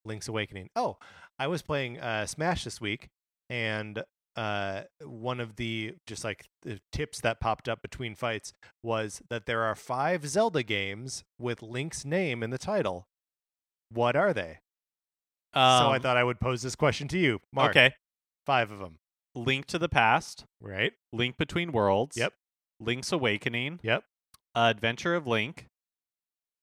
Link's 0.04 0.28
Awakening. 0.28 0.70
Oh, 0.76 0.98
I 1.38 1.48
was 1.48 1.62
playing 1.62 1.98
uh, 1.98 2.26
Smash 2.26 2.62
this 2.64 2.80
week, 2.80 3.08
and 3.50 4.02
uh, 4.36 4.82
one 5.02 5.40
of 5.40 5.56
the 5.56 5.94
just 6.06 6.22
like 6.24 6.44
the 6.62 6.78
tips 6.92 7.20
that 7.22 7.40
popped 7.40 7.68
up 7.68 7.80
between 7.82 8.14
fights 8.14 8.52
was 8.82 9.22
that 9.30 9.46
there 9.46 9.62
are 9.62 9.74
five 9.74 10.28
Zelda 10.28 10.62
games 10.62 11.24
with 11.38 11.62
Link's 11.62 12.04
name 12.04 12.42
in 12.42 12.50
the 12.50 12.58
title. 12.58 13.06
What 13.90 14.14
are 14.16 14.32
they? 14.34 14.58
so 15.54 15.60
I 15.60 15.96
Um, 15.96 16.02
thought 16.02 16.16
I 16.18 16.24
would 16.24 16.38
pose 16.40 16.60
this 16.62 16.76
question 16.76 17.08
to 17.08 17.18
you, 17.18 17.40
Mark. 17.52 17.70
Okay. 17.70 17.94
five 18.44 18.70
of 18.70 18.78
them, 18.78 18.98
Link 19.34 19.64
to 19.66 19.78
the 19.78 19.88
Past, 19.88 20.44
right? 20.60 20.92
Link 21.12 21.36
Between 21.38 21.72
Worlds. 21.72 22.16
Yep. 22.16 22.34
Link's 22.78 23.10
Awakening. 23.12 23.80
Yep. 23.82 24.04
Adventure 24.54 25.14
of 25.14 25.26
Link. 25.26 25.66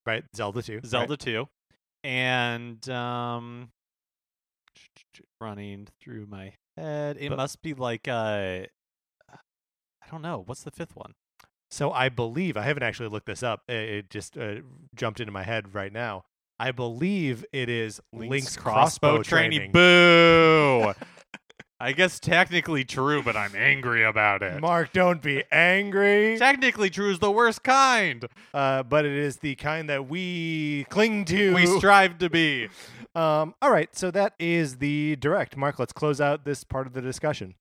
Right, 0.06 0.24
Zelda 0.36 0.62
two, 0.62 0.76
right? 0.76 0.86
Zelda 0.86 1.16
2. 1.18 1.48
And 2.04 2.88
um 2.90 3.70
running 5.42 5.88
through 6.02 6.28
my 6.28 6.54
head. 6.78 7.18
It 7.20 7.30
But- 7.30 7.38
must 7.38 7.62
be 7.62 7.74
like 7.74 8.08
uh 8.08 8.66
I 9.32 10.12
don't 10.12 10.22
know. 10.22 10.44
What's 10.46 10.64
the 10.64 10.72
fifth 10.72 10.96
one? 10.96 11.14
So 11.72 11.92
I 11.92 12.10
believe 12.10 12.56
I 12.58 12.62
haven't 12.64 12.84
actually 12.84 13.10
looked 13.10 13.26
this 13.26 13.42
up. 13.42 13.64
It, 13.68 14.10
just 14.12 14.38
uh, 14.38 14.58
jumped 14.94 15.20
into 15.20 15.32
my 15.32 15.44
head 15.44 15.74
right 15.74 15.92
now. 15.92 16.26
I 16.60 16.72
believe 16.72 17.44
it 17.52 17.68
is 17.68 18.00
Link's, 18.12 18.56
crossbow, 18.56 19.24
training. 19.24 19.72
Boo! 19.72 20.94
I 21.80 21.92
guess 21.92 22.20
technically 22.20 22.86
true, 22.86 23.24
but 23.24 23.36
I'm 23.36 23.56
angry 23.56 24.04
about 24.06 24.42
it. 24.44 24.62
Mark, 24.62 24.94
don't 24.94 25.22
be 25.22 25.44
angry. 25.52 26.38
technically 26.38 26.90
true 26.90 27.10
is 27.10 27.20
the 27.20 27.32
worst 27.32 27.64
kind. 27.64 28.26
Uh, 28.54 28.84
but 28.84 29.04
it 29.06 29.12
is 29.12 29.38
the 29.38 29.56
kind 29.56 29.90
that 29.90 30.08
we 30.08 30.86
cling 30.90 31.26
to. 31.26 31.56
We 31.56 31.66
strive 31.66 32.20
to 32.20 32.30
be. 32.30 32.70
um, 33.16 33.54
all 33.62 33.72
right, 33.72 33.96
so 33.96 34.12
that 34.12 34.34
is 34.40 34.78
the 34.78 35.16
direct. 35.18 35.56
Mark, 35.58 35.80
let's 35.80 35.94
close 35.94 36.20
out 36.22 36.46
this 36.46 36.64
part 36.64 36.88
of 36.88 36.94
the 36.94 37.02
discussion. 37.02 37.56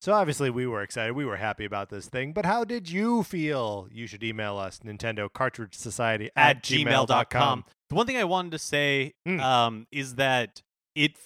So 0.00 0.14
obviously 0.14 0.48
we 0.48 0.66
were 0.66 0.82
excited. 0.82 1.12
We 1.12 1.26
were 1.26 1.36
happy 1.36 1.66
about 1.66 1.90
this 1.90 2.06
thing. 2.08 2.32
But 2.32 2.46
how 2.46 2.64
did 2.64 2.90
you 2.90 3.22
feel? 3.22 3.86
You 3.92 4.06
should 4.06 4.22
email 4.24 4.56
us, 4.56 4.78
Nintendo 4.78 5.30
Cartridge 5.30 5.74
Society 5.74 6.30
at 6.34 6.62
gmail.com. 6.62 7.64
The 7.90 7.94
one 7.94 8.06
thing 8.06 8.16
I 8.16 8.24
wanted 8.24 8.52
to 8.52 8.58
say 8.58 9.12
Mm. 9.28 9.40
um, 9.40 9.86
is 9.92 10.14
that 10.14 10.62
it, 10.94 11.18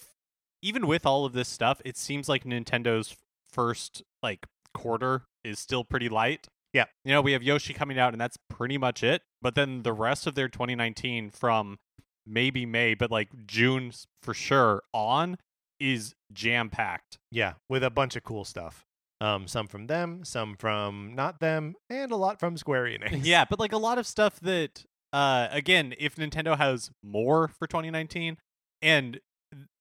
even 0.61 0.87
with 0.87 1.05
all 1.05 1.23
of 1.25 1.31
this 1.31 1.47
stuff, 1.47 1.81
it 1.85 1.95
seems 1.95 2.27
like 2.27 2.43
Nintendo's 2.43 3.15
first 3.49 4.03
like 4.21 4.45
quarter 4.73 5.23
is 5.45 5.57
still 5.57 5.85
pretty 5.85 6.09
light. 6.09 6.47
Yeah. 6.75 6.85
You 7.05 7.13
know, 7.13 7.21
we 7.21 7.31
have 7.31 7.41
Yoshi 7.41 7.73
coming 7.73 7.97
out, 7.97 8.13
and 8.13 8.19
that's 8.19 8.37
pretty 8.49 8.77
much 8.77 9.01
it. 9.01 9.21
But 9.41 9.55
then 9.55 9.83
the 9.83 9.93
rest 9.93 10.27
of 10.27 10.35
their 10.35 10.49
2019 10.49 11.29
from 11.29 11.79
maybe 12.27 12.65
May, 12.65 12.95
but 12.95 13.09
like 13.09 13.29
June 13.47 13.93
for 14.21 14.33
sure 14.33 14.83
on 14.93 15.37
is 15.79 16.15
jam 16.33 16.69
packed. 16.69 17.17
Yeah, 17.31 17.53
with 17.69 17.81
a 17.81 17.89
bunch 17.89 18.17
of 18.17 18.23
cool 18.23 18.43
stuff. 18.43 18.85
Um, 19.21 19.47
some 19.47 19.67
from 19.67 19.87
them, 19.87 20.25
some 20.25 20.57
from 20.57 21.13
not 21.15 21.39
them, 21.39 21.75
and 21.89 22.11
a 22.11 22.17
lot 22.17 22.41
from 22.41 22.57
Square 22.57 22.83
Enix. 22.99 23.21
yeah, 23.23 23.45
but 23.49 23.57
like 23.57 23.71
a 23.71 23.77
lot 23.77 23.97
of 23.97 24.05
stuff 24.05 24.41
that 24.41 24.83
uh 25.13 25.47
again, 25.51 25.93
if 25.97 26.17
Nintendo 26.17 26.57
has 26.57 26.91
more 27.01 27.47
for 27.47 27.67
2019 27.67 28.35
and 28.81 29.21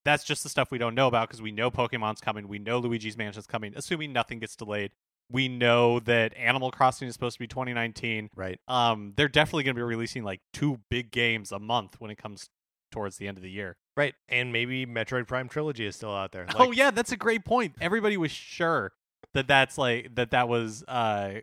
that's 0.05 0.23
just 0.23 0.45
the 0.45 0.49
stuff 0.49 0.71
we 0.71 0.79
don't 0.79 0.95
know 0.95 1.09
about 1.09 1.29
because 1.29 1.43
we 1.43 1.51
know 1.51 1.73
Pokemon's 1.73 2.21
coming, 2.21 2.47
we 2.47 2.61
know 2.61 2.79
Luigi's 2.79 3.17
Mansion's 3.17 3.49
coming, 3.49 3.73
assuming 3.75 4.13
nothing 4.13 4.39
gets 4.39 4.55
delayed. 4.55 4.93
We 5.31 5.49
know 5.49 6.01
that 6.01 6.37
Animal 6.37 6.71
Crossing 6.71 7.09
is 7.09 7.15
supposed 7.15 7.35
to 7.35 7.41
be 7.41 7.47
2019. 7.47 8.31
Right. 8.37 8.61
Um 8.69 9.13
they're 9.17 9.29
definitely 9.29 9.65
going 9.65 9.75
to 9.75 9.79
be 9.79 9.83
releasing 9.85 10.23
like 10.25 10.41
two 10.53 10.81
big 10.91 11.11
games 11.11 11.53
a 11.53 11.59
month 11.59 11.97
when 11.99 12.11
it 12.11 12.19
comes 12.19 12.49
towards 12.93 13.17
the 13.17 13.27
end 13.27 13.37
of 13.37 13.43
the 13.43 13.51
year. 13.51 13.77
Right. 13.97 14.15
And 14.29 14.53
maybe 14.53 14.87
Metroid 14.87 15.27
Prime 15.27 15.49
Trilogy 15.49 15.87
is 15.87 15.97
still 15.97 16.15
out 16.15 16.33
there. 16.33 16.47
oh 16.57 16.71
yeah, 16.73 16.91
that's 16.91 17.13
a 17.13 17.17
great 17.17 17.45
point. 17.45 17.75
Everybody 17.81 18.17
was 18.17 18.31
sure 18.31 18.93
that 19.33 19.49
that's 19.49 19.79
like 19.79 20.15
that 20.15 20.31
that 20.31 20.49
was 20.49 20.85
uh 20.87 21.41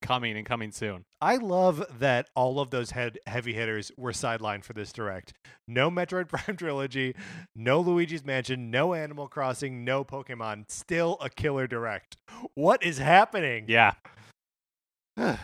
coming 0.00 0.36
and 0.36 0.46
coming 0.46 0.72
soon. 0.72 1.04
I 1.20 1.36
love 1.36 1.84
that 1.98 2.28
all 2.34 2.60
of 2.60 2.70
those 2.70 2.92
head 2.92 3.18
heavy 3.26 3.52
hitters 3.52 3.90
were 3.96 4.12
sidelined 4.12 4.64
for 4.64 4.72
this 4.72 4.92
direct. 4.92 5.32
No 5.66 5.90
Metroid 5.90 6.28
Prime 6.46 6.56
Trilogy, 6.56 7.14
no 7.54 7.80
Luigi's 7.80 8.24
Mansion, 8.24 8.70
no 8.70 8.94
Animal 8.94 9.28
Crossing, 9.28 9.84
no 9.84 10.04
Pokemon. 10.04 10.70
Still 10.70 11.18
a 11.20 11.28
killer 11.28 11.66
direct. 11.66 12.16
What 12.54 12.82
is 12.82 12.98
happening? 12.98 13.66
Yeah. 13.68 13.92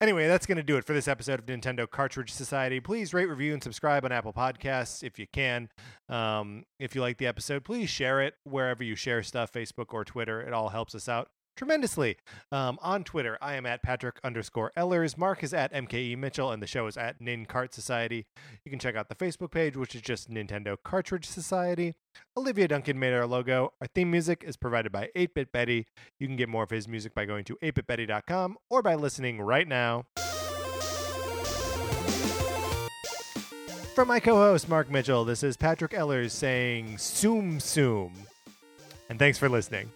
Anyway, 0.00 0.26
that's 0.26 0.44
going 0.44 0.56
to 0.56 0.62
do 0.62 0.76
it 0.76 0.84
for 0.84 0.92
this 0.92 1.08
episode 1.08 1.38
of 1.38 1.46
Nintendo 1.46 1.88
Cartridge 1.88 2.30
Society. 2.30 2.78
Please 2.78 3.14
rate, 3.14 3.26
review, 3.26 3.54
and 3.54 3.62
subscribe 3.62 4.04
on 4.04 4.12
Apple 4.12 4.34
Podcasts 4.34 5.02
if 5.02 5.18
you 5.18 5.26
can. 5.32 5.70
Um, 6.10 6.64
if 6.78 6.94
you 6.94 7.00
like 7.00 7.16
the 7.16 7.26
episode, 7.26 7.64
please 7.64 7.88
share 7.88 8.20
it 8.20 8.34
wherever 8.42 8.82
you 8.82 8.96
share 8.96 9.22
stuff, 9.22 9.52
Facebook 9.52 9.94
or 9.94 10.04
Twitter. 10.04 10.42
It 10.42 10.52
all 10.52 10.68
helps 10.68 10.94
us 10.94 11.08
out 11.08 11.28
tremendously. 11.56 12.16
Um, 12.52 12.78
on 12.82 13.04
Twitter, 13.04 13.38
I 13.40 13.54
am 13.54 13.66
at 13.66 13.82
Patrick 13.82 14.16
underscore 14.24 14.72
Ellers. 14.76 15.16
Mark 15.16 15.42
is 15.42 15.54
at 15.54 15.72
MKE 15.72 16.16
Mitchell, 16.18 16.50
and 16.50 16.62
the 16.62 16.66
show 16.66 16.86
is 16.86 16.96
at 16.96 17.20
Nin 17.20 17.46
Cart 17.46 17.74
Society. 17.74 18.26
You 18.64 18.70
can 18.70 18.78
check 18.78 18.96
out 18.96 19.08
the 19.08 19.14
Facebook 19.14 19.50
page, 19.50 19.76
which 19.76 19.94
is 19.94 20.02
just 20.02 20.30
Nintendo 20.30 20.76
Cartridge 20.82 21.26
Society. 21.26 21.94
Olivia 22.36 22.68
Duncan 22.68 22.98
made 22.98 23.12
our 23.12 23.26
logo. 23.26 23.72
Our 23.80 23.86
theme 23.86 24.10
music 24.10 24.44
is 24.46 24.56
provided 24.56 24.92
by 24.92 25.10
8-Bit 25.16 25.52
Betty. 25.52 25.86
You 26.18 26.26
can 26.26 26.36
get 26.36 26.48
more 26.48 26.62
of 26.62 26.70
his 26.70 26.88
music 26.88 27.14
by 27.14 27.24
going 27.24 27.44
to 27.44 27.56
8bitbetty.com 27.62 28.56
or 28.70 28.82
by 28.82 28.94
listening 28.94 29.40
right 29.40 29.66
now. 29.66 30.06
From 33.94 34.08
my 34.08 34.18
co-host 34.18 34.68
Mark 34.68 34.90
Mitchell, 34.90 35.24
this 35.24 35.44
is 35.44 35.56
Patrick 35.56 35.92
Ellers 35.94 36.32
saying 36.32 36.96
"Tsum 36.96 37.58
Tsum," 37.58 38.10
and 39.08 39.20
thanks 39.20 39.38
for 39.38 39.48
listening. 39.48 39.88